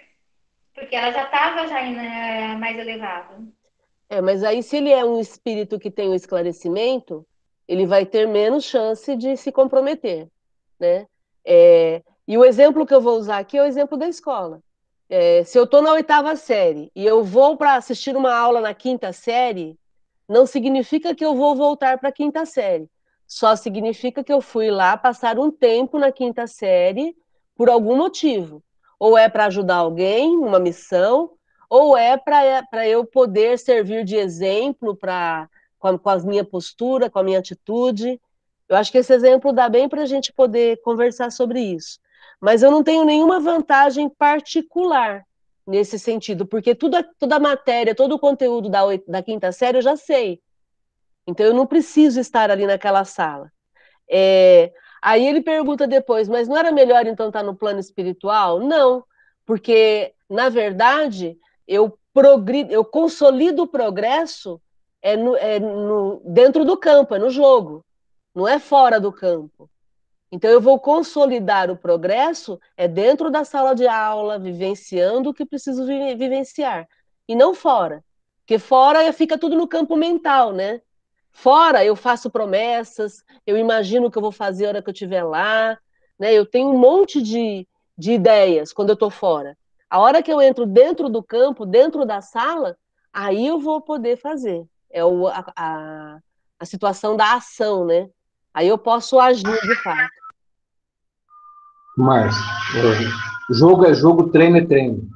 porque 0.76 0.96
ela 0.96 1.12
já 1.12 1.24
estava 1.24 1.68
já 1.68 1.82
né, 1.82 2.56
mais 2.58 2.78
elevada. 2.78 3.42
É, 4.10 4.22
mas 4.22 4.44
aí 4.44 4.62
se 4.62 4.78
ele 4.78 4.92
é 4.92 5.04
um 5.04 5.20
espírito 5.20 5.80
que 5.80 5.90
tem 5.90 6.10
o 6.10 6.12
um 6.12 6.16
esclarecimento, 6.16 7.26
ele 7.68 7.88
vai 7.88 8.06
ter 8.06 8.28
menos 8.28 8.66
chance 8.66 9.16
de 9.16 9.36
se 9.36 9.52
comprometer, 9.52 10.28
né? 10.80 11.08
É, 11.44 12.04
e 12.28 12.38
o 12.38 12.46
exemplo 12.46 12.86
que 12.86 12.94
eu 12.94 13.02
vou 13.02 13.18
usar 13.18 13.40
aqui 13.40 13.58
é 13.58 13.64
o 13.64 13.66
exemplo 13.66 13.98
da 13.98 14.08
escola. 14.08 14.62
É, 15.10 15.44
se 15.44 15.58
eu 15.58 15.64
estou 15.64 15.82
na 15.82 15.94
oitava 15.94 16.36
série 16.36 16.92
e 16.96 17.06
eu 17.06 17.24
vou 17.24 17.56
para 17.56 17.76
assistir 17.76 18.16
uma 18.16 18.34
aula 18.34 18.60
na 18.60 18.74
quinta 18.74 19.14
série, 19.14 19.78
não 20.28 20.46
significa 20.46 21.16
que 21.16 21.26
eu 21.26 21.36
vou 21.36 21.56
voltar 21.56 21.98
para 21.98 22.10
a 22.10 22.12
quinta 22.12 22.46
série. 22.46 22.90
Só 23.26 23.56
significa 23.56 24.24
que 24.24 24.32
eu 24.32 24.42
fui 24.42 24.70
lá 24.70 24.98
passar 24.98 25.40
um 25.40 25.52
tempo 25.52 25.98
na 25.98 26.12
quinta 26.12 26.48
série 26.48 27.16
por 27.56 27.70
algum 27.70 27.96
motivo 27.96 28.64
ou 29.00 29.18
é 29.18 29.30
para 29.30 29.46
ajudar 29.46 29.76
alguém, 29.78 30.38
uma 30.38 30.60
missão, 30.60 31.32
ou 31.70 31.98
é 31.98 32.18
para 32.18 32.88
eu 32.88 33.06
poder 33.06 33.60
servir 33.60 34.04
de 34.04 34.16
exemplo 34.16 34.96
para 34.96 35.50
com, 35.78 35.98
com 35.98 36.10
a 36.10 36.18
minha 36.20 36.44
postura, 36.44 37.10
com 37.10 37.20
a 37.20 37.24
minha 37.24 37.40
atitude. 37.40 38.20
Eu 38.68 38.76
acho 38.76 38.92
que 38.92 38.98
esse 38.98 39.14
exemplo 39.14 39.54
dá 39.54 39.70
bem 39.70 39.88
para 39.88 40.02
a 40.02 40.06
gente 40.06 40.34
poder 40.34 40.82
conversar 40.82 41.32
sobre 41.32 41.62
isso. 41.62 42.00
Mas 42.40 42.62
eu 42.64 42.72
não 42.72 42.84
tenho 42.84 43.04
nenhuma 43.04 43.40
vantagem 43.40 44.10
particular 44.10 45.26
nesse 45.66 46.00
sentido, 46.00 46.46
porque 46.46 46.74
tudo, 46.74 46.98
toda 47.20 47.36
a 47.36 47.40
matéria, 47.40 47.96
todo 47.96 48.14
o 48.14 48.20
conteúdo 48.20 48.70
da, 48.70 48.84
da 49.08 49.22
quinta 49.22 49.52
série 49.52 49.80
eu 49.80 49.82
já 49.82 49.96
sei. 49.98 50.42
Então 51.26 51.46
eu 51.46 51.54
não 51.54 51.68
preciso 51.68 52.20
estar 52.20 52.50
ali 52.50 52.66
naquela 52.66 53.04
sala. 53.04 53.52
É, 54.10 54.72
Aí 55.02 55.26
ele 55.26 55.42
pergunta 55.42 55.88
depois, 55.88 56.28
mas 56.28 56.48
não 56.48 56.58
era 56.58 56.72
melhor 56.72 57.06
então 57.06 57.28
estar 57.28 57.44
no 57.44 57.56
plano 57.56 57.80
espiritual? 57.80 58.60
Não, 58.60 59.04
porque 59.46 60.14
na 60.30 60.50
verdade 60.50 61.38
eu 61.68 61.98
eu 62.70 62.84
consolido 62.84 63.62
o 63.62 63.68
progresso 63.68 64.60
é, 65.04 65.16
no, 65.16 65.36
é 65.36 65.60
no, 65.60 66.20
dentro 66.26 66.66
do 66.66 66.76
campo, 66.76 67.14
é 67.14 67.20
no 67.20 67.30
jogo, 67.30 67.86
não 68.34 68.48
é 68.48 68.58
fora 68.58 69.00
do 69.00 69.12
campo. 69.12 69.70
Então 70.32 70.50
eu 70.50 70.60
vou 70.60 70.80
consolidar 70.80 71.72
o 71.72 71.78
progresso 71.78 72.60
é 72.76 72.88
dentro 72.88 73.30
da 73.30 73.46
sala 73.46 73.74
de 73.74 73.88
aula, 73.88 74.38
vivenciando 74.38 75.30
o 75.30 75.34
que 75.34 75.46
preciso 75.46 75.86
vi 75.86 76.16
vivenciar 76.16 76.88
e 77.28 77.36
não 77.36 77.54
fora, 77.54 78.04
porque 78.40 78.60
fora 78.60 79.12
fica 79.12 79.38
tudo 79.38 79.56
no 79.56 79.68
campo 79.68 79.96
mental, 79.96 80.54
né? 80.54 80.82
Fora, 81.32 81.86
eu 81.86 81.96
faço 81.96 82.32
promessas, 82.32 83.24
eu 83.46 83.58
imagino 83.58 84.08
o 84.08 84.12
que 84.12 84.18
eu 84.18 84.22
vou 84.22 84.32
fazer 84.32 84.66
a 84.66 84.70
hora 84.70 84.82
que 84.82 84.90
eu 84.90 84.94
estiver 84.94 85.24
lá, 85.24 85.78
né? 86.18 86.34
Eu 86.34 86.46
tenho 86.46 86.70
um 86.70 86.78
monte 86.78 87.22
de, 87.22 87.68
de 87.98 88.14
ideias 88.14 88.74
quando 88.74 88.90
eu 88.90 88.94
estou 88.94 89.10
fora. 89.10 89.58
A 89.90 90.00
hora 90.00 90.24
que 90.24 90.32
eu 90.32 90.42
entro 90.42 90.66
dentro 90.66 91.10
do 91.10 91.22
campo, 91.22 91.66
dentro 91.66 92.06
da 92.06 92.22
sala, 92.22 92.76
aí 93.14 93.46
eu 93.46 93.60
vou 93.60 93.82
poder 93.82 94.18
fazer. 94.18 94.66
É 94.90 95.06
o, 95.06 95.28
a, 95.28 95.46
a, 95.56 96.20
a 96.60 96.66
situação 96.66 97.16
da 97.16 97.36
ação, 97.36 97.86
né? 97.86 98.10
Aí 98.54 98.68
eu 98.68 98.78
posso 98.78 99.20
agir 99.20 99.44
de 99.44 99.76
fato. 99.84 100.17
Mas, 101.98 102.36
é, 102.76 103.54
jogo 103.54 103.86
é 103.88 103.94
jogo, 103.96 104.30
treino 104.30 104.58
é 104.58 104.66
treino. 104.66 105.10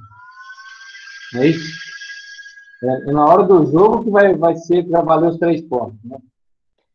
É 1.36 1.46
isso? 1.46 1.80
É, 2.84 3.10
é, 3.10 3.12
na 3.12 3.24
hora 3.24 3.44
do 3.44 3.72
jogo 3.72 4.04
que 4.04 4.10
vai, 4.10 4.36
vai 4.36 4.56
ser 4.56 4.84
para 4.88 5.02
valer 5.02 5.30
os 5.30 5.38
três 5.38 5.62
pontos. 5.62 6.00
Né? 6.04 6.18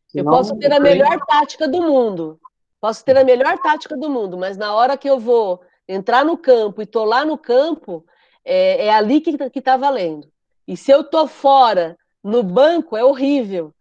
Senão, 0.09 0.33
eu 0.33 0.37
posso 0.37 0.59
ter 0.59 0.73
a 0.73 0.79
melhor 0.81 1.17
tática 1.25 1.69
do 1.69 1.81
mundo. 1.81 2.37
Posso 2.81 3.03
ter 3.05 3.15
a 3.15 3.23
melhor 3.23 3.57
tática 3.59 3.95
do 3.95 4.09
mundo, 4.09 4.37
mas 4.37 4.57
na 4.57 4.73
hora 4.75 4.97
que 4.97 5.09
eu 5.09 5.17
vou 5.17 5.61
entrar 5.87 6.25
no 6.25 6.37
campo 6.37 6.81
e 6.81 6.85
tô 6.85 7.05
lá 7.05 7.23
no 7.23 7.37
campo, 7.37 8.05
é, 8.43 8.87
é 8.87 8.93
ali 8.93 9.21
que, 9.21 9.37
que 9.49 9.61
tá 9.61 9.77
valendo. 9.77 10.27
E 10.67 10.75
se 10.75 10.91
eu 10.91 11.01
tô 11.01 11.27
fora, 11.27 11.97
no 12.21 12.43
banco, 12.43 12.97
é 12.97 13.05
horrível. 13.05 13.73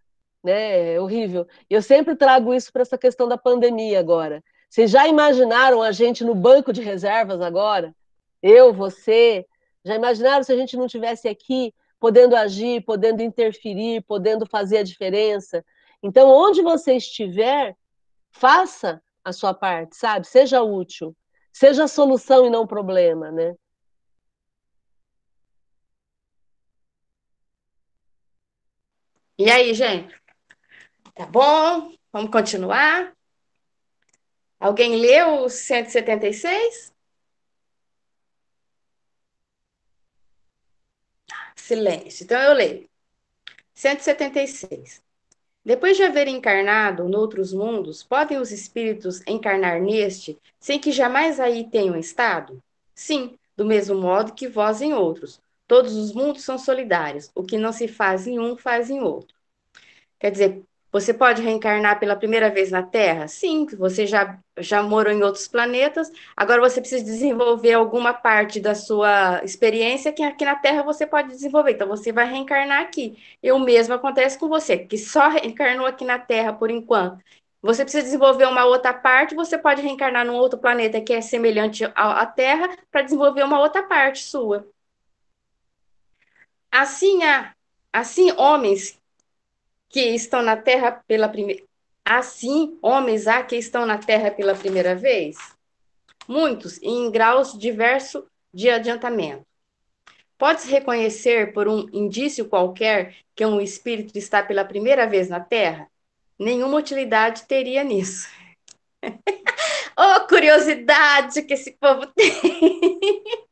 Né? 0.45 0.95
É 0.95 1.01
horrível. 1.01 1.49
Eu 1.69 1.83
sempre 1.83 2.15
trago 2.15 2.55
isso 2.55 2.73
para 2.73 2.83
essa 2.83 2.97
questão 2.97 3.27
da 3.27 3.37
pandemia 3.37 3.99
agora. 3.99 4.41
Vocês 4.69 4.91
já 4.91 5.07
imaginaram 5.07 5.83
a 5.83 5.93
gente 5.93 6.25
no 6.25 6.35
banco 6.35 6.73
de 6.73 6.83
reservas 6.83 7.41
agora? 7.41 7.95
Eu, 8.43 8.73
você? 8.73 9.47
Já 9.85 9.95
imaginaram 9.95 10.43
se 10.43 10.53
a 10.53 10.57
gente 10.57 10.77
não 10.77 10.87
tivesse 10.87 11.29
aqui 11.29 11.73
podendo 11.99 12.37
agir, 12.37 12.85
podendo 12.85 13.23
interferir, 13.23 14.03
podendo 14.03 14.47
fazer 14.47 14.79
a 14.79 14.83
diferença. 14.83 15.65
Então, 16.03 16.29
onde 16.29 16.61
você 16.63 16.97
estiver, 16.97 17.75
faça 18.31 19.03
a 19.25 19.33
sua 19.33 19.55
parte, 19.55 19.97
sabe? 19.97 20.27
Seja 20.27 20.63
útil, 20.63 21.17
seja 21.53 21.89
solução 21.89 22.47
e 22.47 22.51
não 22.51 22.67
problema, 22.67 23.31
né? 23.31 23.55
E 29.39 29.51
aí, 29.51 29.75
gente? 29.75 30.15
Tá 31.15 31.27
bom? 31.27 31.93
Vamos 32.13 32.31
continuar? 32.31 33.16
Alguém 34.61 34.97
leu 34.97 35.45
o 35.45 35.49
176? 35.49 36.93
Silêncio. 41.57 42.25
Então 42.25 42.41
eu 42.41 42.53
leio. 42.55 42.89
176. 43.75 45.03
Depois 45.65 45.97
de 45.97 46.05
haver 46.05 46.29
encarnado 46.29 47.09
noutros 47.09 47.53
mundos, 47.53 48.03
podem 48.03 48.39
os 48.39 48.53
espíritos 48.53 49.23
encarnar 49.27 49.81
neste, 49.83 50.39
sem 50.61 50.79
que 50.81 50.93
jamais 50.93 51.41
aí 51.41 51.69
tenham 51.71 51.97
estado? 51.99 52.63
Sim, 52.95 53.39
do 53.57 53.65
mesmo 53.65 53.97
modo 54.01 54.35
que 54.35 54.49
vós 54.49 54.83
em 54.83 54.95
outros. 54.95 55.41
Todos 55.67 55.97
os 55.97 56.13
mundos 56.13 56.45
são 56.45 56.59
solidários. 56.59 57.31
O 57.35 57.45
que 57.45 57.59
não 57.59 57.73
se 57.73 57.89
faz 57.89 58.27
em 58.27 58.39
um, 58.39 58.57
faz 58.57 58.91
em 58.91 59.01
outro. 59.01 59.35
Quer 60.19 60.31
dizer, 60.33 60.63
você 60.97 61.13
pode 61.13 61.43
reencarnar 61.43 62.01
pela 62.01 62.17
primeira 62.17 62.49
vez 62.49 62.71
na 62.71 62.83
Terra? 62.83 63.29
Sim, 63.29 63.67
você 63.77 64.07
já, 64.07 64.39
já 64.57 64.83
morou 64.83 65.13
em 65.13 65.23
outros 65.23 65.47
planetas, 65.47 66.11
agora 66.35 66.59
você 66.59 66.81
precisa 66.81 67.05
desenvolver 67.05 67.75
alguma 67.75 68.15
parte 68.15 68.59
da 68.59 68.75
sua 68.75 69.43
experiência 69.45 70.11
que 70.11 70.23
aqui 70.23 70.43
na 70.43 70.57
Terra 70.57 70.83
você 70.83 71.07
pode 71.07 71.29
desenvolver. 71.29 71.73
Então 71.73 71.87
você 71.87 72.13
vai 72.13 72.27
reencarnar 72.27 72.81
aqui. 72.81 73.19
E 73.43 73.53
o 73.53 73.59
mesmo 73.59 73.93
acontece 73.93 74.39
com 74.39 74.49
você, 74.49 74.79
que 74.79 74.97
só 74.97 75.29
reencarnou 75.29 75.87
aqui 75.87 76.03
na 76.03 76.19
Terra 76.19 76.55
por 76.55 76.71
enquanto. 76.71 77.23
Você 77.61 77.83
precisa 77.83 78.03
desenvolver 78.03 78.47
uma 78.47 78.65
outra 78.65 78.95
parte, 78.95 79.35
você 79.35 79.59
pode 79.59 79.83
reencarnar 79.83 80.25
num 80.25 80.35
outro 80.37 80.59
planeta 80.59 80.99
que 81.01 81.13
é 81.13 81.21
semelhante 81.21 81.85
à 81.95 82.25
Terra 82.25 82.75
para 82.91 83.03
desenvolver 83.03 83.43
uma 83.43 83.61
outra 83.61 83.83
parte 83.83 84.23
sua. 84.23 84.67
Assim, 86.71 87.21
assim 87.93 88.33
homens 88.39 88.99
que 89.97 90.03
estão 90.15 90.43
na 90.43 90.59
Terra 90.59 91.03
pela 91.09 91.27
primeira. 91.27 91.65
Assim, 92.05 92.79
homens 92.83 93.27
há 93.27 93.43
que 93.43 93.57
estão 93.57 93.87
na 93.87 93.97
Terra 93.97 94.31
pela 94.31 94.55
primeira 94.55 94.95
vez? 94.95 95.39
Muitos, 96.29 96.79
em 96.83 97.11
graus 97.11 97.59
diversos 97.59 98.23
de 98.53 98.69
adiantamento. 98.69 99.47
Pode-se 100.37 100.71
reconhecer 100.71 101.55
por 101.55 101.67
um 101.67 101.89
indício 101.95 102.45
qualquer 102.45 103.17
que 103.35 103.47
um 103.47 103.59
espírito 103.59 104.19
está 104.19 104.43
pela 104.43 104.67
primeira 104.67 105.07
vez 105.07 105.31
na 105.31 105.41
Terra? 105.41 105.89
Nenhuma 106.39 106.77
utilidade 106.77 107.45
teria 107.45 107.83
nisso. 107.83 108.29
oh, 109.97 110.29
curiosidade 110.29 111.41
que 111.41 111.55
esse 111.55 111.71
povo 111.71 112.05
tem! 112.09 112.31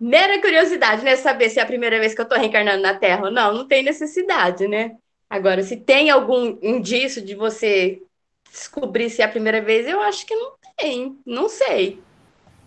Mera 0.00 0.40
curiosidade, 0.40 1.04
né? 1.04 1.14
Saber 1.14 1.48
se 1.48 1.60
é 1.60 1.62
a 1.62 1.66
primeira 1.66 2.00
vez 2.00 2.12
que 2.12 2.20
eu 2.20 2.24
estou 2.24 2.36
reencarnando 2.36 2.82
na 2.82 2.98
Terra 2.98 3.26
ou 3.26 3.30
não. 3.30 3.54
Não 3.54 3.68
tem 3.68 3.84
necessidade, 3.84 4.66
né? 4.66 4.96
Agora, 5.30 5.62
se 5.62 5.76
tem 5.76 6.10
algum 6.10 6.58
indício 6.60 7.24
de 7.24 7.36
você 7.36 8.02
descobrir 8.50 9.08
se 9.08 9.22
é 9.22 9.24
a 9.24 9.28
primeira 9.28 9.62
vez, 9.62 9.86
eu 9.86 10.00
acho 10.00 10.26
que 10.26 10.34
não 10.34 10.54
tem, 10.76 11.16
não 11.24 11.48
sei. 11.48 12.00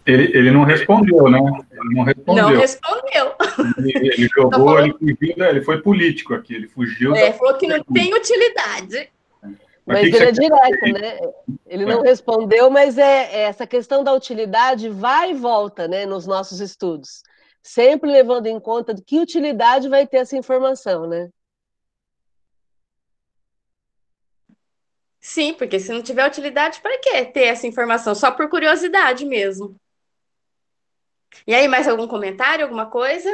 Ele, 0.05 0.37
ele 0.37 0.51
não 0.51 0.63
respondeu, 0.63 1.29
né? 1.29 1.39
Ele 1.71 1.95
não 1.95 2.03
respondeu. 2.03 2.49
Não 2.49 2.57
respondeu. 2.57 3.35
Ele, 3.77 3.97
ele 3.97 4.29
jogou, 4.35 4.79
ele 4.79 4.93
fugiu, 4.93 5.45
ele 5.45 5.61
foi 5.61 5.81
político 5.81 6.33
aqui, 6.33 6.55
ele 6.55 6.67
fugiu. 6.69 7.13
É, 7.13 7.31
da... 7.31 7.37
falou 7.37 7.57
que 7.57 7.67
não 7.67 7.83
tem 7.83 8.13
utilidade. 8.13 9.09
Mas 9.85 10.09
que 10.09 10.15
ele 10.15 10.25
é 10.25 10.31
direto, 10.31 10.93
né? 10.93 11.19
Ele 11.67 11.85
não 11.85 12.01
respondeu, 12.01 12.69
mas 12.69 12.97
é, 12.97 13.35
é 13.35 13.39
essa 13.41 13.67
questão 13.67 14.03
da 14.03 14.13
utilidade 14.13 14.87
vai 14.87 15.31
e 15.31 15.33
volta, 15.33 15.89
né, 15.89 16.05
nos 16.05 16.25
nossos 16.25 16.61
estudos. 16.61 17.21
Sempre 17.61 18.09
levando 18.09 18.47
em 18.47 18.59
conta 18.59 18.95
que 19.05 19.19
utilidade 19.19 19.89
vai 19.89 20.07
ter 20.07 20.17
essa 20.17 20.37
informação, 20.37 21.07
né? 21.07 21.29
Sim, 25.25 25.53
porque 25.53 25.79
se 25.79 25.89
não 25.93 26.03
tiver 26.03 26.27
utilidade, 26.27 26.81
para 26.81 26.99
que 26.99 27.23
ter 27.27 27.45
essa 27.45 27.65
informação? 27.65 28.13
Só 28.13 28.29
por 28.29 28.49
curiosidade 28.49 29.25
mesmo. 29.25 29.73
E 31.47 31.55
aí, 31.55 31.65
mais 31.65 31.87
algum 31.87 32.09
comentário, 32.09 32.65
alguma 32.65 32.87
coisa? 32.87 33.29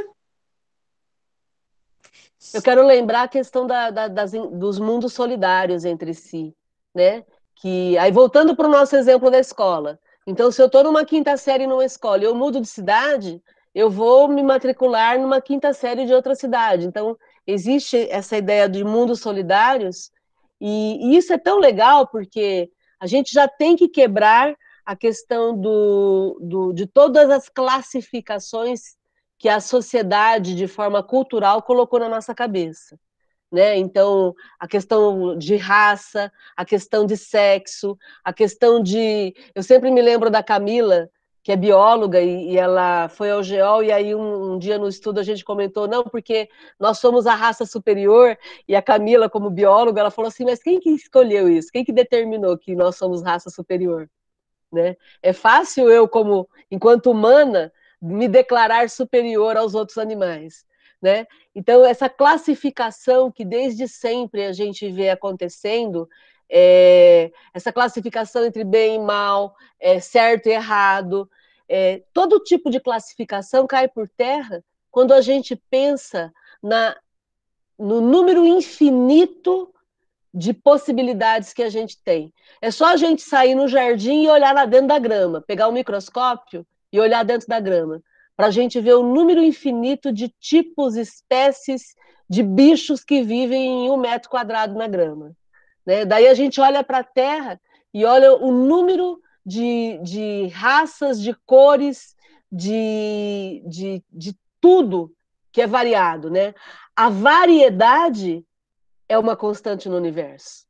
Eu 2.53 2.61
quero 2.61 2.85
lembrar 2.85 3.23
a 3.23 3.27
questão 3.27 3.65
da, 3.65 3.89
da, 3.89 4.07
das, 4.07 4.31
dos 4.31 4.77
mundos 4.77 5.13
solidários 5.13 5.83
entre 5.83 6.13
si, 6.13 6.55
né? 6.93 7.25
Que 7.55 7.97
aí 7.97 8.11
voltando 8.11 8.55
para 8.55 8.67
o 8.67 8.71
nosso 8.71 8.95
exemplo 8.95 9.31
da 9.31 9.39
escola. 9.39 9.99
Então, 10.27 10.51
se 10.51 10.61
eu 10.61 10.67
estou 10.67 10.83
numa 10.83 11.03
quinta 11.03 11.35
série 11.37 11.65
numa 11.65 11.83
escola 11.83 12.21
e 12.21 12.25
eu 12.25 12.35
mudo 12.35 12.61
de 12.61 12.67
cidade, 12.67 13.41
eu 13.73 13.89
vou 13.89 14.27
me 14.27 14.43
matricular 14.43 15.19
numa 15.19 15.41
quinta 15.41 15.73
série 15.73 16.05
de 16.05 16.13
outra 16.13 16.35
cidade. 16.35 16.85
Então, 16.85 17.17
existe 17.47 17.97
essa 18.11 18.37
ideia 18.37 18.69
de 18.69 18.83
mundos 18.83 19.21
solidários 19.21 20.11
e, 20.59 20.99
e 21.07 21.17
isso 21.17 21.33
é 21.33 21.37
tão 21.37 21.59
legal 21.59 22.07
porque 22.07 22.69
a 22.99 23.07
gente 23.07 23.33
já 23.33 23.47
tem 23.47 23.75
que 23.75 23.87
quebrar 23.87 24.55
a 24.85 24.95
questão 24.95 25.55
do, 25.55 26.39
do, 26.41 26.73
de 26.73 26.87
todas 26.87 27.29
as 27.29 27.47
classificações 27.47 28.97
que 29.37 29.47
a 29.47 29.61
sociedade, 29.61 30.55
de 30.55 30.67
forma 30.67 31.01
cultural, 31.01 31.61
colocou 31.61 31.99
na 31.99 32.09
nossa 32.09 32.35
cabeça. 32.35 32.99
Né? 33.51 33.77
Então, 33.77 34.35
a 34.59 34.67
questão 34.67 35.37
de 35.37 35.55
raça, 35.55 36.31
a 36.55 36.65
questão 36.65 37.05
de 37.05 37.15
sexo, 37.15 37.97
a 38.23 38.33
questão 38.33 38.81
de. 38.81 39.33
Eu 39.55 39.63
sempre 39.63 39.89
me 39.89 40.01
lembro 40.01 40.29
da 40.29 40.43
Camila, 40.43 41.09
que 41.49 41.53
é 41.53 41.57
bióloga, 41.57 42.21
e, 42.21 42.51
e 42.51 42.57
ela 42.59 43.09
foi 43.09 43.31
ao 43.31 43.41
GEOL, 43.41 43.83
e 43.83 43.91
aí 43.91 44.13
um, 44.13 44.53
um, 44.53 44.59
dia 44.59 44.77
no 44.77 44.87
estudo 44.87 45.19
a 45.19 45.23
gente 45.23 45.43
comentou, 45.43 45.87
não, 45.87 46.03
porque 46.03 46.47
nós 46.79 46.99
somos 46.99 47.25
a 47.25 47.33
raça 47.33 47.65
superior, 47.65 48.37
e 48.67 48.75
a 48.75 48.83
Camila, 48.83 49.27
como 49.27 49.49
bióloga, 49.49 49.99
ela 49.99 50.11
falou 50.11 50.29
assim, 50.29 50.45
mas 50.45 50.61
quem 50.61 50.79
que 50.79 50.91
escolheu 50.91 51.49
isso? 51.49 51.71
Quem 51.71 51.83
que 51.83 51.91
determinou 51.91 52.55
que 52.55 52.75
nós 52.75 52.97
somos 52.97 53.23
raça 53.23 53.49
superior? 53.49 54.07
Né? 54.71 54.95
É 55.23 55.33
fácil 55.33 55.89
eu, 55.89 56.07
como 56.07 56.47
enquanto 56.69 57.09
humana, 57.09 57.73
me 57.99 58.27
declarar 58.27 58.87
superior 58.87 59.57
aos 59.57 59.73
outros 59.73 59.97
animais. 59.97 60.63
Né? 61.01 61.25
Então, 61.55 61.83
essa 61.83 62.07
classificação 62.07 63.31
que 63.31 63.43
desde 63.43 63.87
sempre 63.87 64.45
a 64.45 64.53
gente 64.53 64.87
vê 64.91 65.09
acontecendo, 65.09 66.07
é, 66.47 67.31
essa 67.55 67.73
classificação 67.73 68.45
entre 68.45 68.63
bem 68.63 68.97
e 68.97 68.99
mal, 68.99 69.55
é, 69.79 69.99
certo 69.99 70.45
e 70.45 70.51
errado, 70.51 71.27
é, 71.69 72.01
todo 72.11 72.39
tipo 72.39 72.71
de 72.71 72.79
classificação 72.79 73.67
cai 73.67 73.87
por 73.87 74.09
terra 74.09 74.63
quando 74.89 75.13
a 75.13 75.21
gente 75.21 75.55
pensa 75.69 76.33
na, 76.61 76.97
no 77.77 78.01
número 78.01 78.45
infinito 78.45 79.71
de 80.33 80.53
possibilidades 80.53 81.53
que 81.53 81.63
a 81.63 81.69
gente 81.69 82.01
tem. 82.03 82.33
É 82.61 82.71
só 82.71 82.87
a 82.87 82.97
gente 82.97 83.21
sair 83.21 83.53
no 83.53 83.67
jardim 83.67 84.23
e 84.23 84.29
olhar 84.29 84.53
lá 84.53 84.65
dentro 84.65 84.87
da 84.87 84.99
grama, 84.99 85.41
pegar 85.41 85.67
o 85.67 85.71
um 85.71 85.73
microscópio 85.73 86.65
e 86.91 86.99
olhar 86.99 87.23
dentro 87.23 87.47
da 87.47 87.59
grama, 87.59 88.01
para 88.35 88.47
a 88.47 88.51
gente 88.51 88.79
ver 88.79 88.93
o 88.93 89.03
número 89.03 89.43
infinito 89.43 90.11
de 90.11 90.29
tipos, 90.39 90.95
espécies 90.95 91.95
de 92.27 92.41
bichos 92.41 93.03
que 93.03 93.21
vivem 93.21 93.85
em 93.85 93.89
um 93.91 93.97
metro 93.97 94.29
quadrado 94.29 94.75
na 94.75 94.87
grama. 94.87 95.35
Né? 95.85 96.05
Daí 96.05 96.27
a 96.27 96.33
gente 96.33 96.59
olha 96.61 96.83
para 96.83 96.99
a 96.99 97.03
Terra 97.03 97.59
e 97.93 98.05
olha 98.05 98.33
o 98.33 98.51
número 98.51 99.19
de, 99.45 99.97
de 100.03 100.47
raças, 100.47 101.21
de 101.21 101.33
cores, 101.45 102.15
de, 102.51 103.63
de, 103.65 104.03
de 104.11 104.37
tudo 104.59 105.13
que 105.51 105.61
é 105.61 105.67
variado. 105.67 106.29
Né? 106.29 106.53
A 106.95 107.09
variedade 107.09 108.45
é 109.07 109.17
uma 109.17 109.35
constante 109.35 109.89
no 109.89 109.97
universo. 109.97 110.67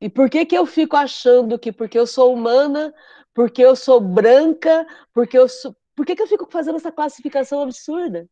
E 0.00 0.08
por 0.08 0.28
que, 0.28 0.44
que 0.44 0.56
eu 0.56 0.66
fico 0.66 0.96
achando 0.96 1.58
que 1.58 1.70
porque 1.70 1.96
eu 1.96 2.06
sou 2.06 2.34
humana, 2.34 2.92
porque 3.32 3.62
eu 3.62 3.76
sou 3.76 4.00
branca, 4.00 4.86
porque 5.14 5.38
eu 5.38 5.48
sou. 5.48 5.76
Por 5.94 6.04
que, 6.04 6.16
que 6.16 6.22
eu 6.22 6.26
fico 6.26 6.48
fazendo 6.50 6.76
essa 6.76 6.90
classificação 6.90 7.62
absurda? 7.62 8.28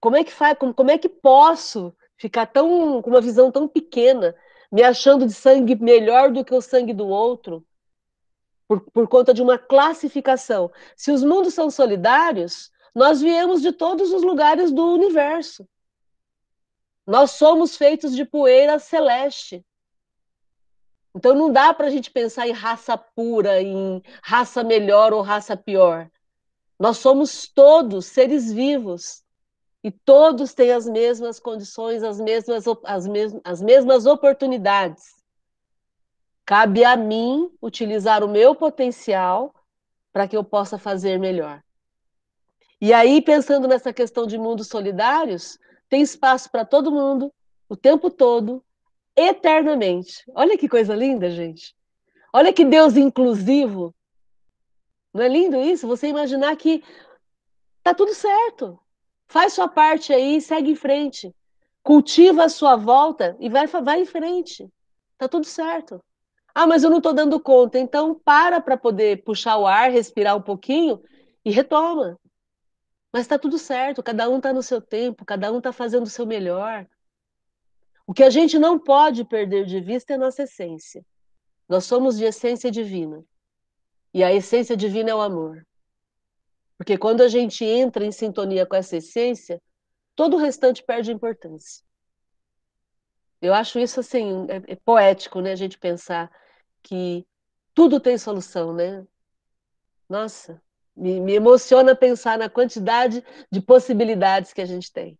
Como 0.00 0.16
é 0.16 0.24
que 0.24 0.32
faz? 0.32 0.58
Como, 0.58 0.74
como 0.74 0.90
é 0.90 0.98
que 0.98 1.08
posso 1.08 1.94
ficar 2.16 2.46
tão 2.46 3.00
com 3.00 3.10
uma 3.10 3.20
visão 3.20 3.52
tão 3.52 3.68
pequena, 3.68 4.34
me 4.70 4.82
achando 4.82 5.26
de 5.26 5.32
sangue 5.32 5.74
melhor 5.74 6.30
do 6.30 6.44
que 6.44 6.54
o 6.54 6.60
sangue 6.60 6.92
do 6.92 7.06
outro, 7.06 7.66
por, 8.68 8.80
por 8.90 9.08
conta 9.08 9.34
de 9.34 9.42
uma 9.42 9.58
classificação? 9.58 10.70
Se 10.96 11.10
os 11.10 11.22
mundos 11.22 11.54
são 11.54 11.70
solidários, 11.70 12.70
nós 12.94 13.20
viemos 13.20 13.62
de 13.62 13.72
todos 13.72 14.12
os 14.12 14.22
lugares 14.22 14.70
do 14.70 14.92
universo. 14.92 15.68
Nós 17.06 17.32
somos 17.32 17.76
feitos 17.76 18.14
de 18.14 18.24
poeira 18.24 18.78
celeste. 18.78 19.64
Então 21.14 21.34
não 21.34 21.52
dá 21.52 21.74
para 21.74 21.88
a 21.88 21.90
gente 21.90 22.10
pensar 22.10 22.46
em 22.46 22.52
raça 22.52 22.96
pura, 22.96 23.60
em 23.60 24.02
raça 24.22 24.62
melhor 24.62 25.12
ou 25.12 25.22
raça 25.22 25.56
pior. 25.56 26.08
Nós 26.78 26.98
somos 26.98 27.48
todos 27.48 28.06
seres 28.06 28.52
vivos 28.52 29.24
e 29.82 29.90
todos 29.90 30.52
têm 30.52 30.72
as 30.72 30.86
mesmas 30.86 31.40
condições, 31.40 32.02
as 32.02 32.20
mesmas, 32.20 32.64
as 32.84 33.06
mesmas, 33.06 33.40
as 33.44 33.62
mesmas 33.62 34.06
oportunidades. 34.06 35.16
Cabe 36.44 36.84
a 36.84 36.96
mim 36.96 37.50
utilizar 37.62 38.22
o 38.22 38.28
meu 38.28 38.54
potencial 38.54 39.54
para 40.12 40.28
que 40.28 40.36
eu 40.36 40.44
possa 40.44 40.78
fazer 40.78 41.18
melhor. 41.18 41.62
E 42.80 42.92
aí, 42.92 43.22
pensando 43.22 43.68
nessa 43.68 43.92
questão 43.92 44.26
de 44.26 44.38
mundos 44.38 44.68
solidários, 44.68 45.58
tem 45.88 46.02
espaço 46.02 46.50
para 46.50 46.64
todo 46.64 46.90
mundo, 46.90 47.32
o 47.68 47.76
tempo 47.76 48.10
todo, 48.10 48.64
eternamente. 49.14 50.24
Olha 50.34 50.56
que 50.56 50.68
coisa 50.68 50.94
linda, 50.94 51.30
gente. 51.30 51.74
Olha 52.32 52.52
que 52.52 52.64
Deus 52.64 52.96
inclusivo. 52.96 53.94
Não 55.12 55.22
é 55.22 55.28
lindo 55.28 55.60
isso? 55.60 55.86
Você 55.86 56.08
imaginar 56.08 56.56
que 56.56 56.82
tá 57.82 57.92
tudo 57.92 58.14
certo. 58.14 58.78
Faz 59.30 59.52
sua 59.52 59.68
parte 59.68 60.12
aí, 60.12 60.40
segue 60.40 60.72
em 60.72 60.74
frente. 60.74 61.32
Cultiva 61.84 62.46
a 62.46 62.48
sua 62.48 62.74
volta 62.74 63.36
e 63.38 63.48
vai, 63.48 63.64
vai 63.68 64.02
em 64.02 64.04
frente. 64.04 64.68
Tá 65.16 65.28
tudo 65.28 65.46
certo. 65.46 66.02
Ah, 66.52 66.66
mas 66.66 66.82
eu 66.82 66.90
não 66.90 66.96
estou 66.96 67.12
dando 67.12 67.38
conta. 67.38 67.78
Então 67.78 68.12
para 68.12 68.60
para 68.60 68.76
poder 68.76 69.22
puxar 69.22 69.56
o 69.56 69.68
ar, 69.68 69.88
respirar 69.88 70.36
um 70.36 70.42
pouquinho 70.42 71.00
e 71.44 71.52
retoma. 71.52 72.18
Mas 73.12 73.22
está 73.22 73.38
tudo 73.38 73.56
certo, 73.56 74.02
cada 74.02 74.28
um 74.28 74.38
está 74.38 74.52
no 74.52 74.64
seu 74.64 74.80
tempo, 74.80 75.24
cada 75.24 75.52
um 75.52 75.58
está 75.58 75.72
fazendo 75.72 76.06
o 76.06 76.10
seu 76.10 76.26
melhor. 76.26 76.84
O 78.08 78.12
que 78.12 78.24
a 78.24 78.30
gente 78.30 78.58
não 78.58 78.80
pode 78.80 79.24
perder 79.24 79.64
de 79.64 79.80
vista 79.80 80.12
é 80.12 80.16
a 80.16 80.18
nossa 80.18 80.42
essência. 80.42 81.06
Nós 81.68 81.84
somos 81.84 82.18
de 82.18 82.24
essência 82.24 82.68
divina. 82.68 83.24
E 84.12 84.24
a 84.24 84.34
essência 84.34 84.76
divina 84.76 85.10
é 85.10 85.14
o 85.14 85.20
amor. 85.20 85.64
Porque 86.80 86.96
quando 86.96 87.20
a 87.20 87.28
gente 87.28 87.62
entra 87.62 88.06
em 88.06 88.10
sintonia 88.10 88.64
com 88.64 88.74
essa 88.74 88.96
essência, 88.96 89.60
todo 90.16 90.36
o 90.36 90.40
restante 90.40 90.82
perde 90.82 91.12
importância. 91.12 91.84
Eu 93.38 93.52
acho 93.52 93.78
isso 93.78 94.00
assim, 94.00 94.46
é, 94.48 94.72
é 94.72 94.76
poético, 94.76 95.42
né? 95.42 95.52
A 95.52 95.56
gente 95.56 95.78
pensar 95.78 96.30
que 96.82 97.26
tudo 97.74 98.00
tem 98.00 98.16
solução, 98.16 98.72
né? 98.72 99.06
Nossa, 100.08 100.58
me, 100.96 101.20
me 101.20 101.34
emociona 101.34 101.94
pensar 101.94 102.38
na 102.38 102.48
quantidade 102.48 103.22
de 103.52 103.60
possibilidades 103.60 104.54
que 104.54 104.62
a 104.62 104.66
gente 104.66 104.90
tem. 104.90 105.18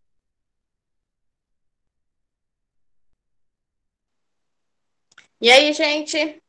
E 5.39 5.51
aí, 5.51 5.71
gente? 5.73 6.41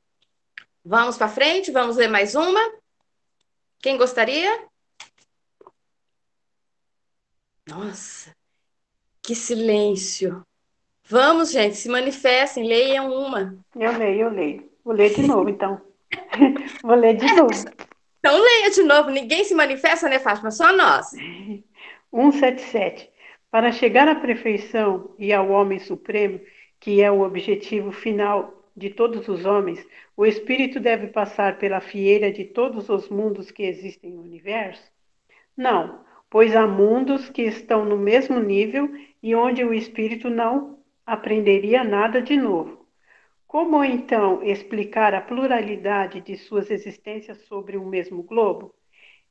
Vamos 0.82 1.18
para 1.18 1.28
frente? 1.28 1.70
Vamos 1.70 1.96
ler 1.98 2.08
mais 2.08 2.34
uma? 2.34 2.60
Quem 3.78 3.98
gostaria? 3.98 4.71
Nossa, 7.66 8.34
que 9.22 9.34
silêncio. 9.34 10.44
Vamos, 11.04 11.52
gente, 11.52 11.76
se 11.76 11.88
manifestem, 11.88 12.66
leiam 12.66 13.12
uma. 13.12 13.56
Eu 13.76 13.96
leio, 13.96 14.20
eu 14.22 14.30
leio. 14.30 14.70
Vou 14.84 14.94
ler 14.94 15.14
de 15.14 15.22
novo, 15.26 15.48
então. 15.48 15.80
Vou 16.82 16.94
ler 16.94 17.16
de 17.16 17.26
novo. 17.34 17.52
Então 18.18 18.40
leia 18.40 18.70
de 18.70 18.82
novo. 18.82 19.10
Ninguém 19.10 19.44
se 19.44 19.54
manifesta, 19.54 20.08
né, 20.08 20.18
Fátima? 20.18 20.50
Só 20.50 20.72
nós. 20.72 21.10
177. 22.10 23.10
Para 23.50 23.72
chegar 23.72 24.08
à 24.08 24.14
perfeição 24.14 25.14
e 25.18 25.32
ao 25.32 25.50
homem 25.50 25.78
supremo, 25.78 26.40
que 26.80 27.00
é 27.00 27.10
o 27.10 27.20
objetivo 27.20 27.92
final 27.92 28.62
de 28.76 28.90
todos 28.90 29.28
os 29.28 29.44
homens, 29.44 29.86
o 30.16 30.24
espírito 30.24 30.80
deve 30.80 31.08
passar 31.08 31.58
pela 31.58 31.80
fieira 31.80 32.32
de 32.32 32.44
todos 32.44 32.88
os 32.88 33.08
mundos 33.08 33.50
que 33.50 33.62
existem 33.62 34.10
no 34.12 34.22
universo? 34.22 34.82
Não, 35.56 36.02
pois 36.32 36.56
há 36.56 36.66
mundos 36.66 37.28
que 37.28 37.42
estão 37.42 37.84
no 37.84 37.98
mesmo 37.98 38.40
nível 38.40 38.88
e 39.22 39.34
onde 39.34 39.62
o 39.62 39.74
espírito 39.74 40.30
não 40.30 40.78
aprenderia 41.04 41.84
nada 41.84 42.22
de 42.22 42.38
novo. 42.38 42.88
Como 43.46 43.84
então 43.84 44.42
explicar 44.42 45.14
a 45.14 45.20
pluralidade 45.20 46.22
de 46.22 46.38
suas 46.38 46.70
existências 46.70 47.36
sobre 47.42 47.76
o 47.76 47.84
mesmo 47.84 48.22
globo? 48.22 48.74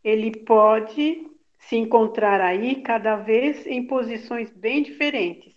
Ele 0.03 0.31
pode 0.45 1.27
se 1.57 1.75
encontrar 1.75 2.39
aí 2.39 2.83
cada 2.83 3.15
vez 3.15 3.65
em 3.65 3.87
posições 3.87 4.51
bem 4.51 4.83
diferentes, 4.83 5.55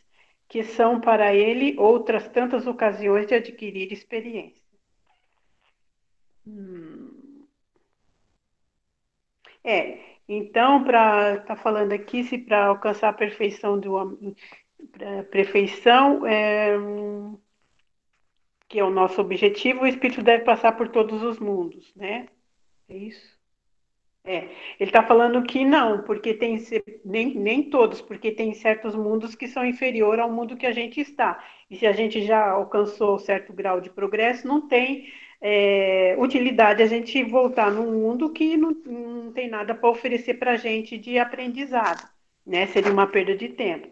que 0.49 0.65
são 0.65 0.99
para 0.99 1.35
ele 1.35 1.79
outras 1.79 2.27
tantas 2.27 2.67
ocasiões 2.67 3.27
de 3.27 3.35
adquirir 3.35 3.93
experiência. 3.93 4.63
Hum. 6.47 7.47
É, 9.63 10.14
então, 10.29 10.83
para 10.83 11.35
estar 11.35 11.45
tá 11.45 11.57
falando 11.57 11.93
aqui, 11.93 12.25
se 12.25 12.39
para 12.39 12.67
alcançar 12.67 13.11
a 13.11 13.13
perfeição 13.13 13.79
do 13.79 14.35
perfeição, 15.31 16.27
é, 16.27 16.77
que 18.69 18.79
é 18.79 18.85
o 18.85 18.91
nosso 18.91 19.21
objetivo, 19.21 19.83
o 19.83 19.87
espírito 19.87 20.23
deve 20.23 20.45
passar 20.45 20.73
por 20.73 20.89
todos 20.89 21.23
os 21.23 21.39
mundos, 21.39 21.95
né? 21.95 22.29
É 22.89 22.97
isso? 22.97 23.35
É, 24.27 24.49
ele 24.81 24.89
está 24.89 25.03
falando 25.03 25.43
que 25.43 25.67
não, 25.67 26.03
porque 26.03 26.33
tem 26.33 26.59
nem, 27.05 27.35
nem 27.35 27.69
todos, 27.69 28.01
porque 28.01 28.33
tem 28.33 28.55
certos 28.55 28.95
mundos 28.95 29.35
que 29.35 29.47
são 29.47 29.67
inferior 29.67 30.19
ao 30.19 30.33
mundo 30.33 30.57
que 30.57 30.67
a 30.67 30.73
gente 30.73 30.99
está. 30.99 31.45
E 31.71 31.77
se 31.77 31.87
a 31.87 31.93
gente 31.93 32.25
já 32.25 32.51
alcançou 32.51 33.19
certo 33.19 33.53
grau 33.53 33.83
de 33.83 33.91
progresso, 33.91 34.49
não 34.49 34.67
tem 34.67 35.13
é, 35.47 36.17
utilidade 36.19 36.83
a 36.83 36.87
gente 36.87 37.23
voltar 37.23 37.71
num 37.71 37.93
mundo 37.93 38.33
que 38.33 38.57
não, 38.57 38.71
não 38.87 39.31
tem 39.33 39.47
nada 39.47 39.75
para 39.75 39.91
oferecer 39.91 40.35
para 40.35 40.53
a 40.53 40.57
gente 40.57 40.97
de 40.97 41.19
aprendizado, 41.19 42.09
né? 42.47 42.67
Seria 42.69 42.91
uma 42.91 43.07
perda 43.07 43.37
de 43.37 43.51
tempo. 43.51 43.89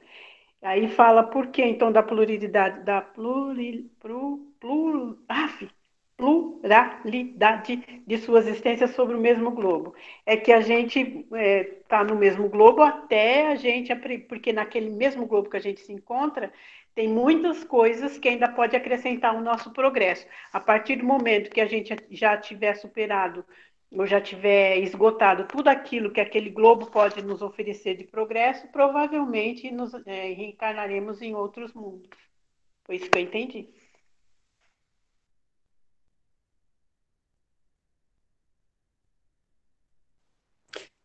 Aí 0.62 0.88
fala 0.88 1.22
por 1.24 1.48
que 1.48 1.62
então 1.62 1.92
da 1.92 2.02
pluralidade, 2.02 2.84
da 2.84 3.02
pluril, 3.02 3.90
plur, 4.00 5.18
af, 5.28 5.68
pluralidade 6.16 8.02
de 8.06 8.18
sua 8.18 8.38
existência 8.38 8.86
sobre 8.88 9.14
o 9.14 9.20
mesmo 9.20 9.50
globo. 9.50 9.94
É 10.24 10.38
que 10.38 10.52
a 10.52 10.60
gente 10.62 11.00
está 11.00 11.38
é, 11.38 11.64
tá 11.88 12.04
no 12.04 12.16
mesmo 12.16 12.48
globo 12.48 12.80
até 12.82 13.48
a 13.48 13.56
gente, 13.56 13.94
porque 14.28 14.54
naquele 14.54 14.88
mesmo 14.88 15.26
globo 15.26 15.50
que 15.50 15.56
a 15.58 15.60
gente 15.60 15.80
se 15.80 15.92
encontra, 15.92 16.50
tem 16.94 17.08
muitas 17.08 17.64
coisas 17.64 18.18
que 18.18 18.28
ainda 18.28 18.48
pode 18.52 18.76
acrescentar 18.76 19.34
o 19.34 19.40
nosso 19.40 19.70
progresso. 19.72 20.26
A 20.52 20.60
partir 20.60 20.96
do 20.96 21.04
momento 21.04 21.50
que 21.50 21.60
a 21.60 21.66
gente 21.66 21.94
já 22.10 22.36
tiver 22.36 22.74
superado 22.74 23.44
ou 23.90 24.06
já 24.06 24.20
tiver 24.20 24.78
esgotado 24.78 25.46
tudo 25.46 25.68
aquilo 25.68 26.12
que 26.12 26.20
aquele 26.20 26.50
globo 26.50 26.90
pode 26.90 27.22
nos 27.22 27.42
oferecer 27.42 27.96
de 27.96 28.04
progresso, 28.04 28.66
provavelmente 28.68 29.70
nos 29.70 29.92
é, 30.06 30.32
reencarnaremos 30.32 31.20
em 31.22 31.34
outros 31.34 31.72
mundos. 31.74 32.08
Foi 32.84 32.96
isso 32.96 33.10
que 33.10 33.18
eu 33.18 33.22
entendi. 33.22 33.68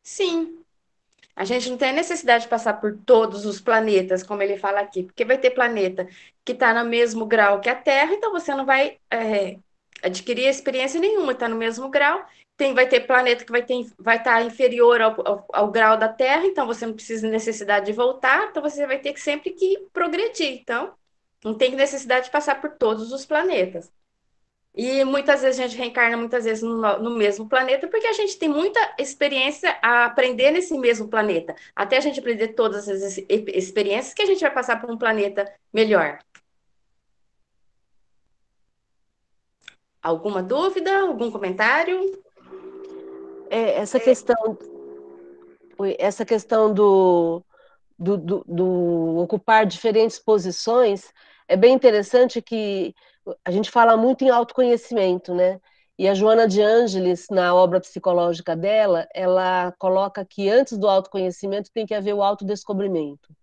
Sim, 0.04 0.66
a 1.38 1.46
gente 1.46 1.70
não 1.70 1.78
tem 1.78 1.94
necessidade 1.94 2.46
de 2.46 2.50
passar 2.50 2.82
por 2.82 2.98
todos 3.06 3.46
os 3.46 3.62
planetas, 3.62 4.24
como 4.24 4.42
ele 4.42 4.58
fala 4.58 4.80
aqui, 4.80 5.04
porque 5.04 5.24
vai 5.24 5.38
ter 5.38 5.52
planeta 5.52 6.08
que 6.44 6.52
está 6.54 6.74
no 6.74 6.90
mesmo 6.90 7.28
grau 7.28 7.62
que 7.62 7.70
a 7.70 7.76
Terra, 7.76 8.12
então 8.12 8.32
você 8.32 8.56
não 8.56 8.66
vai 8.66 8.98
é, 9.12 9.60
adquirir 10.02 10.48
experiência 10.48 11.00
nenhuma, 11.00 11.34
está 11.34 11.48
no 11.48 11.56
mesmo 11.56 11.90
grau. 11.90 12.26
Tem, 12.58 12.74
vai 12.74 12.88
ter 12.88 13.02
planeta 13.02 13.46
que 13.46 13.52
vai, 13.52 13.62
ter, 13.62 13.86
vai 14.00 14.18
estar 14.18 14.40
tá 14.40 14.44
inferior 14.44 15.00
ao, 15.00 15.28
ao, 15.28 15.46
ao, 15.54 15.72
grau 15.72 15.96
da 15.96 16.10
Terra, 16.10 16.48
então 16.48 16.66
você 16.66 16.88
não 16.88 16.94
precisa 16.94 17.28
de 17.28 17.32
necessidade 17.32 17.86
de 17.86 17.94
voltar, 17.94 18.48
então 18.50 18.64
você 18.64 18.88
vai 18.88 18.98
ter 18.98 19.14
que 19.14 19.22
sempre 19.22 19.52
que 19.52 19.78
progredir. 19.94 20.60
Então, 20.60 20.92
não 21.46 21.54
tem 21.54 21.76
necessidade 21.76 22.26
de 22.26 22.32
passar 22.32 22.60
por 22.60 22.72
todos 22.72 23.12
os 23.12 23.28
planetas. 23.28 23.92
E 24.78 25.04
muitas 25.04 25.42
vezes 25.42 25.60
a 25.60 25.64
gente 25.64 25.76
reencarna 25.76 26.16
muitas 26.16 26.46
vezes 26.46 26.62
no, 26.62 27.00
no, 27.00 27.10
mesmo 27.18 27.50
planeta, 27.50 27.88
porque 27.88 28.06
a 28.06 28.14
gente 28.14 28.38
tem 28.38 28.48
muita 28.48 28.80
experiência 29.00 29.76
a 29.82 30.06
aprender 30.06 30.52
nesse 30.52 30.78
mesmo 30.78 31.08
planeta. 31.08 31.56
Até 31.76 31.98
a 31.98 32.00
gente 32.00 32.20
aprender 32.20 32.50
todas 32.50 32.88
as 32.88 33.18
experiências 33.18 34.14
que 34.14 34.22
a 34.22 34.28
gente 34.28 34.40
vai 34.40 34.54
passar 34.54 34.80
por 34.80 34.92
um 34.92 34.98
planeta 34.98 35.52
melhor. 35.74 36.20
Alguma 40.00 40.44
dúvida? 40.44 40.96
Algum 41.00 41.32
comentário? 41.32 42.22
É, 43.50 43.80
essa 43.80 44.00
questão, 44.00 44.60
essa 45.98 46.24
questão 46.24 46.72
do, 46.72 47.44
do, 47.98 48.16
do, 48.16 48.46
do 48.48 49.18
ocupar 49.18 49.66
diferentes 49.66 50.20
posições 50.20 51.12
é 51.48 51.58
bem 51.58 51.74
interessante 51.74 52.44
que 52.44 52.94
a 53.44 53.52
gente 53.52 53.72
fala 53.72 53.98
muito 53.98 54.24
em 54.24 54.30
autoconhecimento, 54.30 55.34
né? 55.34 55.60
E 55.98 56.08
a 56.08 56.14
Joana 56.14 56.48
de 56.48 56.62
Ângeles, 56.62 57.28
na 57.32 57.56
obra 57.56 57.80
psicológica 57.80 58.56
dela, 58.56 59.08
ela 59.14 59.74
coloca 59.80 60.24
que 60.24 60.48
antes 60.48 60.78
do 60.78 60.88
autoconhecimento 60.88 61.72
tem 61.74 61.86
que 61.88 61.96
haver 61.96 62.14
o 62.14 62.22
autodescobrimento. 62.22 63.36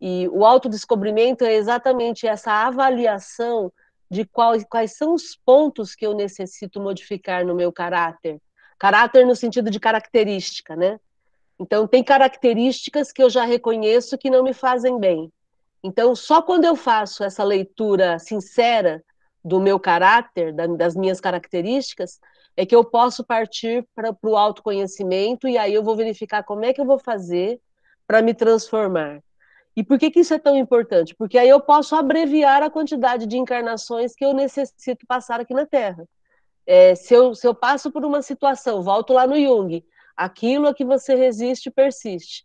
E 0.00 0.28
o 0.28 0.44
autodescobrimento 0.44 1.44
é 1.44 1.54
exatamente 1.54 2.26
essa 2.26 2.52
avaliação 2.52 3.72
de 4.10 4.24
quais, 4.24 4.64
quais 4.68 4.96
são 4.96 5.14
os 5.14 5.36
pontos 5.36 5.94
que 5.94 6.06
eu 6.06 6.14
necessito 6.14 6.80
modificar 6.80 7.44
no 7.44 7.54
meu 7.54 7.72
caráter. 7.72 8.40
Caráter 8.78 9.24
no 9.26 9.36
sentido 9.36 9.70
de 9.70 9.78
característica, 9.78 10.74
né? 10.74 10.98
Então, 11.60 11.86
tem 11.86 12.02
características 12.02 13.12
que 13.12 13.22
eu 13.22 13.28
já 13.28 13.44
reconheço 13.44 14.16
que 14.16 14.30
não 14.30 14.42
me 14.42 14.52
fazem 14.52 14.98
bem. 14.98 15.32
Então, 15.82 16.14
só 16.14 16.42
quando 16.42 16.64
eu 16.64 16.74
faço 16.74 17.22
essa 17.22 17.44
leitura 17.44 18.18
sincera 18.18 19.02
do 19.44 19.60
meu 19.60 19.78
caráter, 19.78 20.52
das 20.52 20.96
minhas 20.96 21.20
características, 21.20 22.18
é 22.56 22.66
que 22.66 22.74
eu 22.74 22.84
posso 22.84 23.24
partir 23.24 23.86
para 23.94 24.16
o 24.22 24.36
autoconhecimento 24.36 25.46
e 25.46 25.56
aí 25.56 25.72
eu 25.72 25.82
vou 25.82 25.94
verificar 25.94 26.42
como 26.42 26.64
é 26.64 26.72
que 26.72 26.80
eu 26.80 26.84
vou 26.84 26.98
fazer 26.98 27.60
para 28.06 28.20
me 28.20 28.34
transformar. 28.34 29.22
E 29.76 29.84
por 29.84 29.96
que, 29.96 30.10
que 30.10 30.18
isso 30.20 30.34
é 30.34 30.40
tão 30.40 30.56
importante? 30.56 31.14
Porque 31.14 31.38
aí 31.38 31.48
eu 31.48 31.60
posso 31.60 31.94
abreviar 31.94 32.64
a 32.64 32.70
quantidade 32.70 33.26
de 33.26 33.38
encarnações 33.38 34.12
que 34.12 34.24
eu 34.24 34.34
necessito 34.34 35.06
passar 35.06 35.38
aqui 35.38 35.54
na 35.54 35.66
Terra. 35.66 36.04
É, 36.66 36.96
se, 36.96 37.14
eu, 37.14 37.32
se 37.32 37.46
eu 37.46 37.54
passo 37.54 37.92
por 37.92 38.04
uma 38.04 38.20
situação, 38.20 38.82
volto 38.82 39.12
lá 39.12 39.24
no 39.24 39.40
Jung, 39.40 39.84
aquilo 40.16 40.66
a 40.66 40.74
que 40.74 40.84
você 40.84 41.14
resiste 41.14 41.70
persiste. 41.70 42.44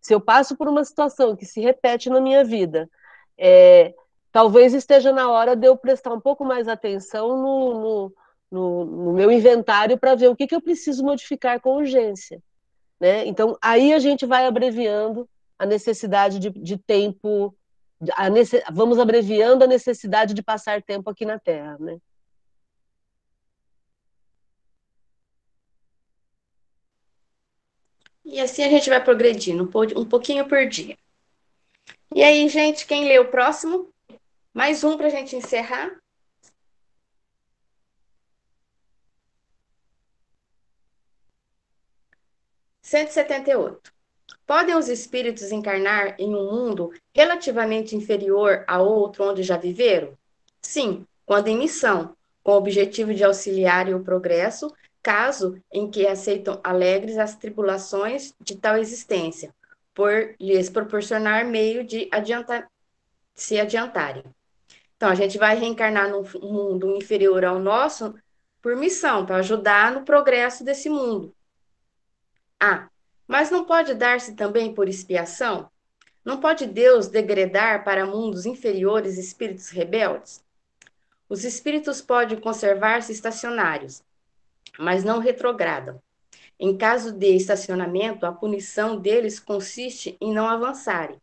Se 0.00 0.14
eu 0.14 0.20
passo 0.20 0.56
por 0.56 0.68
uma 0.68 0.84
situação 0.84 1.36
que 1.36 1.44
se 1.44 1.60
repete 1.60 2.08
na 2.08 2.20
minha 2.20 2.44
vida, 2.44 2.88
é, 3.36 3.94
talvez 4.32 4.74
esteja 4.74 5.12
na 5.12 5.30
hora 5.30 5.56
de 5.56 5.66
eu 5.66 5.76
prestar 5.76 6.12
um 6.12 6.20
pouco 6.20 6.44
mais 6.44 6.68
atenção 6.68 7.28
no, 7.36 7.80
no, 7.80 8.12
no, 8.50 8.84
no 8.84 9.12
meu 9.12 9.30
inventário 9.30 9.98
para 9.98 10.14
ver 10.14 10.28
o 10.28 10.36
que, 10.36 10.46
que 10.46 10.54
eu 10.54 10.60
preciso 10.60 11.04
modificar 11.04 11.60
com 11.60 11.76
urgência. 11.76 12.42
Né? 13.00 13.26
Então, 13.26 13.56
aí 13.62 13.92
a 13.92 13.98
gente 13.98 14.26
vai 14.26 14.46
abreviando 14.46 15.28
a 15.58 15.66
necessidade 15.66 16.38
de, 16.38 16.50
de 16.50 16.76
tempo, 16.76 17.54
a 18.14 18.28
nece, 18.30 18.62
vamos 18.72 18.98
abreviando 18.98 19.64
a 19.64 19.66
necessidade 19.66 20.34
de 20.34 20.42
passar 20.42 20.82
tempo 20.82 21.10
aqui 21.10 21.24
na 21.24 21.38
Terra. 21.38 21.76
Né? 21.78 21.98
E 28.30 28.40
assim 28.40 28.62
a 28.62 28.68
gente 28.68 28.90
vai 28.90 29.02
progredindo, 29.02 29.64
um 29.96 30.04
pouquinho 30.04 30.46
por 30.46 30.66
dia. 30.66 30.98
E 32.14 32.22
aí, 32.22 32.46
gente, 32.50 32.86
quem 32.86 33.08
lê 33.08 33.18
o 33.18 33.30
próximo? 33.30 33.88
Mais 34.52 34.84
um 34.84 34.98
para 34.98 35.06
a 35.06 35.10
gente 35.10 35.34
encerrar. 35.34 35.98
Cento 42.82 43.08
e 43.08 43.12
setenta 43.12 43.50
e 43.50 43.56
oito. 43.56 43.90
Podem 44.46 44.74
os 44.74 44.88
espíritos 44.88 45.50
encarnar 45.50 46.14
em 46.18 46.34
um 46.34 46.52
mundo 46.52 46.92
relativamente 47.14 47.96
inferior 47.96 48.62
a 48.68 48.78
outro 48.82 49.24
onde 49.24 49.42
já 49.42 49.56
viveram? 49.56 50.12
Sim, 50.60 51.06
quando 51.24 51.48
em 51.48 51.56
missão, 51.56 52.14
com 52.42 52.52
o 52.52 52.56
objetivo 52.56 53.14
de 53.14 53.24
auxiliar 53.24 53.88
o 53.88 54.04
progresso 54.04 54.70
caso 55.02 55.60
em 55.72 55.90
que 55.90 56.06
aceitam 56.06 56.60
alegres 56.62 57.18
as 57.18 57.36
tribulações 57.36 58.34
de 58.40 58.56
tal 58.56 58.76
existência, 58.76 59.54
por 59.94 60.34
lhes 60.40 60.68
proporcionar 60.68 61.44
meio 61.44 61.84
de 61.84 62.08
se 63.34 63.58
adiantarem. 63.58 64.24
Então, 64.96 65.08
a 65.08 65.14
gente 65.14 65.38
vai 65.38 65.56
reencarnar 65.56 66.10
num 66.10 66.24
mundo 66.42 66.96
inferior 66.96 67.44
ao 67.44 67.58
nosso 67.58 68.14
por 68.60 68.76
missão, 68.76 69.24
para 69.24 69.36
ajudar 69.36 69.92
no 69.92 70.04
progresso 70.04 70.64
desse 70.64 70.90
mundo. 70.90 71.34
Ah, 72.60 72.88
mas 73.26 73.50
não 73.50 73.64
pode 73.64 73.94
dar-se 73.94 74.34
também 74.34 74.74
por 74.74 74.88
expiação? 74.88 75.70
Não 76.24 76.40
pode 76.40 76.66
Deus 76.66 77.08
degradar 77.08 77.84
para 77.84 78.04
mundos 78.04 78.44
inferiores 78.44 79.16
espíritos 79.16 79.68
rebeldes? 79.68 80.44
Os 81.28 81.44
espíritos 81.44 82.00
podem 82.00 82.40
conservar-se 82.40 83.12
estacionários, 83.12 84.02
mas 84.78 85.04
não 85.04 85.18
retrogradam. 85.18 86.00
Em 86.58 86.76
caso 86.76 87.12
de 87.12 87.28
estacionamento, 87.36 88.26
a 88.26 88.32
punição 88.32 88.98
deles 88.98 89.38
consiste 89.38 90.16
em 90.20 90.32
não 90.32 90.48
avançarem, 90.48 91.20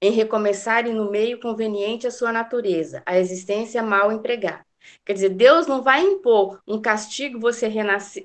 em 0.00 0.10
recomeçarem 0.10 0.94
no 0.94 1.10
meio 1.10 1.38
conveniente 1.40 2.06
à 2.06 2.10
sua 2.10 2.32
natureza, 2.32 3.02
a 3.04 3.18
existência 3.18 3.82
mal 3.82 4.10
empregada. 4.10 4.64
Quer 5.04 5.12
dizer, 5.12 5.28
Deus 5.30 5.66
não 5.66 5.82
vai 5.82 6.02
impor 6.02 6.60
um 6.66 6.80
castigo 6.80 7.38
você 7.38 7.70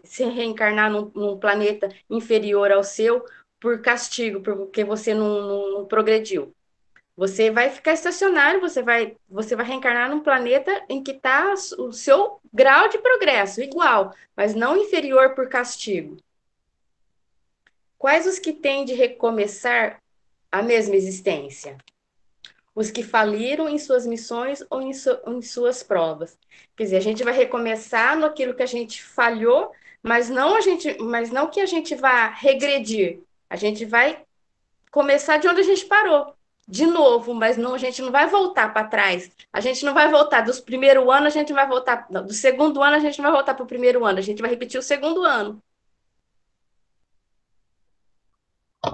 se 0.04 0.24
reencarnar 0.24 0.92
num, 0.92 1.12
num, 1.14 1.38
planeta 1.38 1.90
inferior 2.10 2.72
ao 2.72 2.84
seu 2.84 3.24
por 3.60 3.82
castigo, 3.82 4.42
porque 4.42 4.84
você 4.84 5.14
não, 5.14 5.42
não, 5.42 5.72
não 5.74 5.86
progrediu. 5.86 6.54
Você 7.18 7.50
vai 7.50 7.72
ficar 7.72 7.94
estacionário, 7.94 8.62
você 8.62 8.84
vai, 8.84 9.18
você 9.28 9.56
vai 9.56 9.66
reencarnar 9.66 10.08
num 10.08 10.20
planeta 10.20 10.86
em 10.88 11.02
que 11.02 11.10
está 11.10 11.52
o 11.80 11.92
seu 11.92 12.40
grau 12.54 12.88
de 12.90 13.00
progresso 13.00 13.60
igual, 13.60 14.14
mas 14.36 14.54
não 14.54 14.78
inferior 14.78 15.34
por 15.34 15.50
castigo. 15.50 16.18
Quais 17.98 18.28
os 18.28 18.38
que 18.38 18.54
têm 18.54 18.86
de 18.86 18.94
recomeçar 18.94 20.00
a 20.52 20.62
mesma 20.62 20.96
existência? 20.96 21.76
Os 22.76 22.92
que 22.92 23.02
faliram 23.02 23.68
em 23.68 23.80
suas 23.80 24.06
missões 24.06 24.64
ou 24.70 24.80
em, 24.80 24.94
su 24.94 25.20
em 25.26 25.42
suas 25.42 25.82
provas. 25.82 26.38
Quer 26.76 26.84
dizer, 26.84 26.98
a 26.98 27.02
gente 27.02 27.24
vai 27.24 27.34
recomeçar 27.34 28.16
no 28.16 28.28
aquilo 28.28 28.54
que 28.54 28.62
a 28.62 28.68
gente 28.68 29.04
falhou, 29.04 29.72
mas 30.04 30.30
não 30.30 30.56
a 30.56 30.62
gente, 30.62 30.96
mas 31.02 31.32
não 31.32 31.50
que 31.50 31.62
a 31.62 31.66
gente 31.66 31.96
vá 31.96 32.28
regredir. 32.28 33.22
A 33.50 33.56
gente 33.56 33.86
vai 33.86 34.24
começar 34.92 35.38
de 35.38 35.48
onde 35.48 35.62
a 35.62 35.64
gente 35.64 35.88
parou 35.88 36.37
de 36.68 36.86
novo, 36.86 37.34
mas 37.34 37.56
não, 37.56 37.74
a 37.74 37.78
gente 37.78 38.02
não 38.02 38.12
vai 38.12 38.28
voltar 38.28 38.74
para 38.74 38.88
trás. 38.88 39.32
A 39.54 39.62
gente 39.62 39.86
não 39.86 39.94
vai 39.94 40.12
voltar 40.12 40.42
dos 40.42 40.60
primeiro 40.60 41.10
ano, 41.10 41.28
a 41.28 41.30
gente 41.30 41.54
vai 41.54 41.66
voltar 41.66 42.06
não, 42.10 42.26
do 42.26 42.34
segundo 42.34 42.84
ano, 42.84 42.98
a 42.98 43.00
gente 43.00 43.18
não 43.20 43.24
vai 43.24 43.32
voltar 43.32 43.54
para 43.54 43.64
o 43.64 43.68
primeiro 43.68 44.04
ano, 44.04 44.20
a 44.20 44.22
gente 44.22 44.42
vai 44.42 44.52
repetir 44.52 44.78
o 44.78 44.84
segundo 44.84 45.24
ano. 45.24 45.62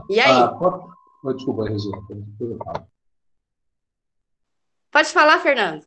E 0.09 0.19
aí? 0.19 0.31
Ah, 0.31 0.49
pode... 0.49 0.93
Desculpa, 1.35 1.67
Regina. 1.67 1.97
Pode 4.91 5.09
falar, 5.09 5.39
Fernando. 5.39 5.85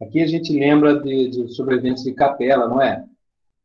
Aqui 0.00 0.22
a 0.22 0.26
gente 0.26 0.52
lembra 0.52 1.00
de, 1.00 1.28
de 1.28 1.54
sobreviventes 1.54 2.02
de 2.02 2.12
capela, 2.14 2.66
não 2.66 2.80
é? 2.80 3.04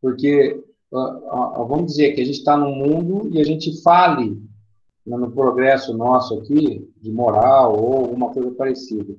Porque, 0.02 0.62
vamos 0.92 1.88
dizer 1.88 2.14
que 2.14 2.22
a 2.22 2.26
gente 2.26 2.40
está 2.40 2.56
num 2.58 2.76
mundo 2.76 3.30
e 3.34 3.42
a 3.42 3.44
gente 3.44 3.82
fale 3.82 4.38
no 5.18 5.32
progresso 5.32 5.96
nosso 5.98 6.40
aqui, 6.40 6.88
de 7.02 7.12
moral 7.12 7.80
ou 7.80 7.98
alguma 7.98 8.32
coisa 8.32 8.52
parecida. 8.52 9.16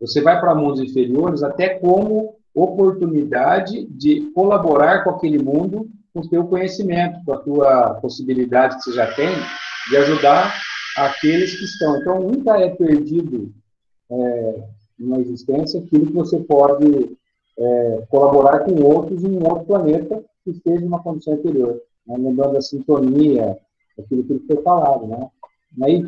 Você 0.00 0.20
vai 0.20 0.40
para 0.40 0.54
mundos 0.54 0.80
inferiores 0.80 1.42
até 1.42 1.70
como 1.70 2.36
oportunidade 2.54 3.86
de 3.86 4.30
colaborar 4.32 5.04
com 5.04 5.10
aquele 5.10 5.38
mundo 5.38 5.88
com 6.12 6.20
o 6.20 6.28
seu 6.28 6.44
conhecimento, 6.46 7.18
com 7.24 7.32
a 7.32 7.38
tua 7.38 7.94
possibilidade 7.94 8.76
que 8.76 8.84
você 8.84 8.92
já 8.92 9.12
tem 9.14 9.30
de 9.90 9.96
ajudar 9.96 10.54
aqueles 10.96 11.56
que 11.56 11.64
estão. 11.64 11.98
Então, 11.98 12.20
nunca 12.20 12.58
é 12.58 12.70
perdido 12.70 13.52
é, 14.10 14.64
na 14.98 15.20
existência 15.20 15.80
aquilo 15.80 16.06
que 16.06 16.12
você 16.12 16.38
pode 16.40 17.16
é, 17.58 18.06
colaborar 18.08 18.60
com 18.60 18.82
outros 18.82 19.22
em 19.22 19.36
um 19.36 19.46
outro 19.46 19.64
planeta 19.64 20.22
que 20.44 20.50
esteja 20.50 20.80
numa 20.80 21.02
condição 21.02 21.34
inferior. 21.34 21.80
Né? 22.06 22.16
Lembrando 22.18 22.56
a 22.56 22.62
sintonia, 22.62 23.58
aquilo 23.98 24.24
que 24.24 24.46
foi 24.46 24.62
falado, 24.62 25.06
né? 25.06 25.30
Aí, 25.82 26.04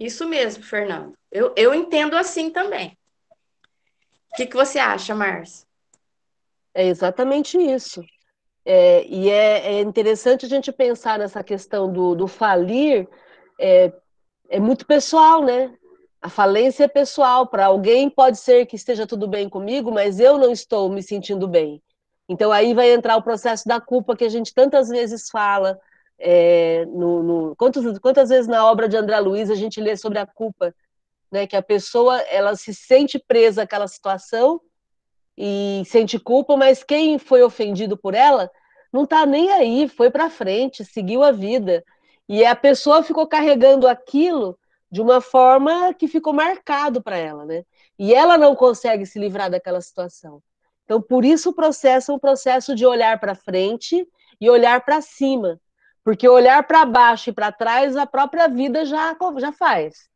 Isso 0.00 0.26
mesmo, 0.26 0.64
Fernando. 0.64 1.12
Eu, 1.30 1.52
eu 1.54 1.74
entendo 1.74 2.16
assim 2.16 2.50
também. 2.50 2.96
O 4.32 4.36
que, 4.36 4.46
que 4.46 4.56
você 4.56 4.78
acha, 4.78 5.14
Márcio? 5.14 5.66
É 6.72 6.86
exatamente 6.86 7.58
isso. 7.58 8.02
É, 8.64 9.04
e 9.06 9.28
é, 9.28 9.74
é, 9.74 9.80
interessante 9.80 10.46
a 10.46 10.48
gente 10.48 10.72
pensar 10.72 11.18
nessa 11.18 11.44
questão 11.44 11.92
do, 11.92 12.14
do 12.14 12.26
falir, 12.26 13.06
é, 13.58 13.92
é 14.48 14.58
muito 14.58 14.86
pessoal, 14.86 15.44
né? 15.44 15.76
A 16.20 16.28
falência 16.28 16.84
é 16.84 16.88
pessoal. 16.88 17.46
Para 17.46 17.66
alguém 17.66 18.10
pode 18.10 18.38
ser 18.38 18.66
que 18.66 18.76
esteja 18.76 19.06
tudo 19.06 19.26
bem 19.26 19.48
comigo, 19.48 19.90
mas 19.90 20.20
eu 20.20 20.36
não 20.38 20.52
estou 20.52 20.88
me 20.90 21.02
sentindo 21.02 21.48
bem. 21.48 21.82
Então 22.28 22.52
aí 22.52 22.74
vai 22.74 22.92
entrar 22.92 23.16
o 23.16 23.22
processo 23.22 23.66
da 23.66 23.80
culpa 23.80 24.16
que 24.16 24.24
a 24.24 24.28
gente 24.28 24.54
tantas 24.54 24.88
vezes 24.88 25.30
fala. 25.30 25.78
É, 26.18 26.84
no, 26.86 27.22
no, 27.22 27.56
quantas, 27.56 27.98
quantas 27.98 28.28
vezes 28.28 28.46
na 28.46 28.70
obra 28.70 28.88
de 28.88 28.96
André 28.96 29.18
Luiz 29.18 29.50
a 29.50 29.54
gente 29.54 29.80
lê 29.80 29.96
sobre 29.96 30.18
a 30.18 30.26
culpa, 30.26 30.74
né? 31.32 31.46
Que 31.46 31.56
a 31.56 31.62
pessoa 31.62 32.18
ela 32.22 32.54
se 32.54 32.74
sente 32.74 33.18
presa 33.18 33.62
àquela 33.62 33.88
situação 33.88 34.60
e 35.36 35.82
sente 35.86 36.18
culpa, 36.18 36.56
mas 36.56 36.84
quem 36.84 37.18
foi 37.18 37.42
ofendido 37.42 37.96
por 37.96 38.14
ela 38.14 38.50
não 38.92 39.04
está 39.04 39.24
nem 39.24 39.50
aí, 39.52 39.88
foi 39.88 40.10
para 40.10 40.28
frente, 40.28 40.84
seguiu 40.84 41.22
a 41.22 41.30
vida. 41.32 41.82
E 42.28 42.44
a 42.44 42.54
pessoa 42.54 43.02
ficou 43.02 43.26
carregando 43.26 43.88
aquilo 43.88 44.58
de 44.90 45.00
uma 45.00 45.20
forma 45.20 45.94
que 45.94 46.08
ficou 46.08 46.32
marcado 46.32 47.02
para 47.02 47.16
ela, 47.16 47.44
né? 47.44 47.64
E 47.98 48.12
ela 48.12 48.36
não 48.36 48.56
consegue 48.56 49.06
se 49.06 49.18
livrar 49.18 49.50
daquela 49.50 49.80
situação. 49.80 50.42
Então, 50.84 51.00
por 51.00 51.24
isso 51.24 51.50
o 51.50 51.54
processo 51.54 52.10
é 52.10 52.14
um 52.14 52.18
processo 52.18 52.74
de 52.74 52.84
olhar 52.84 53.20
para 53.20 53.34
frente 53.34 54.06
e 54.40 54.50
olhar 54.50 54.84
para 54.84 55.00
cima, 55.00 55.60
porque 56.02 56.28
olhar 56.28 56.66
para 56.66 56.84
baixo 56.84 57.30
e 57.30 57.32
para 57.32 57.52
trás 57.52 57.96
a 57.96 58.06
própria 58.06 58.48
vida 58.48 58.84
já 58.84 59.16
já 59.38 59.52
faz. 59.52 60.08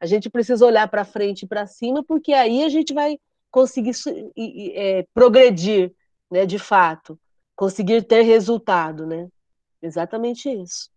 A 0.00 0.06
gente 0.06 0.28
precisa 0.28 0.66
olhar 0.66 0.86
para 0.88 1.04
frente 1.04 1.42
e 1.42 1.48
para 1.48 1.66
cima, 1.66 2.04
porque 2.04 2.32
aí 2.32 2.62
a 2.62 2.68
gente 2.68 2.92
vai 2.92 3.18
conseguir 3.50 3.92
é, 4.74 5.06
progredir, 5.14 5.92
né, 6.30 6.44
de 6.44 6.58
fato, 6.58 7.18
conseguir 7.56 8.02
ter 8.02 8.22
resultado, 8.22 9.06
né? 9.06 9.28
Exatamente 9.80 10.50
isso. 10.50 10.90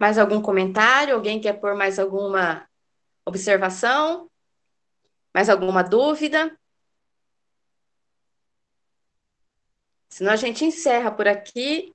Mais 0.00 0.16
algum 0.18 0.40
comentário? 0.40 1.14
Alguém 1.14 1.40
quer 1.40 1.60
pôr 1.60 1.74
mais 1.76 1.98
alguma 1.98 2.66
observação? 3.24 4.30
Mais 5.34 5.50
alguma 5.50 5.82
dúvida? 5.82 6.58
Senão 10.08 10.32
a 10.32 10.36
gente 10.36 10.64
encerra 10.64 11.10
por 11.10 11.28
aqui. 11.28 11.94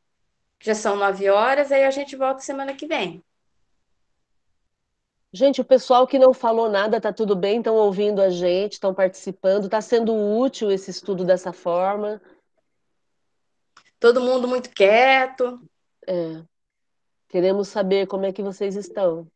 Já 0.62 0.76
são 0.76 0.96
nove 0.96 1.30
horas, 1.30 1.72
aí 1.72 1.84
a 1.84 1.92
gente 1.92 2.16
volta 2.16 2.42
semana 2.42 2.76
que 2.76 2.88
vem. 2.88 3.24
Gente, 5.34 5.60
o 5.60 5.66
pessoal 5.66 6.08
que 6.08 6.18
não 6.18 6.34
falou 6.34 6.70
nada, 6.70 7.02
tá 7.02 7.12
tudo 7.12 7.36
bem, 7.36 7.58
estão 7.58 7.76
ouvindo 7.76 8.22
a 8.22 8.30
gente, 8.30 8.74
estão 8.74 8.94
participando, 8.94 9.66
está 9.66 9.82
sendo 9.82 10.14
útil 10.14 10.72
esse 10.72 10.90
estudo 10.90 11.26
dessa 11.26 11.52
forma. 11.52 12.22
Todo 14.00 14.22
mundo 14.22 14.48
muito 14.48 14.70
quieto. 14.70 15.60
É. 16.08 16.55
Queremos 17.36 17.68
saber 17.68 18.08
como 18.08 18.26
é 18.26 18.32
que 18.32 18.42
vocês 18.42 18.78
estão. 18.78 19.30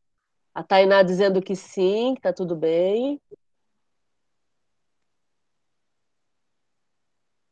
A 0.54 0.64
Tainá 0.64 1.04
dizendo 1.04 1.42
que 1.42 1.54
sim, 1.54 2.14
que 2.14 2.20
está 2.20 2.32
tudo 2.32 2.56
bem. 2.56 3.20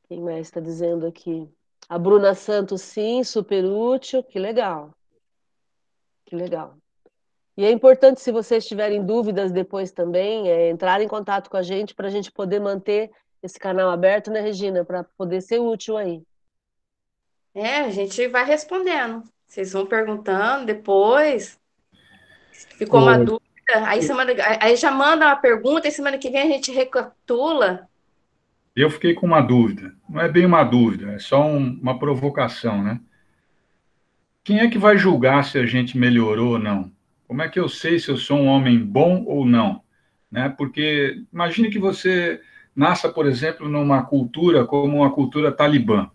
Quem 0.07 0.21
mais 0.21 0.47
está 0.47 0.61
dizendo 0.61 1.05
aqui? 1.05 1.53
A 1.89 1.99
Bruna 1.99 2.33
Santos, 2.33 2.81
sim, 2.81 3.25
super 3.25 3.65
útil, 3.65 4.23
que 4.23 4.39
legal. 4.39 4.95
Que 6.25 6.33
legal. 6.33 6.77
E 7.57 7.65
é 7.65 7.69
importante, 7.69 8.21
se 8.21 8.31
vocês 8.31 8.65
tiverem 8.65 9.05
dúvidas 9.05 9.51
depois 9.51 9.91
também, 9.91 10.49
é, 10.49 10.69
entrar 10.69 11.01
em 11.01 11.09
contato 11.09 11.49
com 11.49 11.57
a 11.57 11.61
gente 11.61 11.93
para 11.93 12.07
a 12.07 12.09
gente 12.09 12.31
poder 12.31 12.61
manter 12.61 13.11
esse 13.43 13.59
canal 13.59 13.89
aberto, 13.89 14.31
né, 14.31 14.39
Regina? 14.39 14.85
Para 14.85 15.03
poder 15.03 15.41
ser 15.41 15.59
útil 15.59 15.97
aí. 15.97 16.23
É, 17.53 17.79
a 17.79 17.89
gente 17.89 18.25
vai 18.29 18.45
respondendo. 18.45 19.23
Vocês 19.47 19.71
vão 19.73 19.85
perguntando 19.85 20.65
depois. 20.65 21.59
Ficou 22.77 23.01
uma 23.01 23.17
dúvida. 23.17 23.41
Aí, 23.85 24.01
semana, 24.01 24.31
aí 24.61 24.75
já 24.75 24.91
manda 24.91 25.25
uma 25.25 25.35
pergunta 25.35 25.87
e 25.87 25.91
semana 25.91 26.17
que 26.17 26.29
vem 26.29 26.41
a 26.41 26.47
gente 26.47 26.71
recapitula. 26.71 27.87
Eu 28.75 28.89
fiquei 28.89 29.13
com 29.13 29.25
uma 29.25 29.41
dúvida. 29.41 29.93
Não 30.07 30.21
é 30.21 30.29
bem 30.29 30.45
uma 30.45 30.63
dúvida, 30.63 31.11
é 31.13 31.19
só 31.19 31.43
um, 31.45 31.79
uma 31.81 31.97
provocação, 31.97 32.83
né? 32.83 32.99
Quem 34.43 34.59
é 34.59 34.69
que 34.69 34.77
vai 34.77 34.97
julgar 34.97 35.43
se 35.43 35.57
a 35.57 35.65
gente 35.65 35.97
melhorou 35.97 36.53
ou 36.53 36.59
não? 36.59 36.91
Como 37.27 37.41
é 37.41 37.49
que 37.49 37.59
eu 37.59 37.67
sei 37.67 37.99
se 37.99 38.09
eu 38.09 38.17
sou 38.17 38.37
um 38.37 38.45
homem 38.45 38.79
bom 38.79 39.23
ou 39.25 39.45
não? 39.45 39.81
Né? 40.31 40.47
Porque 40.47 41.21
imagine 41.33 41.69
que 41.69 41.79
você 41.79 42.39
nasça, 42.75 43.09
por 43.09 43.25
exemplo, 43.25 43.67
numa 43.67 44.03
cultura 44.03 44.65
como 44.65 44.97
uma 44.97 45.11
cultura 45.11 45.51
talibã. 45.51 46.09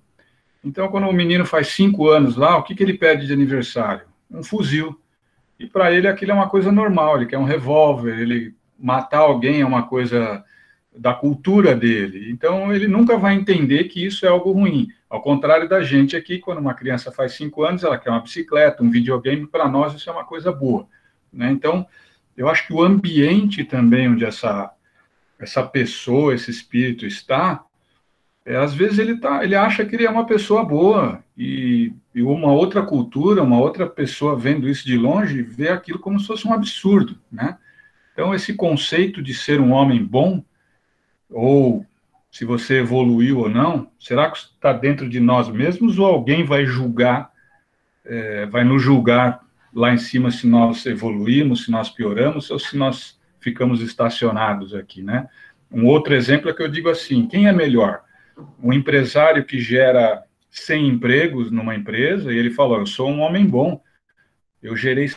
Então, 0.65 0.89
quando 0.89 1.09
o 1.09 1.13
menino 1.13 1.45
faz 1.45 1.69
cinco 1.69 2.09
anos 2.09 2.37
lá, 2.37 2.57
o 2.57 2.63
que, 2.63 2.75
que 2.75 2.83
ele 2.83 2.95
pede 2.95 3.27
de 3.27 3.33
aniversário? 3.33 4.07
Um 4.31 4.43
fuzil. 4.43 4.99
E 5.59 5.67
para 5.67 5.93
ele 5.93 6.09
aquilo 6.09 6.33
é 6.33 6.35
uma 6.35 6.49
coisa 6.49 6.71
normal, 6.71 7.17
ele 7.17 7.27
quer 7.27 7.39
um 7.39 7.45
revólver, 7.45 8.19
ele 8.19 8.55
matar 8.79 9.19
alguém 9.19 9.61
é 9.61 9.67
uma 9.67 9.85
coisa 9.85 10.45
da 10.97 11.15
cultura 11.15 11.75
dele. 11.75 12.31
Então, 12.31 12.73
ele 12.73 12.87
nunca 12.87 13.17
vai 13.17 13.35
entender 13.35 13.85
que 13.85 14.05
isso 14.05 14.27
é 14.27 14.29
algo 14.29 14.53
ruim. 14.53 14.89
Ao 15.09 15.23
contrário 15.23 15.69
da 15.69 15.83
gente 15.83 16.17
aqui, 16.17 16.39
quando 16.39 16.59
uma 16.59 16.75
criança 16.75 17.11
faz 17.11 17.33
cinco 17.33 17.63
anos, 17.63 17.83
ela 17.83 17.99
quer 17.99 18.11
uma 18.11 18.21
bicicleta, 18.21 18.83
um 18.83 18.91
videogame, 18.91 19.47
para 19.47 19.69
nós 19.69 19.95
isso 19.95 20.09
é 20.11 20.13
uma 20.13 20.25
coisa 20.25 20.53
boa. 20.53 20.87
Né? 21.33 21.51
Então, 21.51 21.87
eu 22.37 22.49
acho 22.49 22.67
que 22.67 22.73
o 22.73 22.83
ambiente 22.83 23.65
também 23.65 24.09
onde 24.09 24.25
essa, 24.25 24.71
essa 25.39 25.63
pessoa, 25.63 26.35
esse 26.35 26.51
espírito 26.51 27.07
está, 27.07 27.65
é, 28.45 28.57
às 28.57 28.75
vezes 28.75 28.99
ele, 28.99 29.17
tá, 29.19 29.45
ele 29.45 29.55
acha 29.55 29.85
que 29.85 29.95
ele 29.95 30.05
é 30.05 30.11
uma 30.11 30.27
pessoa 30.27 30.65
boa, 30.65 31.23
e, 31.37 31.93
e 32.15 32.23
uma 32.23 32.53
outra 32.53 32.83
cultura, 32.83 33.43
uma 33.43 33.59
outra 33.59 33.87
pessoa 33.87 34.37
vendo 34.37 34.69
isso 34.69 34.85
de 34.85 34.97
longe, 34.97 35.43
vê 35.43 35.69
aquilo 35.69 35.99
como 35.99 36.19
se 36.19 36.27
fosse 36.27 36.47
um 36.47 36.53
absurdo. 36.53 37.19
Né? 37.31 37.57
Então, 38.13 38.35
esse 38.35 38.55
conceito 38.55 39.23
de 39.23 39.33
ser 39.33 39.61
um 39.61 39.73
homem 39.73 40.05
bom, 40.05 40.45
ou 41.31 41.87
se 42.31 42.45
você 42.45 42.79
evoluiu 42.79 43.41
ou 43.41 43.49
não, 43.49 43.91
será 43.99 44.31
que 44.31 44.39
está 44.39 44.73
dentro 44.73 45.09
de 45.09 45.21
nós 45.21 45.49
mesmos 45.49 45.99
ou 45.99 46.07
alguém 46.07 46.45
vai 46.45 46.67
julgar, 46.67 47.31
é, 48.05 48.47
vai 48.47 48.65
nos 48.65 48.83
julgar 48.83 49.41
lá 49.73 49.93
em 49.93 49.99
cima 49.99 50.31
se 50.31 50.47
nós 50.47 50.85
evoluímos, 50.85 51.65
se 51.65 51.71
nós 51.71 51.89
pioramos 51.89 52.51
ou 52.51 52.59
se 52.59 52.77
nós 52.77 53.19
ficamos 53.41 53.81
estacionados 53.81 54.75
aqui, 54.75 55.03
né? 55.03 55.29
Um 55.71 55.87
outro 55.87 56.15
exemplo 56.15 56.51
é 56.51 56.53
que 56.53 56.63
eu 56.63 56.69
digo 56.69 56.91
assim: 56.91 57.27
quem 57.27 57.49
é 57.49 57.53
melhor? 57.53 58.03
Um 58.63 58.73
empresário 58.73 59.45
que 59.45 59.61
gera 59.61 60.25
100 60.51 60.89
empregos 60.89 61.51
numa 61.51 61.75
empresa 61.75 62.33
e 62.33 62.37
ele 62.37 62.51
fala: 62.51 62.79
Eu 62.79 62.87
sou 62.87 63.09
um 63.11 63.21
homem 63.21 63.47
bom, 63.47 63.83
eu 64.63 64.77
gerei 64.77 65.11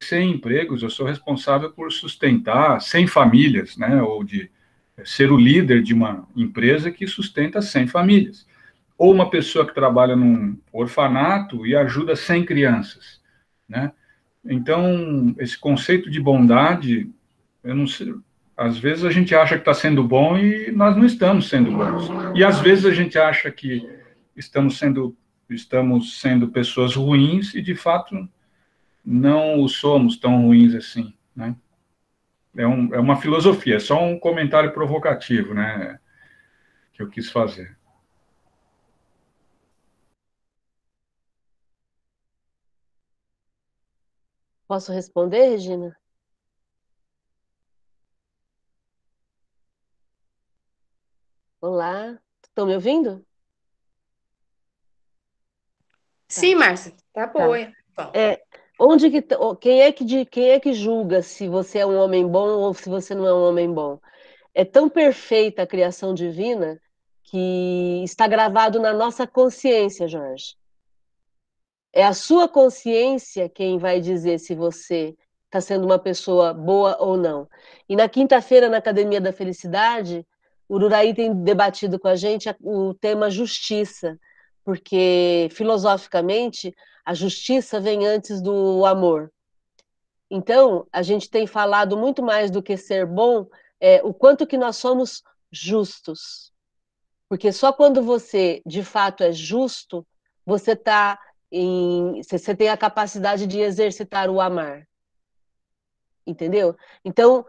100 0.00 0.32
empregos, 0.32 0.82
eu 0.82 0.90
sou 0.90 1.06
responsável 1.06 1.72
por 1.72 1.90
sustentar 1.92 2.80
100 2.80 3.06
famílias, 3.06 3.76
né? 3.76 4.02
Ou 4.02 4.22
de 4.22 4.50
ser 5.04 5.32
o 5.32 5.36
líder 5.36 5.82
de 5.82 5.94
uma 5.94 6.28
empresa 6.36 6.90
que 6.90 7.06
sustenta 7.06 7.62
100 7.62 7.86
famílias. 7.88 8.46
Ou 8.98 9.12
uma 9.12 9.30
pessoa 9.30 9.66
que 9.66 9.74
trabalha 9.74 10.14
num 10.14 10.58
orfanato 10.72 11.66
e 11.66 11.74
ajuda 11.74 12.14
100 12.14 12.44
crianças, 12.44 13.20
né? 13.68 13.92
Então, 14.44 15.34
esse 15.38 15.56
conceito 15.56 16.10
de 16.10 16.20
bondade, 16.20 17.08
eu 17.62 17.74
não 17.74 17.86
sei, 17.86 18.12
às 18.56 18.78
vezes 18.78 19.04
a 19.04 19.10
gente 19.10 19.34
acha 19.34 19.54
que 19.56 19.62
está 19.62 19.74
sendo 19.74 20.04
bom 20.04 20.36
e 20.38 20.70
nós 20.70 20.96
não 20.96 21.04
estamos 21.04 21.48
sendo 21.48 21.70
bons. 21.72 22.08
E 22.34 22.44
às 22.44 22.60
vezes 22.60 22.84
a 22.84 22.92
gente 22.92 23.18
acha 23.18 23.50
que 23.50 23.88
estamos 24.36 24.78
sendo 24.78 25.16
estamos 25.50 26.18
sendo 26.18 26.48
pessoas 26.48 26.94
ruins 26.94 27.54
e 27.54 27.60
de 27.60 27.74
fato 27.74 28.26
não 29.04 29.66
somos 29.68 30.16
tão 30.16 30.46
ruins 30.46 30.74
assim, 30.74 31.12
né? 31.36 31.54
É, 32.56 32.66
um, 32.66 32.94
é 32.94 33.00
uma 33.00 33.16
filosofia, 33.16 33.76
é 33.76 33.80
só 33.80 34.02
um 34.02 34.18
comentário 34.18 34.72
provocativo, 34.72 35.54
né? 35.54 35.98
Que 36.92 37.02
eu 37.02 37.08
quis 37.08 37.30
fazer. 37.30 37.76
Posso 44.66 44.92
responder, 44.92 45.50
Regina? 45.50 45.94
Olá, 51.62 52.18
estão 52.44 52.66
me 52.66 52.74
ouvindo? 52.74 53.24
Sim, 56.26 56.56
Márcia, 56.56 56.92
tá 57.12 57.28
boa. 57.28 57.72
Tá. 57.94 58.10
É, 58.12 58.42
onde 58.80 59.08
que 59.08 59.24
quem 59.60 59.80
é 59.80 59.92
que 59.92 60.04
de 60.04 60.26
quem 60.26 60.48
é 60.48 60.58
que 60.58 60.72
julga 60.72 61.22
se 61.22 61.46
você 61.46 61.78
é 61.78 61.86
um 61.86 61.96
homem 61.96 62.26
bom 62.26 62.48
ou 62.48 62.74
se 62.74 62.88
você 62.88 63.14
não 63.14 63.24
é 63.28 63.32
um 63.32 63.44
homem 63.44 63.72
bom? 63.72 64.00
É 64.52 64.64
tão 64.64 64.88
perfeita 64.88 65.62
a 65.62 65.66
criação 65.66 66.12
divina 66.12 66.80
que 67.22 68.02
está 68.02 68.26
gravado 68.26 68.80
na 68.80 68.92
nossa 68.92 69.24
consciência, 69.24 70.08
Jorge. 70.08 70.56
É 71.92 72.02
a 72.02 72.12
sua 72.12 72.48
consciência 72.48 73.48
quem 73.48 73.78
vai 73.78 74.00
dizer 74.00 74.40
se 74.40 74.52
você 74.52 75.16
está 75.44 75.60
sendo 75.60 75.84
uma 75.84 75.98
pessoa 76.00 76.52
boa 76.52 76.96
ou 76.98 77.16
não. 77.16 77.48
E 77.88 77.94
na 77.94 78.08
quinta-feira, 78.08 78.68
na 78.68 78.78
Academia 78.78 79.20
da 79.20 79.32
Felicidade, 79.32 80.26
o 80.68 80.76
Uraí 80.76 81.14
tem 81.14 81.34
debatido 81.42 81.98
com 81.98 82.08
a 82.08 82.16
gente 82.16 82.54
o 82.60 82.94
tema 82.94 83.30
justiça, 83.30 84.18
porque 84.64 85.48
filosoficamente 85.52 86.74
a 87.04 87.14
justiça 87.14 87.80
vem 87.80 88.06
antes 88.06 88.40
do 88.40 88.84
amor. 88.86 89.32
Então, 90.30 90.86
a 90.90 91.02
gente 91.02 91.28
tem 91.28 91.46
falado 91.46 91.96
muito 91.96 92.22
mais 92.22 92.50
do 92.50 92.62
que 92.62 92.76
ser 92.76 93.04
bom, 93.04 93.46
é, 93.78 94.00
o 94.02 94.14
quanto 94.14 94.46
que 94.46 94.56
nós 94.56 94.76
somos 94.76 95.22
justos. 95.50 96.52
Porque 97.28 97.52
só 97.52 97.72
quando 97.72 98.02
você, 98.02 98.62
de 98.64 98.82
fato, 98.82 99.22
é 99.22 99.32
justo, 99.32 100.06
você 100.46 100.72
está 100.72 101.18
em, 101.50 102.22
você 102.22 102.54
tem 102.54 102.68
a 102.68 102.76
capacidade 102.76 103.46
de 103.46 103.60
exercitar 103.60 104.30
o 104.30 104.40
amar. 104.40 104.88
Entendeu? 106.26 106.76
Então, 107.04 107.44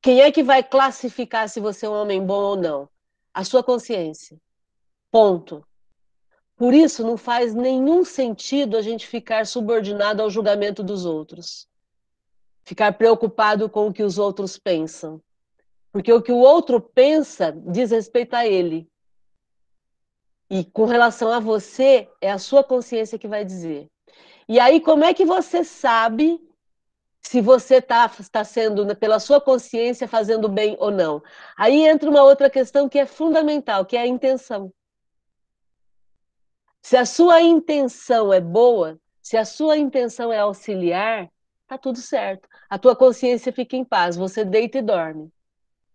quem 0.00 0.20
é 0.20 0.30
que 0.32 0.42
vai 0.42 0.62
classificar 0.62 1.48
se 1.48 1.60
você 1.60 1.86
é 1.86 1.88
um 1.88 1.94
homem 1.94 2.24
bom 2.24 2.42
ou 2.42 2.56
não? 2.56 2.88
A 3.32 3.44
sua 3.44 3.62
consciência. 3.62 4.38
Ponto. 5.10 5.66
Por 6.56 6.72
isso, 6.72 7.04
não 7.04 7.16
faz 7.16 7.54
nenhum 7.54 8.04
sentido 8.04 8.76
a 8.76 8.82
gente 8.82 9.06
ficar 9.06 9.46
subordinado 9.46 10.22
ao 10.22 10.30
julgamento 10.30 10.82
dos 10.82 11.04
outros. 11.04 11.68
Ficar 12.64 12.96
preocupado 12.96 13.68
com 13.68 13.88
o 13.88 13.92
que 13.92 14.02
os 14.02 14.18
outros 14.18 14.58
pensam. 14.58 15.20
Porque 15.92 16.12
o 16.12 16.22
que 16.22 16.32
o 16.32 16.38
outro 16.38 16.80
pensa 16.80 17.52
diz 17.52 17.90
respeito 17.90 18.34
a 18.34 18.46
ele. 18.46 18.88
E 20.48 20.64
com 20.64 20.84
relação 20.84 21.30
a 21.30 21.40
você, 21.40 22.08
é 22.20 22.30
a 22.30 22.38
sua 22.38 22.64
consciência 22.64 23.18
que 23.18 23.28
vai 23.28 23.44
dizer. 23.44 23.86
E 24.48 24.60
aí, 24.60 24.80
como 24.80 25.04
é 25.04 25.12
que 25.12 25.24
você 25.24 25.64
sabe 25.64 26.40
se 27.22 27.40
você 27.40 27.76
está 27.76 28.08
tá 28.30 28.44
sendo, 28.44 28.84
né, 28.84 28.94
pela 28.94 29.18
sua 29.18 29.40
consciência, 29.40 30.06
fazendo 30.06 30.48
bem 30.48 30.76
ou 30.78 30.90
não? 30.90 31.22
Aí 31.56 31.86
entra 31.86 32.08
uma 32.08 32.22
outra 32.22 32.48
questão 32.48 32.88
que 32.88 32.98
é 32.98 33.06
fundamental, 33.06 33.84
que 33.84 33.96
é 33.96 34.00
a 34.00 34.06
intenção. 34.06 34.72
Se 36.82 36.96
a 36.96 37.04
sua 37.04 37.42
intenção 37.42 38.32
é 38.32 38.40
boa, 38.40 38.98
se 39.20 39.36
a 39.36 39.44
sua 39.44 39.76
intenção 39.76 40.32
é 40.32 40.38
auxiliar, 40.38 41.28
tá 41.66 41.76
tudo 41.76 41.98
certo. 41.98 42.48
A 42.70 42.78
tua 42.78 42.94
consciência 42.94 43.52
fica 43.52 43.76
em 43.76 43.84
paz, 43.84 44.16
você 44.16 44.44
deita 44.44 44.78
e 44.78 44.82
dorme. 44.82 45.32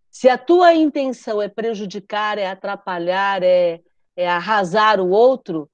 Se 0.10 0.28
a 0.28 0.38
tua 0.38 0.74
intenção 0.74 1.42
é 1.42 1.48
prejudicar, 1.48 2.38
é 2.38 2.48
atrapalhar, 2.48 3.42
é 3.42 3.82
é 4.16 4.28
arrasar 4.28 5.00
o 5.00 5.10
outro, 5.10 5.70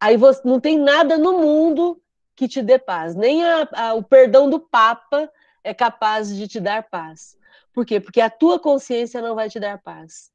aí 0.00 0.16
você 0.16 0.40
não 0.44 0.60
tem 0.60 0.78
nada 0.78 1.18
no 1.18 1.38
mundo 1.38 2.01
que 2.34 2.48
te 2.48 2.62
dê 2.62 2.78
paz. 2.78 3.14
Nem 3.14 3.44
a, 3.44 3.68
a, 3.72 3.94
o 3.94 4.02
perdão 4.02 4.48
do 4.48 4.60
Papa 4.60 5.30
é 5.62 5.72
capaz 5.72 6.34
de 6.34 6.48
te 6.48 6.60
dar 6.60 6.84
paz. 6.84 7.38
Por 7.72 7.86
quê? 7.86 8.00
Porque 8.00 8.20
a 8.20 8.30
tua 8.30 8.58
consciência 8.58 9.22
não 9.22 9.34
vai 9.34 9.48
te 9.48 9.58
dar 9.58 9.78
paz. 9.78 10.30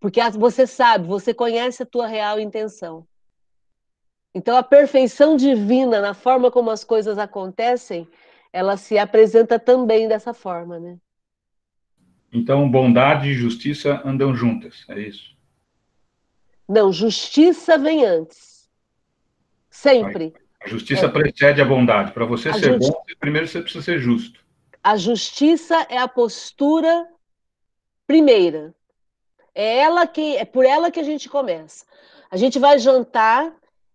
Porque 0.00 0.20
você 0.30 0.66
sabe, 0.66 1.06
você 1.06 1.32
conhece 1.32 1.82
a 1.82 1.86
tua 1.86 2.06
real 2.06 2.38
intenção. 2.38 3.06
Então, 4.34 4.56
a 4.56 4.62
perfeição 4.62 5.36
divina 5.36 6.00
na 6.00 6.12
forma 6.12 6.50
como 6.50 6.70
as 6.70 6.82
coisas 6.82 7.18
acontecem, 7.18 8.08
ela 8.52 8.76
se 8.76 8.98
apresenta 8.98 9.58
também 9.58 10.08
dessa 10.08 10.34
forma, 10.34 10.78
né? 10.78 10.98
Então, 12.32 12.68
bondade 12.68 13.28
e 13.28 13.34
justiça 13.34 14.02
andam 14.04 14.34
juntas, 14.34 14.84
é 14.88 14.98
isso? 14.98 15.34
Não, 16.68 16.92
justiça 16.92 17.78
vem 17.78 18.04
antes. 18.04 18.68
Sempre. 19.70 20.34
A 20.64 20.68
justiça 20.68 21.06
é. 21.06 21.08
precede 21.08 21.60
a 21.60 21.64
bondade. 21.64 22.12
Para 22.12 22.24
você 22.24 22.48
a 22.48 22.54
ser 22.54 22.74
justi... 22.74 22.90
bom, 22.90 23.02
primeiro 23.20 23.46
você 23.46 23.60
precisa 23.60 23.84
ser 23.84 23.98
justo. 23.98 24.40
A 24.82 24.96
justiça 24.96 25.86
é 25.88 25.98
a 25.98 26.08
postura 26.08 27.06
primeira. 28.06 28.74
É 29.54 29.78
ela 29.78 30.06
que 30.06 30.36
é 30.36 30.44
por 30.44 30.64
ela 30.64 30.90
que 30.90 31.00
a 31.00 31.04
gente 31.04 31.28
começa. 31.28 31.84
A 32.30 32.36
gente 32.36 32.58
vai 32.58 32.78
jantar 32.78 33.52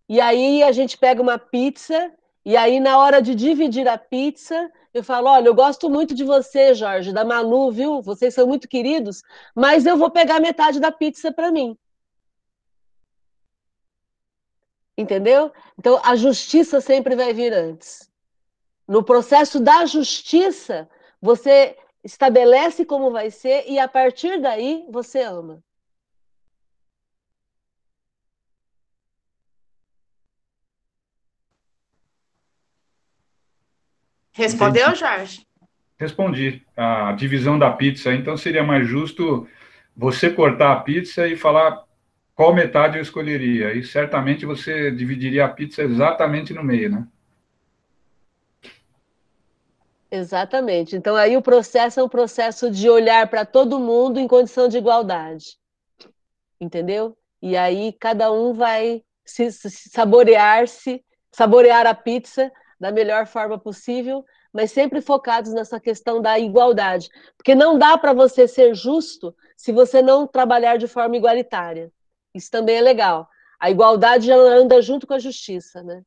e 0.08 0.20
aí 0.20 0.62
a 0.62 0.72
gente 0.72 0.96
pega 0.96 1.20
uma 1.20 1.38
pizza 1.38 2.12
e 2.44 2.56
aí 2.56 2.80
na 2.80 2.98
hora 2.98 3.20
de 3.20 3.34
dividir 3.34 3.86
a 3.86 3.98
pizza, 3.98 4.70
eu 4.94 5.04
falo, 5.04 5.28
olha, 5.28 5.48
eu 5.48 5.54
gosto 5.54 5.90
muito 5.90 6.14
de 6.14 6.24
você, 6.24 6.74
Jorge, 6.74 7.12
da 7.12 7.24
Manu, 7.24 7.70
viu? 7.70 8.00
Vocês 8.00 8.32
são 8.32 8.46
muito 8.46 8.66
queridos, 8.66 9.22
mas 9.54 9.86
eu 9.86 9.96
vou 9.96 10.10
pegar 10.10 10.40
metade 10.40 10.80
da 10.80 10.90
pizza 10.90 11.30
para 11.30 11.52
mim. 11.52 11.76
Entendeu? 15.00 15.50
Então, 15.78 15.98
a 16.04 16.14
justiça 16.14 16.78
sempre 16.78 17.16
vai 17.16 17.32
vir 17.32 17.54
antes. 17.54 18.10
No 18.86 19.02
processo 19.02 19.58
da 19.58 19.86
justiça, 19.86 20.86
você 21.22 21.74
estabelece 22.04 22.84
como 22.84 23.10
vai 23.10 23.30
ser 23.30 23.64
e 23.66 23.78
a 23.78 23.88
partir 23.88 24.38
daí 24.42 24.84
você 24.90 25.22
ama. 25.22 25.62
Respondeu, 34.32 34.94
Jorge? 34.94 35.46
respondi. 35.98 36.62
A 36.76 37.12
divisão 37.12 37.58
da 37.58 37.70
pizza, 37.70 38.12
então 38.14 38.36
seria 38.36 38.62
mais 38.62 38.86
justo 38.86 39.48
você 39.96 40.30
cortar 40.30 40.72
a 40.72 40.80
pizza 40.80 41.26
e 41.26 41.36
falar 41.36 41.84
qual 42.40 42.54
metade 42.54 42.96
eu 42.96 43.02
escolheria. 43.02 43.74
E 43.74 43.84
certamente 43.84 44.46
você 44.46 44.90
dividiria 44.90 45.44
a 45.44 45.48
pizza 45.50 45.82
exatamente 45.82 46.54
no 46.54 46.64
meio, 46.64 46.90
né? 46.90 47.06
Exatamente. 50.10 50.96
Então 50.96 51.16
aí 51.16 51.36
o 51.36 51.42
processo 51.42 52.00
é 52.00 52.02
um 52.02 52.08
processo 52.08 52.70
de 52.70 52.88
olhar 52.88 53.28
para 53.28 53.44
todo 53.44 53.78
mundo 53.78 54.18
em 54.18 54.26
condição 54.26 54.68
de 54.68 54.78
igualdade. 54.78 55.58
Entendeu? 56.58 57.14
E 57.42 57.58
aí 57.58 57.92
cada 57.92 58.32
um 58.32 58.54
vai 58.54 59.02
se, 59.22 59.52
se 59.52 59.90
saborear-se, 59.90 61.04
saborear 61.30 61.86
a 61.86 61.92
pizza 61.92 62.50
da 62.80 62.90
melhor 62.90 63.26
forma 63.26 63.58
possível, 63.58 64.24
mas 64.50 64.72
sempre 64.72 65.02
focados 65.02 65.52
nessa 65.52 65.78
questão 65.78 66.22
da 66.22 66.38
igualdade. 66.38 67.10
Porque 67.36 67.54
não 67.54 67.76
dá 67.76 67.98
para 67.98 68.14
você 68.14 68.48
ser 68.48 68.74
justo 68.74 69.36
se 69.54 69.72
você 69.72 70.00
não 70.00 70.26
trabalhar 70.26 70.78
de 70.78 70.88
forma 70.88 71.18
igualitária. 71.18 71.92
Isso 72.34 72.50
também 72.50 72.76
é 72.76 72.80
legal. 72.80 73.28
A 73.58 73.70
igualdade 73.70 74.30
ela 74.30 74.54
anda 74.54 74.80
junto 74.80 75.06
com 75.06 75.14
a 75.14 75.18
justiça, 75.18 75.82
né? 75.82 76.02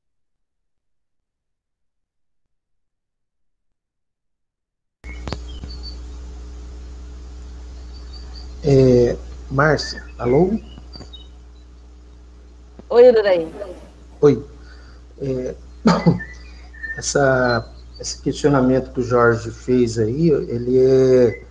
É, 8.64 9.18
Márcia, 9.52 10.04
alô? 10.18 10.52
Oi, 12.90 13.10
Uraí. 13.10 13.48
Oi. 14.22 14.46
É, 15.20 15.56
essa, 16.98 17.76
esse 18.00 18.22
questionamento 18.22 18.94
que 18.94 19.02
o 19.02 19.04
Jorge 19.04 19.52
fez 19.52 20.00
aí, 20.00 20.30
ele 20.30 20.80
é, 20.80 21.44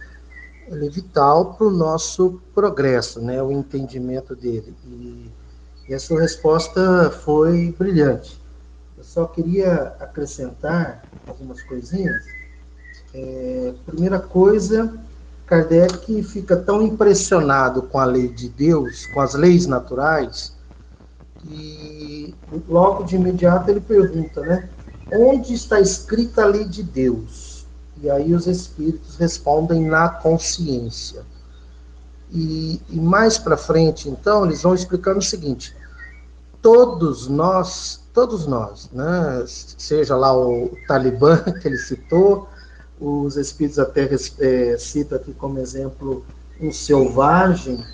ele 0.67 0.87
é 0.87 0.91
vital 0.91 1.55
para 1.55 1.67
o 1.67 1.71
nosso 1.71 2.41
progresso, 2.55 3.21
né, 3.21 3.43
o 3.43 3.51
entendimento 3.51 4.35
dele. 4.35 4.75
E, 4.87 5.31
e 5.89 5.95
a 5.95 5.99
sua 5.99 6.21
resposta 6.21 7.11
foi 7.11 7.75
brilhante. 7.79 8.41
Eu 8.97 9.05
só 9.05 9.27
queria 9.27 9.95
acrescentar 9.99 11.07
algumas 11.27 11.63
coisinhas. 11.63 12.25
É, 13.15 13.75
primeira 13.85 14.19
coisa, 14.19 14.99
Kardec 15.47 16.23
fica 16.23 16.57
tão 16.57 16.83
impressionado 16.83 17.83
com 17.83 17.99
a 17.99 18.05
lei 18.05 18.29
de 18.29 18.49
Deus, 18.49 19.07
com 19.07 19.21
as 19.21 19.35
leis 19.35 19.67
naturais, 19.67 20.57
que 21.39 22.35
logo 22.69 23.05
de 23.05 23.17
imediato 23.17 23.71
ele 23.71 23.81
pergunta, 23.81 24.41
né? 24.41 24.71
Onde 25.13 25.53
está 25.53 25.79
escrita 25.81 26.43
a 26.43 26.47
lei 26.47 26.65
de 26.65 26.83
Deus? 26.83 27.52
E 28.03 28.11
aí 28.11 28.35
os 28.35 28.49
espíritos 28.49 29.17
respondem 29.17 29.87
na 29.87 30.09
consciência. 30.09 31.23
E, 32.33 32.83
e 32.91 32.97
mais 32.97 33.39
para 33.39 33.57
frente, 33.57 34.09
então, 34.09 34.45
eles 34.45 34.63
vão 34.63 34.75
explicando 34.75 35.21
o 35.21 35.23
seguinte: 35.23 35.77
todos 36.61 37.29
nós, 37.29 38.03
todos 38.13 38.45
nós, 38.45 38.91
né? 38.93 39.45
Seja 39.47 40.17
lá 40.17 40.37
o 40.37 40.77
Talibã 40.89 41.37
que 41.63 41.69
ele 41.69 41.79
citou, 41.79 42.49
os 43.01 43.37
espíritos 43.37 43.79
até 43.79 44.09
é, 44.41 44.77
citam 44.79 45.19
aqui 45.19 45.33
como 45.35 45.61
exemplo 45.61 46.25
um 46.61 46.73
selvagem, 46.73 47.85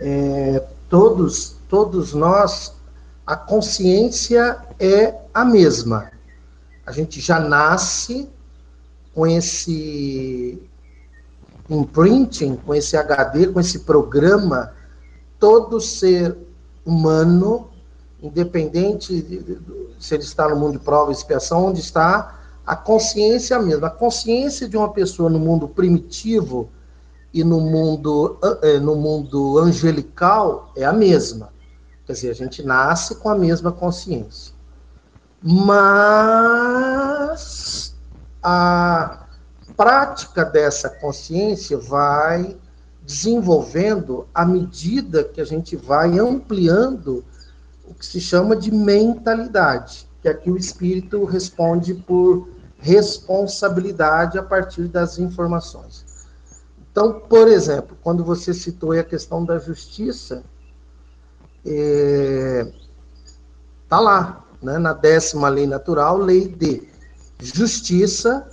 é, 0.00 0.64
todos, 0.88 1.56
todos 1.68 2.14
nós, 2.14 2.74
a 3.24 3.36
consciência 3.36 4.58
é 4.80 5.14
a 5.32 5.44
mesma. 5.44 6.10
A 6.84 6.90
gente 6.90 7.20
já 7.20 7.38
nasce 7.38 8.28
com 9.14 9.26
esse 9.26 10.62
imprinting, 11.68 12.56
com 12.56 12.74
esse 12.74 12.96
HD, 12.96 13.48
com 13.48 13.60
esse 13.60 13.80
programa, 13.80 14.72
todo 15.38 15.80
ser 15.80 16.36
humano, 16.84 17.68
independente 18.22 19.20
de, 19.22 19.58
se 19.98 20.14
ele 20.14 20.22
está 20.22 20.48
no 20.48 20.56
mundo 20.56 20.78
de 20.78 20.84
prova 20.84 21.10
e 21.10 21.14
expiação, 21.14 21.66
onde 21.66 21.80
está, 21.80 22.38
a 22.66 22.76
consciência 22.76 23.54
é 23.56 23.84
a 23.84 23.90
consciência 23.90 24.68
de 24.68 24.76
uma 24.76 24.92
pessoa 24.92 25.28
no 25.28 25.38
mundo 25.38 25.68
primitivo 25.68 26.70
e 27.34 27.42
no 27.42 27.60
mundo, 27.60 28.38
eh, 28.62 28.78
no 28.78 28.94
mundo 28.94 29.58
angelical 29.58 30.70
é 30.76 30.84
a 30.84 30.92
mesma. 30.92 31.50
Quer 32.06 32.12
dizer, 32.12 32.30
a 32.30 32.34
gente 32.34 32.62
nasce 32.62 33.16
com 33.16 33.28
a 33.28 33.34
mesma 33.34 33.72
consciência. 33.72 34.54
Mas 35.42 35.82
a 38.42 39.26
prática 39.76 40.44
dessa 40.44 40.88
consciência 40.88 41.78
vai 41.78 42.56
desenvolvendo 43.04 44.26
à 44.34 44.44
medida 44.44 45.24
que 45.24 45.40
a 45.40 45.44
gente 45.44 45.76
vai 45.76 46.18
ampliando 46.18 47.24
o 47.86 47.94
que 47.94 48.06
se 48.06 48.20
chama 48.20 48.54
de 48.54 48.70
mentalidade 48.70 50.06
que 50.22 50.28
aqui 50.28 50.50
o 50.50 50.56
espírito 50.56 51.24
responde 51.24 51.94
por 51.94 52.48
responsabilidade 52.78 54.38
a 54.38 54.42
partir 54.42 54.86
das 54.86 55.18
informações. 55.18 56.06
Então, 56.90 57.20
por 57.20 57.48
exemplo, 57.48 57.96
quando 58.02 58.24
você 58.24 58.54
citou 58.54 58.92
a 58.92 59.02
questão 59.02 59.44
da 59.44 59.58
justiça, 59.58 60.44
é, 61.66 62.72
lá, 63.90 64.44
né, 64.62 64.78
na 64.78 64.92
décima 64.92 65.48
lei 65.48 65.66
natural, 65.66 66.18
lei 66.18 66.46
de 66.46 66.88
justiça, 67.40 68.48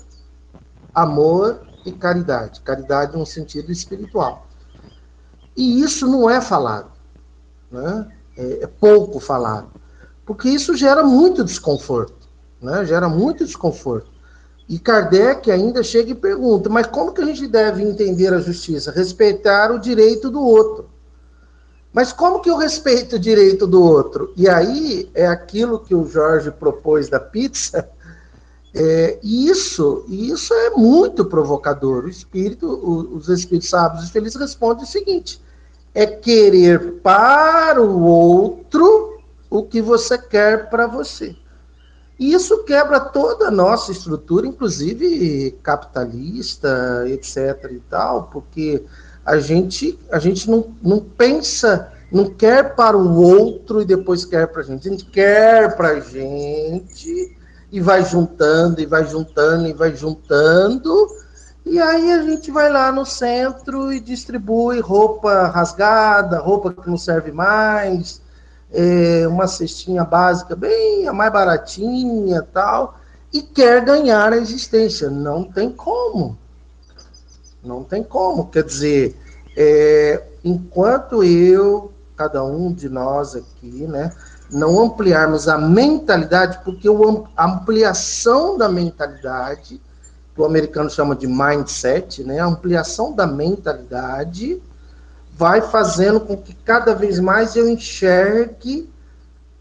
amor 0.94 1.62
e 1.86 1.92
caridade. 1.92 2.62
Caridade 2.62 3.18
no 3.18 3.26
sentido 3.26 3.72
espiritual. 3.72 4.48
E 5.56 5.82
isso 5.82 6.08
não 6.08 6.30
é 6.30 6.40
falado, 6.40 6.92
né? 7.72 8.08
é, 8.38 8.64
é 8.64 8.68
pouco 8.68 9.20
falado 9.20 9.80
porque 10.30 10.48
isso 10.48 10.78
gera 10.78 11.02
muito 11.02 11.44
desconforto, 11.44 12.30
né? 12.62 12.86
Gera 12.86 13.10
muito 13.10 13.44
desconforto. 13.44 14.12
E 14.68 14.78
Kardec 14.78 15.50
ainda 15.50 15.82
chega 15.82 16.12
e 16.12 16.14
pergunta: 16.14 16.70
mas 16.70 16.86
como 16.86 17.12
que 17.14 17.22
a 17.24 17.26
gente 17.26 17.48
deve 17.48 17.82
entender 17.82 18.32
a 18.32 18.40
justiça? 18.40 18.92
Respeitar 18.92 19.72
o 19.72 19.80
direito 19.80 20.30
do 20.30 20.40
outro. 20.40 20.88
Mas 21.92 22.14
como 22.14 22.42
que 22.42 22.50
eu 22.52 22.58
respeito 22.58 23.16
o 23.16 23.20
direito 23.20 23.66
do 23.66 23.82
outro? 23.82 24.32
E 24.38 24.48
aí 24.48 25.10
é 25.16 25.26
aquilo 25.26 25.80
que 25.80 25.96
o 25.96 26.06
Jorge 26.06 26.52
propôs 26.52 27.10
da 27.10 27.20
pizza. 27.20 27.90
É, 28.74 29.18
isso, 29.24 30.06
isso 30.08 30.54
é 30.54 30.70
muito 30.72 31.26
provocador. 31.26 32.06
O 32.06 32.10
espírito, 32.10 32.68
os 33.16 33.28
espíritos 33.28 33.70
sábios 33.70 34.08
e 34.08 34.12
felizes 34.12 34.40
respondem 34.40 34.84
o 34.84 34.88
seguinte: 34.88 35.42
é 35.94 36.06
querer 36.06 37.00
para 37.02 37.82
o 37.82 38.04
outro 38.04 39.20
o 39.50 39.64
que 39.64 39.82
você 39.82 40.18
quer 40.18 40.70
para 40.70 40.86
você. 40.86 41.36
E 42.20 42.34
isso 42.34 42.64
quebra 42.64 43.00
toda 43.00 43.48
a 43.48 43.52
nossa 43.52 43.92
estrutura, 43.92 44.46
inclusive 44.46 45.58
capitalista, 45.64 47.06
etc. 47.08 47.72
e 47.72 47.80
tal, 47.90 48.24
porque 48.24 48.84
a 49.26 49.40
gente, 49.40 49.98
a 50.12 50.20
gente 50.20 50.50
não, 50.50 50.76
não 50.82 51.00
pensa, 51.00 51.92
não 52.12 52.30
quer 52.30 52.76
para 52.76 52.98
o 52.98 53.16
outro 53.16 53.82
e 53.82 53.86
depois 53.86 54.26
quer 54.26 54.48
para 54.48 54.62
a 54.62 54.66
gente. 54.66 54.88
A 54.88 54.92
gente 54.92 55.06
quer 55.06 55.76
para 55.78 55.90
a 55.90 56.00
gente 56.02 57.39
e 57.72 57.80
vai 57.80 58.04
juntando, 58.04 58.82
e 58.82 58.86
vai 58.86 59.06
juntando, 59.06 59.68
e 59.68 59.74
vai 59.74 59.96
juntando. 59.96 61.08
E 61.66 61.80
aí 61.80 62.12
a 62.12 62.24
gente 62.24 62.50
vai 62.50 62.70
lá 62.72 62.92
no 62.92 63.06
centro 63.06 63.92
e 63.94 64.00
distribui 64.00 64.80
roupa 64.80 65.48
rasgada, 65.48 66.40
roupa 66.40 66.74
que 66.74 66.90
não 66.90 66.98
serve 66.98 67.32
mais, 67.32 68.22
é, 68.72 69.28
uma 69.28 69.48
cestinha 69.48 70.04
básica, 70.04 70.56
bem 70.56 71.08
a 71.08 71.14
mais 71.14 71.32
baratinha 71.32 72.42
tal, 72.54 72.98
e 73.32 73.42
quer 73.42 73.84
ganhar 73.86 74.34
a 74.34 74.38
existência. 74.38 75.10
Não 75.10 75.44
tem 75.44 75.72
como. 75.72 76.38
Não 77.64 77.84
tem 77.84 78.04
como. 78.04 78.48
Quer 78.48 78.64
dizer, 78.64 79.16
é, 79.56 80.24
enquanto 80.44 81.24
eu, 81.24 81.92
cada 82.16 82.44
um 82.44 82.74
de 82.74 82.90
nós 82.90 83.36
aqui, 83.36 83.86
né, 83.86 84.12
não 84.52 84.82
ampliarmos 84.82 85.48
a 85.48 85.58
mentalidade, 85.58 86.60
porque 86.64 86.88
a 87.36 87.46
ampliação 87.46 88.58
da 88.58 88.68
mentalidade, 88.68 89.82
que 90.34 90.42
o 90.42 90.46
americano 90.46 90.90
chama 90.90 91.16
de 91.16 91.28
mindset, 91.28 92.24
né, 92.24 92.40
a 92.40 92.46
ampliação 92.46 93.14
da 93.14 93.28
mentalidade 93.28 94.62
vai 95.34 95.62
fazendo 95.62 96.20
com 96.20 96.36
que 96.36 96.54
cada 96.54 96.94
vez 96.94 97.20
mais 97.20 97.56
eu 97.56 97.70
enxergue, 97.70 98.90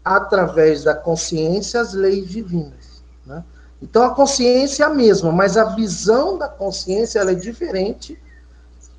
através 0.03 0.83
da 0.83 0.95
consciência, 0.95 1.79
as 1.79 1.93
leis 1.93 2.27
divinas. 2.27 3.03
Né? 3.25 3.43
Então, 3.81 4.03
a 4.03 4.13
consciência 4.13 4.83
é 4.83 4.87
a 4.87 4.89
mesma, 4.89 5.31
mas 5.31 5.55
a 5.55 5.75
visão 5.75 6.37
da 6.37 6.47
consciência 6.47 7.19
ela 7.19 7.31
é 7.31 7.35
diferente 7.35 8.19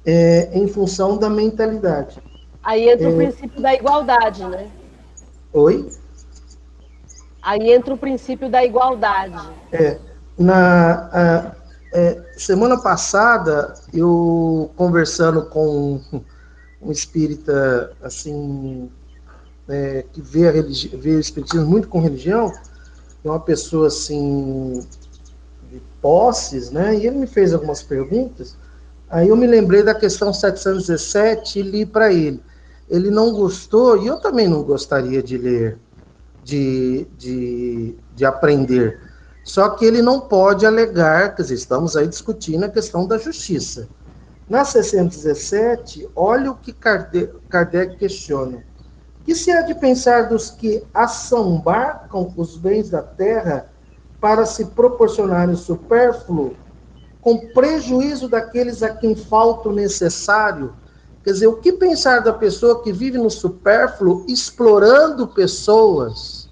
é, 0.06 0.50
em 0.54 0.66
função 0.68 1.18
da 1.18 1.28
mentalidade. 1.28 2.22
Aí 2.62 2.88
entra 2.88 3.08
é... 3.08 3.12
o 3.12 3.16
princípio 3.16 3.60
da 3.60 3.74
igualdade, 3.74 4.44
né? 4.44 4.70
Oi? 5.52 5.90
Aí 7.42 7.72
entra 7.72 7.94
o 7.94 7.98
princípio 7.98 8.50
da 8.50 8.64
igualdade. 8.64 9.38
É. 9.72 9.98
Na, 10.38 11.08
a, 11.12 11.60
É, 11.92 12.22
semana 12.36 12.80
passada, 12.80 13.74
eu 13.92 14.70
conversando 14.76 15.46
com 15.46 16.00
um 16.80 16.92
espírita, 16.92 17.90
assim, 18.00 18.88
é, 19.68 20.04
que 20.12 20.20
vê, 20.22 20.46
a 20.46 20.52
religi- 20.52 20.96
vê 20.96 21.16
o 21.16 21.20
espiritismo 21.20 21.66
muito 21.66 21.88
com 21.88 21.98
religião, 22.00 22.52
é 23.24 23.28
uma 23.28 23.40
pessoa, 23.40 23.88
assim, 23.88 24.86
de 25.68 25.82
posses, 26.00 26.70
né? 26.70 26.94
E 26.94 27.08
ele 27.08 27.16
me 27.18 27.26
fez 27.26 27.52
algumas 27.52 27.82
perguntas, 27.82 28.54
aí 29.08 29.26
eu 29.26 29.36
me 29.36 29.48
lembrei 29.48 29.82
da 29.82 29.92
questão 29.92 30.32
717 30.32 31.58
e 31.58 31.62
li 31.62 31.84
para 31.84 32.12
ele. 32.12 32.40
Ele 32.90 33.10
não 33.10 33.32
gostou, 33.32 33.96
e 34.02 34.08
eu 34.08 34.18
também 34.18 34.48
não 34.48 34.64
gostaria 34.64 35.22
de 35.22 35.38
ler, 35.38 35.78
de, 36.42 37.06
de, 37.16 37.94
de 38.12 38.24
aprender. 38.24 39.00
Só 39.44 39.70
que 39.70 39.84
ele 39.84 40.02
não 40.02 40.20
pode 40.20 40.66
alegar, 40.66 41.34
dizer, 41.36 41.54
estamos 41.54 41.96
aí 41.96 42.08
discutindo 42.08 42.64
a 42.64 42.68
questão 42.68 43.06
da 43.06 43.16
justiça. 43.16 43.88
Na 44.48 44.64
617, 44.64 46.08
olha 46.16 46.50
o 46.50 46.56
que 46.56 46.72
Kardec, 46.72 47.96
questiona. 47.96 48.64
Que 49.24 49.34
se 49.34 49.52
há 49.52 49.62
de 49.62 49.74
pensar 49.76 50.28
dos 50.28 50.50
que 50.50 50.82
assambarcam 50.92 52.32
os 52.36 52.56
bens 52.56 52.90
da 52.90 53.00
terra 53.02 53.70
para 54.20 54.44
se 54.44 54.64
proporcionarem 54.64 55.54
supérfluo, 55.54 56.56
com 57.20 57.38
prejuízo 57.52 58.28
daqueles 58.28 58.82
a 58.82 58.90
quem 58.90 59.14
falta 59.14 59.68
o 59.68 59.72
necessário? 59.72 60.74
Quer 61.22 61.32
dizer, 61.32 61.46
o 61.46 61.56
que 61.56 61.72
pensar 61.72 62.20
da 62.20 62.32
pessoa 62.32 62.82
que 62.82 62.92
vive 62.92 63.18
no 63.18 63.30
supérfluo, 63.30 64.24
explorando 64.26 65.28
pessoas 65.28 66.48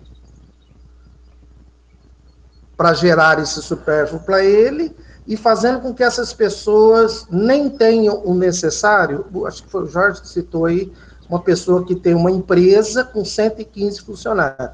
para 2.76 2.92
gerar 2.92 3.40
esse 3.40 3.62
supérfluo 3.62 4.20
para 4.20 4.44
ele 4.44 4.94
e 5.26 5.36
fazendo 5.36 5.80
com 5.80 5.94
que 5.94 6.02
essas 6.02 6.32
pessoas 6.32 7.26
nem 7.30 7.70
tenham 7.70 8.22
o 8.24 8.34
necessário? 8.34 9.24
Acho 9.46 9.64
que 9.64 9.70
foi 9.70 9.84
o 9.84 9.88
Jorge 9.88 10.20
que 10.20 10.28
citou 10.28 10.66
aí 10.66 10.92
uma 11.28 11.40
pessoa 11.40 11.84
que 11.84 11.94
tem 11.94 12.14
uma 12.14 12.30
empresa 12.30 13.04
com 13.04 13.24
115 13.24 14.00
funcionários. 14.02 14.70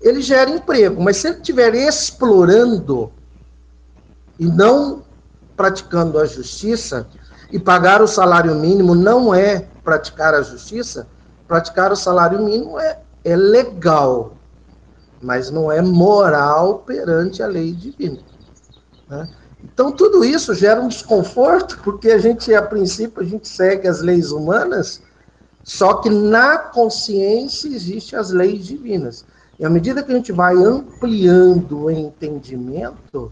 Ele 0.00 0.20
gera 0.20 0.50
emprego, 0.50 1.00
mas 1.00 1.18
se 1.18 1.28
ele 1.28 1.36
estiver 1.36 1.74
explorando 1.74 3.12
e 4.38 4.46
não 4.46 5.04
praticando 5.56 6.18
a 6.18 6.26
justiça, 6.26 7.06
e 7.52 7.58
pagar 7.58 8.00
o 8.00 8.08
salário 8.08 8.54
mínimo 8.54 8.94
não 8.94 9.34
é 9.34 9.68
praticar 9.84 10.34
a 10.34 10.40
justiça, 10.40 11.06
praticar 11.46 11.92
o 11.92 11.96
salário 11.96 12.42
mínimo 12.42 12.80
é, 12.80 12.98
é 13.22 13.36
legal, 13.36 14.32
mas 15.20 15.50
não 15.50 15.70
é 15.70 15.82
moral 15.82 16.78
perante 16.78 17.42
a 17.42 17.46
lei 17.46 17.72
divina. 17.72 18.18
Né? 19.08 19.28
Então, 19.62 19.92
tudo 19.92 20.24
isso 20.24 20.54
gera 20.54 20.80
um 20.80 20.88
desconforto, 20.88 21.78
porque 21.84 22.10
a 22.10 22.18
gente, 22.18 22.52
a 22.54 22.62
princípio, 22.62 23.22
a 23.22 23.26
gente 23.26 23.46
segue 23.46 23.86
as 23.86 24.00
leis 24.00 24.32
humanas, 24.32 25.02
só 25.62 25.94
que 25.94 26.08
na 26.08 26.58
consciência 26.58 27.68
existem 27.68 28.18
as 28.18 28.30
leis 28.30 28.64
divinas. 28.64 29.24
E 29.58 29.64
à 29.64 29.70
medida 29.70 30.02
que 30.02 30.10
a 30.10 30.16
gente 30.16 30.32
vai 30.32 30.56
ampliando 30.56 31.84
o 31.84 31.90
entendimento, 31.90 33.30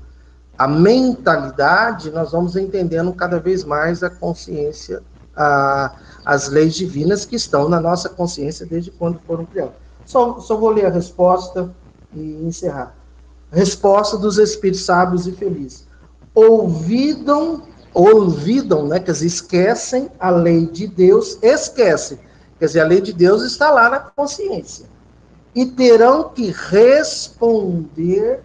a 0.61 0.69
mentalidade, 0.69 2.11
nós 2.11 2.32
vamos 2.32 2.55
entendendo 2.55 3.15
cada 3.15 3.41
vez 3.41 3.65
mais 3.65 4.03
a 4.03 4.11
consciência, 4.11 5.03
a, 5.35 5.97
as 6.23 6.51
leis 6.51 6.74
divinas 6.74 7.24
que 7.24 7.35
estão 7.35 7.66
na 7.66 7.81
nossa 7.81 8.11
consciência 8.11 8.66
desde 8.66 8.91
quando 8.91 9.19
foram 9.20 9.47
criadas. 9.47 9.73
Só, 10.05 10.39
só 10.39 10.55
vou 10.59 10.69
ler 10.69 10.85
a 10.85 10.91
resposta 10.91 11.74
e 12.12 12.45
encerrar. 12.45 12.95
Resposta 13.51 14.19
dos 14.19 14.37
espíritos 14.37 14.85
sábios 14.85 15.27
e 15.27 15.32
felizes. 15.32 15.87
Ouvidam, 16.35 17.62
olvidam, 17.95 18.87
né, 18.87 19.01
quer 19.01 19.12
dizer, 19.12 19.28
esquecem 19.28 20.11
a 20.20 20.28
lei 20.28 20.66
de 20.66 20.87
Deus, 20.87 21.39
esquecem. 21.41 22.19
Quer 22.59 22.66
dizer, 22.66 22.81
a 22.81 22.87
lei 22.87 23.01
de 23.01 23.15
Deus 23.15 23.43
está 23.45 23.70
lá 23.70 23.89
na 23.89 23.99
consciência. 23.99 24.85
E 25.55 25.65
terão 25.65 26.28
que 26.28 26.51
responder 26.51 28.43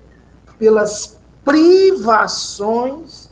pelas 0.57 1.14
privações 1.45 3.29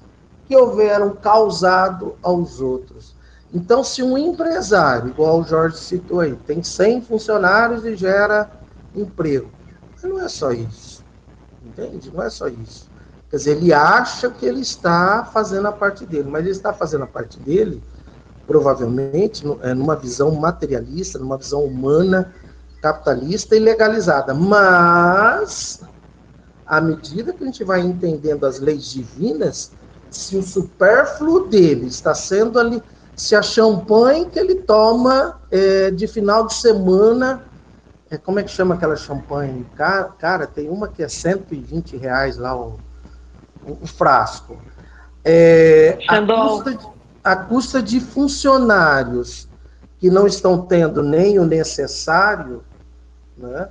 que 0.48 0.56
houveram 0.56 1.16
causado 1.16 2.16
aos 2.22 2.62
outros. 2.62 3.16
Então, 3.54 3.84
se 3.84 4.02
um 4.02 4.18
empresário, 4.18 5.10
igual 5.10 5.42
o 5.42 5.44
Jorge 5.44 5.78
citou 5.78 6.22
aí, 6.22 6.36
tem 6.48 6.64
100 6.64 7.02
funcionários 7.02 7.84
e 7.84 7.96
gera 7.96 8.50
emprego, 8.96 9.50
mas 9.94 10.04
não 10.04 10.22
é 10.22 10.30
só 10.30 10.52
isso. 10.52 11.04
Entende? 11.66 12.12
Não 12.14 12.24
é 12.24 12.30
só 12.30 12.48
isso. 12.48 12.90
Quer 13.30 13.38
dizer, 13.38 13.58
ele 13.58 13.74
acha 13.74 14.30
que 14.30 14.46
ele 14.46 14.62
está 14.62 15.26
fazendo 15.26 15.68
a 15.68 15.72
parte 15.72 16.06
dele, 16.06 16.30
mas 16.30 16.42
ele 16.42 16.52
está 16.52 16.72
fazendo 16.72 17.04
a 17.04 17.08
parte 17.08 17.40
dele, 17.40 17.82
provavelmente, 18.46 19.44
numa 19.46 19.96
visão 19.96 20.32
materialista, 20.32 21.18
numa 21.18 21.38
visão 21.38 21.64
humana, 21.64 22.34
capitalista 22.82 23.56
e 23.56 23.60
legalizada. 23.60 24.34
Mas 24.34 25.82
à 26.66 26.80
medida 26.82 27.34
que 27.34 27.44
a 27.44 27.46
gente 27.46 27.64
vai 27.64 27.82
entendendo 27.82 28.46
as 28.46 28.60
leis 28.60 28.86
divinas, 28.92 29.72
se 30.10 30.38
o 30.38 30.44
supérfluo 30.44 31.48
dele 31.48 31.88
está 31.88 32.14
sendo 32.14 32.60
ali, 32.60 32.82
se 33.16 33.36
a 33.36 33.42
champanhe 33.42 34.26
que 34.26 34.40
ele 34.40 34.56
toma 34.56 35.40
é, 35.52 35.92
de 35.92 36.08
final 36.08 36.48
de 36.48 36.54
semana, 36.54 37.44
é, 38.10 38.18
como 38.18 38.40
é 38.40 38.44
que 38.44 38.52
chama 38.52 38.76
aquela 38.76 38.96
champanhe? 38.96 39.66
Cara, 39.76 40.04
cara, 40.20 40.48
tem 40.48 40.70
uma 40.70 40.88
que 40.88 41.04
é 41.04 41.08
120 41.08 41.98
reais 41.98 42.38
lá 42.38 42.56
o, 42.56 42.80
o, 43.66 43.88
frasco. 43.88 44.58
É, 45.24 45.98
a, 46.08 46.22
custa 46.22 46.72
de, 46.76 46.88
a 47.24 47.36
custa 47.36 47.82
de 47.82 48.00
funcionários 48.00 49.48
que 50.00 50.10
não 50.10 50.28
estão 50.28 50.62
tendo 50.62 51.02
nem 51.02 51.40
o 51.40 51.46
necessário, 51.46 52.64
né? 53.38 53.70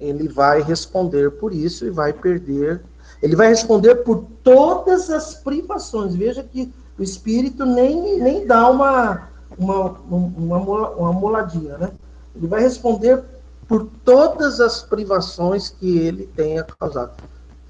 Ele 0.00 0.28
vai 0.28 0.62
responder 0.62 1.30
por 1.32 1.52
isso 1.52 1.86
e 1.86 1.90
vai 1.90 2.12
perder. 2.12 2.82
Ele 3.22 3.36
vai 3.36 3.48
responder 3.48 3.96
por 3.96 4.24
todas 4.42 5.10
as 5.10 5.34
privações. 5.34 6.14
Veja 6.14 6.42
que 6.42 6.72
o 6.98 7.02
espírito 7.02 7.64
nem, 7.64 8.20
nem 8.20 8.46
dá 8.46 8.70
uma, 8.70 9.28
uma, 9.58 9.90
uma, 10.08 10.90
uma 10.90 11.12
moladinha, 11.12 11.78
né? 11.78 11.90
Ele 12.34 12.46
vai 12.46 12.60
responder 12.60 13.22
por 13.66 13.88
todas 14.04 14.60
as 14.60 14.82
privações 14.82 15.70
que 15.70 15.98
ele 15.98 16.26
tenha 16.36 16.64
causado. 16.64 17.12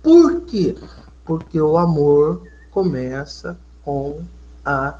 Por 0.03 0.41
quê? 0.43 0.77
Porque 1.25 1.61
o 1.61 1.77
amor 1.79 2.43
começa 2.71 3.57
com 3.85 4.21
a 4.65 4.99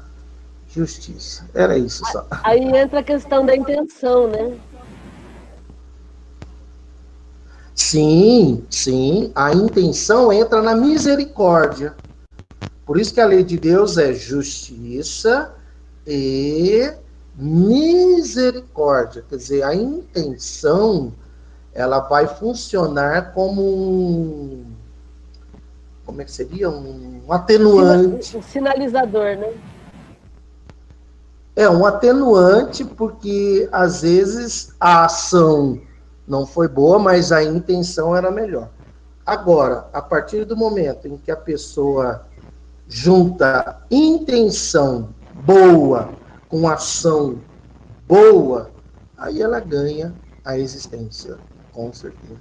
justiça. 0.69 1.45
Era 1.53 1.77
isso 1.77 2.03
só. 2.11 2.25
Aí 2.43 2.63
entra 2.77 2.99
a 2.99 3.03
questão 3.03 3.45
da 3.45 3.55
intenção, 3.55 4.27
né? 4.27 4.57
Sim, 7.75 8.65
sim, 8.69 9.31
a 9.35 9.53
intenção 9.53 10.31
entra 10.31 10.61
na 10.61 10.73
misericórdia. 10.73 11.93
Por 12.85 12.97
isso 12.97 13.13
que 13.13 13.19
a 13.19 13.25
lei 13.25 13.43
de 13.43 13.57
Deus 13.57 13.97
é 13.97 14.13
justiça 14.13 15.53
e 16.07 16.93
misericórdia. 17.35 19.25
Quer 19.27 19.35
dizer, 19.35 19.63
a 19.63 19.75
intenção 19.75 21.13
ela 21.73 21.99
vai 21.99 22.25
funcionar 22.25 23.33
como 23.33 23.61
um 23.61 24.65
como 26.05 26.21
é 26.21 26.23
que 26.25 26.31
seria 26.31 26.69
um 26.69 27.23
atenuante, 27.29 28.37
um 28.37 28.41
sinalizador, 28.41 29.35
né? 29.35 29.53
É 31.55 31.67
um 31.69 31.85
atenuante 31.85 32.85
porque 32.85 33.67
às 33.71 34.03
vezes 34.03 34.73
a 34.79 35.05
ação 35.05 35.81
não 36.27 36.45
foi 36.45 36.67
boa, 36.67 36.97
mas 36.97 37.31
a 37.31 37.43
intenção 37.43 38.15
era 38.15 38.31
melhor. 38.31 38.69
Agora, 39.25 39.87
a 39.91 40.01
partir 40.01 40.45
do 40.45 40.55
momento 40.55 41.07
em 41.07 41.17
que 41.17 41.31
a 41.31 41.37
pessoa 41.37 42.25
junta 42.87 43.81
intenção 43.89 45.09
boa 45.33 46.15
com 46.47 46.67
ação 46.67 47.41
boa, 48.07 48.71
aí 49.17 49.41
ela 49.41 49.59
ganha 49.59 50.13
a 50.43 50.57
existência, 50.57 51.37
com 51.73 51.91
certeza. 51.91 52.39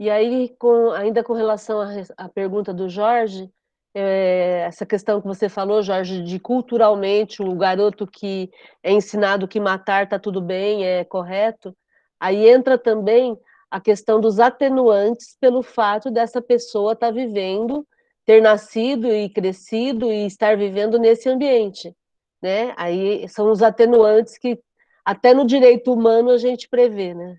E 0.00 0.10
aí, 0.10 0.48
com, 0.58 0.90
ainda 0.90 1.22
com 1.22 1.32
relação 1.32 1.80
à 2.16 2.28
pergunta 2.28 2.74
do 2.74 2.88
Jorge, 2.88 3.52
é, 3.94 4.64
essa 4.66 4.86
questão 4.86 5.20
que 5.20 5.26
você 5.26 5.48
falou, 5.48 5.82
Jorge, 5.82 6.22
de 6.22 6.38
culturalmente 6.38 7.42
o 7.42 7.54
garoto 7.54 8.06
que 8.06 8.50
é 8.82 8.92
ensinado 8.92 9.48
que 9.48 9.60
matar 9.60 10.04
está 10.04 10.18
tudo 10.18 10.40
bem, 10.40 10.84
é 10.84 11.04
correto, 11.04 11.76
aí 12.18 12.48
entra 12.48 12.78
também 12.78 13.36
a 13.70 13.80
questão 13.80 14.20
dos 14.20 14.38
atenuantes 14.38 15.36
pelo 15.40 15.62
fato 15.62 16.10
dessa 16.10 16.40
pessoa 16.40 16.92
estar 16.92 17.08
tá 17.08 17.12
vivendo, 17.12 17.86
ter 18.24 18.40
nascido 18.40 19.08
e 19.08 19.28
crescido 19.28 20.12
e 20.12 20.26
estar 20.26 20.56
vivendo 20.56 20.98
nesse 20.98 21.28
ambiente, 21.28 21.94
né? 22.40 22.72
Aí 22.76 23.28
são 23.28 23.50
os 23.50 23.62
atenuantes 23.62 24.38
que 24.38 24.58
até 25.04 25.34
no 25.34 25.44
direito 25.46 25.92
humano 25.92 26.30
a 26.30 26.38
gente 26.38 26.68
prevê, 26.68 27.14
né? 27.14 27.38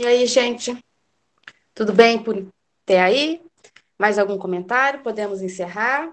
E 0.00 0.06
aí, 0.06 0.26
gente? 0.26 0.82
Tudo 1.74 1.92
bem 1.92 2.24
por 2.24 2.34
até 2.84 3.02
aí? 3.02 3.44
Mais 3.98 4.18
algum 4.18 4.38
comentário? 4.38 5.02
Podemos 5.02 5.42
encerrar? 5.42 6.10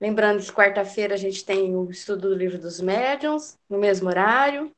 Lembrando 0.00 0.42
que 0.42 0.50
quarta-feira 0.50 1.14
a 1.14 1.16
gente 1.16 1.44
tem 1.44 1.76
o 1.76 1.88
estudo 1.92 2.30
do 2.30 2.34
livro 2.34 2.58
dos 2.58 2.80
médiuns, 2.80 3.56
no 3.70 3.78
mesmo 3.78 4.08
horário. 4.08 4.74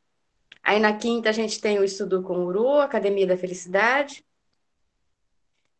Aí 0.62 0.78
na 0.78 0.94
quinta 0.94 1.30
a 1.30 1.32
gente 1.32 1.58
tem 1.58 1.78
o 1.78 1.82
estudo 1.82 2.22
com 2.22 2.40
o 2.40 2.46
Uru, 2.48 2.72
Academia 2.74 3.26
da 3.26 3.38
Felicidade. 3.38 4.22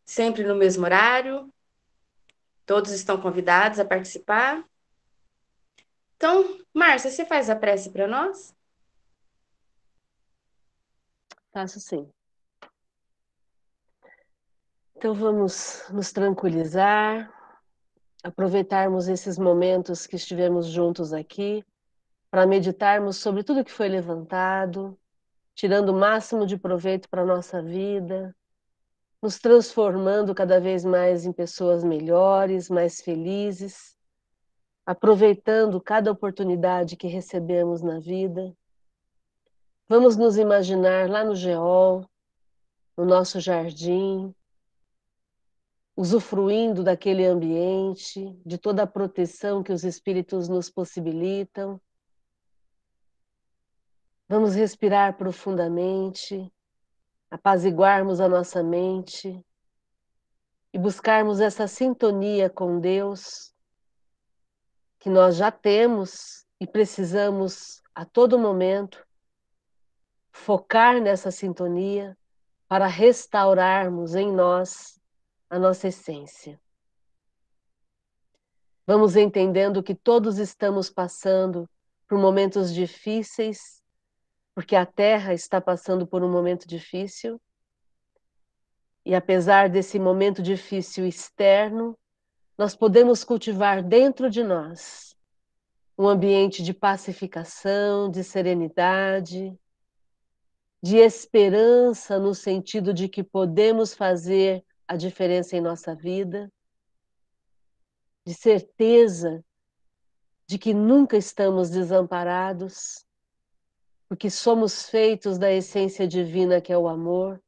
Sempre 0.03 0.43
no 0.45 0.55
mesmo 0.55 0.83
horário. 0.83 1.47
Todos 2.65 2.89
estão 2.89 3.21
convidados 3.21 3.77
a 3.77 3.85
participar. 3.85 4.67
Então, 6.17 6.59
Márcia, 6.73 7.11
você 7.11 7.23
faz 7.23 7.51
a 7.51 7.55
prece 7.55 7.91
para 7.91 8.07
nós? 8.07 8.51
Faço 11.53 11.79
sim. 11.79 12.14
Então 14.97 15.13
vamos 15.13 15.83
nos 15.91 16.13
tranquilizar, 16.13 17.29
aproveitarmos 18.23 19.09
esses 19.09 19.37
momentos 19.37 20.07
que 20.07 20.15
estivemos 20.15 20.67
juntos 20.67 21.11
aqui 21.11 21.65
para 22.31 22.47
meditarmos 22.47 23.17
sobre 23.17 23.43
tudo 23.43 23.63
que 23.63 23.71
foi 23.71 23.89
levantado, 23.89 24.97
tirando 25.53 25.89
o 25.89 25.99
máximo 25.99 26.45
de 26.45 26.57
proveito 26.57 27.09
para 27.09 27.23
a 27.23 27.25
nossa 27.25 27.61
vida, 27.61 28.33
nos 29.21 29.37
transformando 29.37 30.33
cada 30.33 30.61
vez 30.61 30.85
mais 30.85 31.25
em 31.25 31.33
pessoas 31.33 31.83
melhores, 31.83 32.69
mais 32.69 33.01
felizes, 33.01 33.97
aproveitando 34.85 35.81
cada 35.81 36.09
oportunidade 36.09 36.95
que 36.95 37.07
recebemos 37.07 37.81
na 37.81 37.99
vida. 37.99 38.55
Vamos 39.89 40.15
nos 40.15 40.37
imaginar 40.37 41.09
lá 41.09 41.23
no 41.23 41.35
geol, 41.35 42.09
no 42.97 43.03
nosso 43.03 43.41
jardim, 43.41 44.33
usufruindo 45.95 46.83
daquele 46.83 47.25
ambiente, 47.25 48.37
de 48.45 48.57
toda 48.57 48.83
a 48.83 48.87
proteção 48.87 49.63
que 49.63 49.71
os 49.71 49.83
espíritos 49.83 50.49
nos 50.49 50.69
possibilitam, 50.69 51.79
Vamos 54.27 54.55
respirar 54.55 55.15
profundamente, 55.17 56.51
apaziguarmos 57.29 58.19
a 58.19 58.27
nossa 58.27 58.63
mente 58.63 59.45
e 60.73 60.79
buscarmos 60.79 61.39
essa 61.39 61.67
sintonia 61.67 62.49
com 62.49 62.79
Deus 62.79 63.53
que 64.97 65.11
nós 65.11 65.35
já 65.35 65.51
temos 65.51 66.43
e 66.59 66.65
precisamos 66.65 67.83
a 67.93 68.03
todo 68.03 68.39
momento 68.39 69.05
focar 70.31 70.99
nessa 70.99 71.29
sintonia 71.29 72.17
para 72.67 72.87
restaurarmos 72.87 74.15
em 74.15 74.31
nós 74.31 74.94
a 75.49 75.59
nossa 75.59 75.87
essência. 75.87 76.59
Vamos 78.87 79.15
entendendo 79.15 79.81
que 79.81 79.95
todos 79.95 80.37
estamos 80.37 80.89
passando 80.89 81.69
por 82.07 82.19
momentos 82.19 82.73
difíceis 82.73 83.83
porque 84.55 84.75
a 84.75 84.85
Terra 84.85 85.33
está 85.33 85.59
passando 85.59 86.07
por 86.07 86.23
um 86.23 86.31
momento 86.31 86.65
difícil. 86.65 87.39
E 89.05 89.13
apesar 89.13 89.69
desse 89.69 89.99
momento 89.99 90.41
difícil 90.41 91.05
externo, 91.05 91.95
nós 92.57 92.73
podemos 92.73 93.23
cultivar 93.23 93.83
dentro 93.83 94.29
de 94.29 94.41
nós 94.41 95.13
um 95.97 96.07
ambiente 96.07 96.63
de 96.63 96.73
pacificação, 96.73 98.09
de 98.09 98.23
serenidade, 98.23 99.53
de 100.81 100.97
esperança 100.97 102.17
no 102.17 102.33
sentido 102.33 102.93
de 102.93 103.09
que 103.09 103.23
podemos 103.23 103.93
fazer 103.93 104.64
a 104.87 104.95
diferença 104.95 105.55
em 105.55 105.61
nossa 105.61 105.95
vida, 105.95 106.51
de 108.25 108.33
certeza 108.33 109.43
de 110.47 110.57
que 110.57 110.73
nunca 110.73 111.17
estamos 111.17 111.69
desamparados 111.69 113.05
porque 114.07 114.29
somos 114.29 114.87
feitos 114.89 115.37
da 115.37 115.51
essência 115.51 116.07
divina 116.07 116.61
que 116.61 116.71
é 116.71 116.77
o 116.77 116.87
amor, 116.87 117.41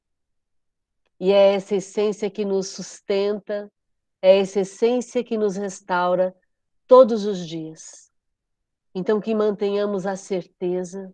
e 1.20 1.32
é 1.32 1.54
essa 1.54 1.76
essência 1.76 2.30
que 2.30 2.46
nos 2.46 2.70
sustenta, 2.70 3.72
é 4.22 4.40
essa 4.40 4.62
essência 4.62 5.24
que 5.24 5.38
nos 5.38 5.56
restaura 5.56 6.36
todos 6.86 7.26
os 7.26 7.48
dias. 7.48 8.12
Então, 8.94 9.20
que 9.20 9.34
mantenhamos 9.34 10.06
a 10.06 10.16
certeza 10.16 11.14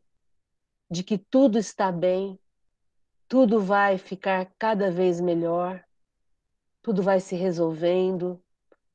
de 0.89 1.03
que 1.03 1.17
tudo 1.17 1.57
está 1.57 1.91
bem, 1.91 2.39
tudo 3.27 3.59
vai 3.59 3.97
ficar 3.97 4.51
cada 4.57 4.91
vez 4.91 5.19
melhor, 5.19 5.83
tudo 6.83 7.01
vai 7.01 7.21
se 7.21 7.33
resolvendo, 7.33 8.43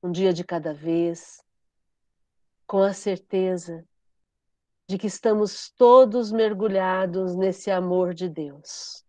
um 0.02 0.12
dia 0.12 0.30
de 0.30 0.44
cada 0.44 0.74
vez, 0.74 1.42
com 2.66 2.82
a 2.82 2.92
certeza 2.92 3.82
de 4.86 4.98
que 4.98 5.06
estamos 5.06 5.70
todos 5.70 6.30
mergulhados 6.30 7.34
nesse 7.34 7.70
amor 7.70 8.12
de 8.12 8.28
Deus. 8.28 9.02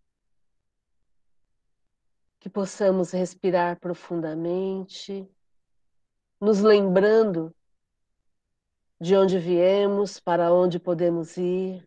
Que 2.39 2.49
possamos 2.49 3.11
respirar 3.11 3.77
profundamente, 3.81 5.29
nos 6.39 6.61
lembrando 6.61 7.53
de 8.99 9.13
onde 9.13 9.37
viemos, 9.37 10.21
para 10.21 10.53
onde 10.53 10.79
podemos 10.79 11.35
ir, 11.35 11.85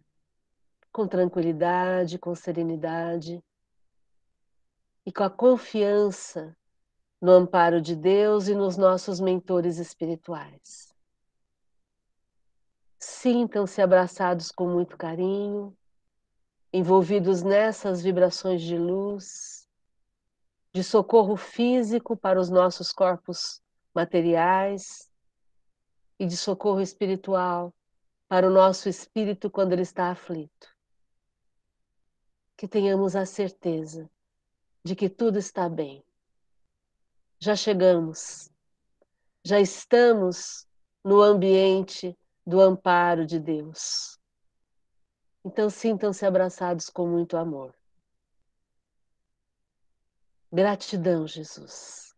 com 0.92 1.08
tranquilidade, 1.08 2.18
com 2.18 2.34
serenidade 2.34 3.42
e 5.06 5.12
com 5.12 5.24
a 5.24 5.30
confiança 5.30 6.54
no 7.22 7.30
amparo 7.30 7.80
de 7.80 7.94
Deus 7.94 8.48
e 8.48 8.54
nos 8.54 8.76
nossos 8.76 9.20
mentores 9.20 9.78
espirituais. 9.78 10.92
Sintam-se 12.98 13.80
abraçados 13.80 14.50
com 14.50 14.68
muito 14.68 14.96
carinho, 14.96 15.72
envolvidos 16.72 17.44
nessas 17.44 18.02
vibrações 18.02 18.60
de 18.60 18.76
luz, 18.76 19.68
de 20.74 20.82
socorro 20.82 21.36
físico 21.36 22.16
para 22.16 22.40
os 22.40 22.50
nossos 22.50 22.90
corpos 22.90 23.62
materiais 23.94 25.08
e 26.18 26.26
de 26.26 26.36
socorro 26.36 26.80
espiritual 26.80 27.72
para 28.26 28.48
o 28.48 28.50
nosso 28.50 28.88
espírito 28.88 29.48
quando 29.48 29.74
ele 29.74 29.82
está 29.82 30.10
aflito. 30.10 30.74
Que 32.56 32.66
tenhamos 32.66 33.14
a 33.14 33.24
certeza 33.24 34.10
de 34.84 34.96
que 34.96 35.08
tudo 35.08 35.38
está 35.38 35.68
bem. 35.68 36.04
Já 37.42 37.56
chegamos, 37.56 38.48
já 39.44 39.58
estamos 39.58 40.64
no 41.04 41.20
ambiente 41.20 42.16
do 42.46 42.60
amparo 42.60 43.26
de 43.26 43.40
Deus. 43.40 44.16
Então 45.44 45.68
sintam-se 45.68 46.24
abraçados 46.24 46.88
com 46.88 47.04
muito 47.04 47.36
amor. 47.36 47.74
Gratidão, 50.52 51.26
Jesus. 51.26 52.14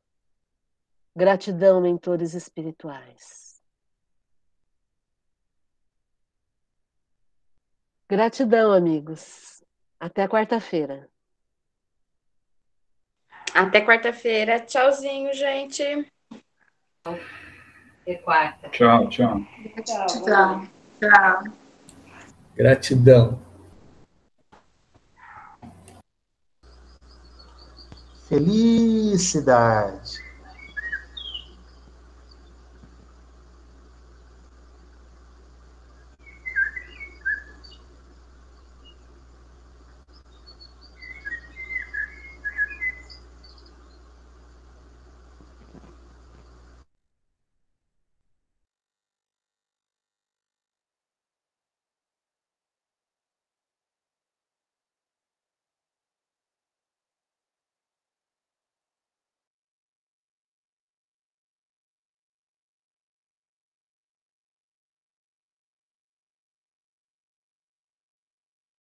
Gratidão, 1.17 1.81
mentores 1.81 2.35
espirituais. 2.35 3.63
Gratidão, 8.07 8.73
amigos. 8.73 9.65
Até 9.99 10.29
quarta-feira. 10.29 11.11
Até 13.55 13.81
quarta-feira. 13.81 14.59
Tchauzinho, 14.59 15.32
gente. 15.32 15.82
Até 17.05 18.16
quarta. 18.16 18.68
Tchau, 18.70 19.09
tchau. 19.09 19.40
Tchau. 19.85 20.06
Tchau. 20.06 20.66
tchau. 21.01 21.43
Gratidão. 22.56 23.40
Felicidade. 28.28 30.24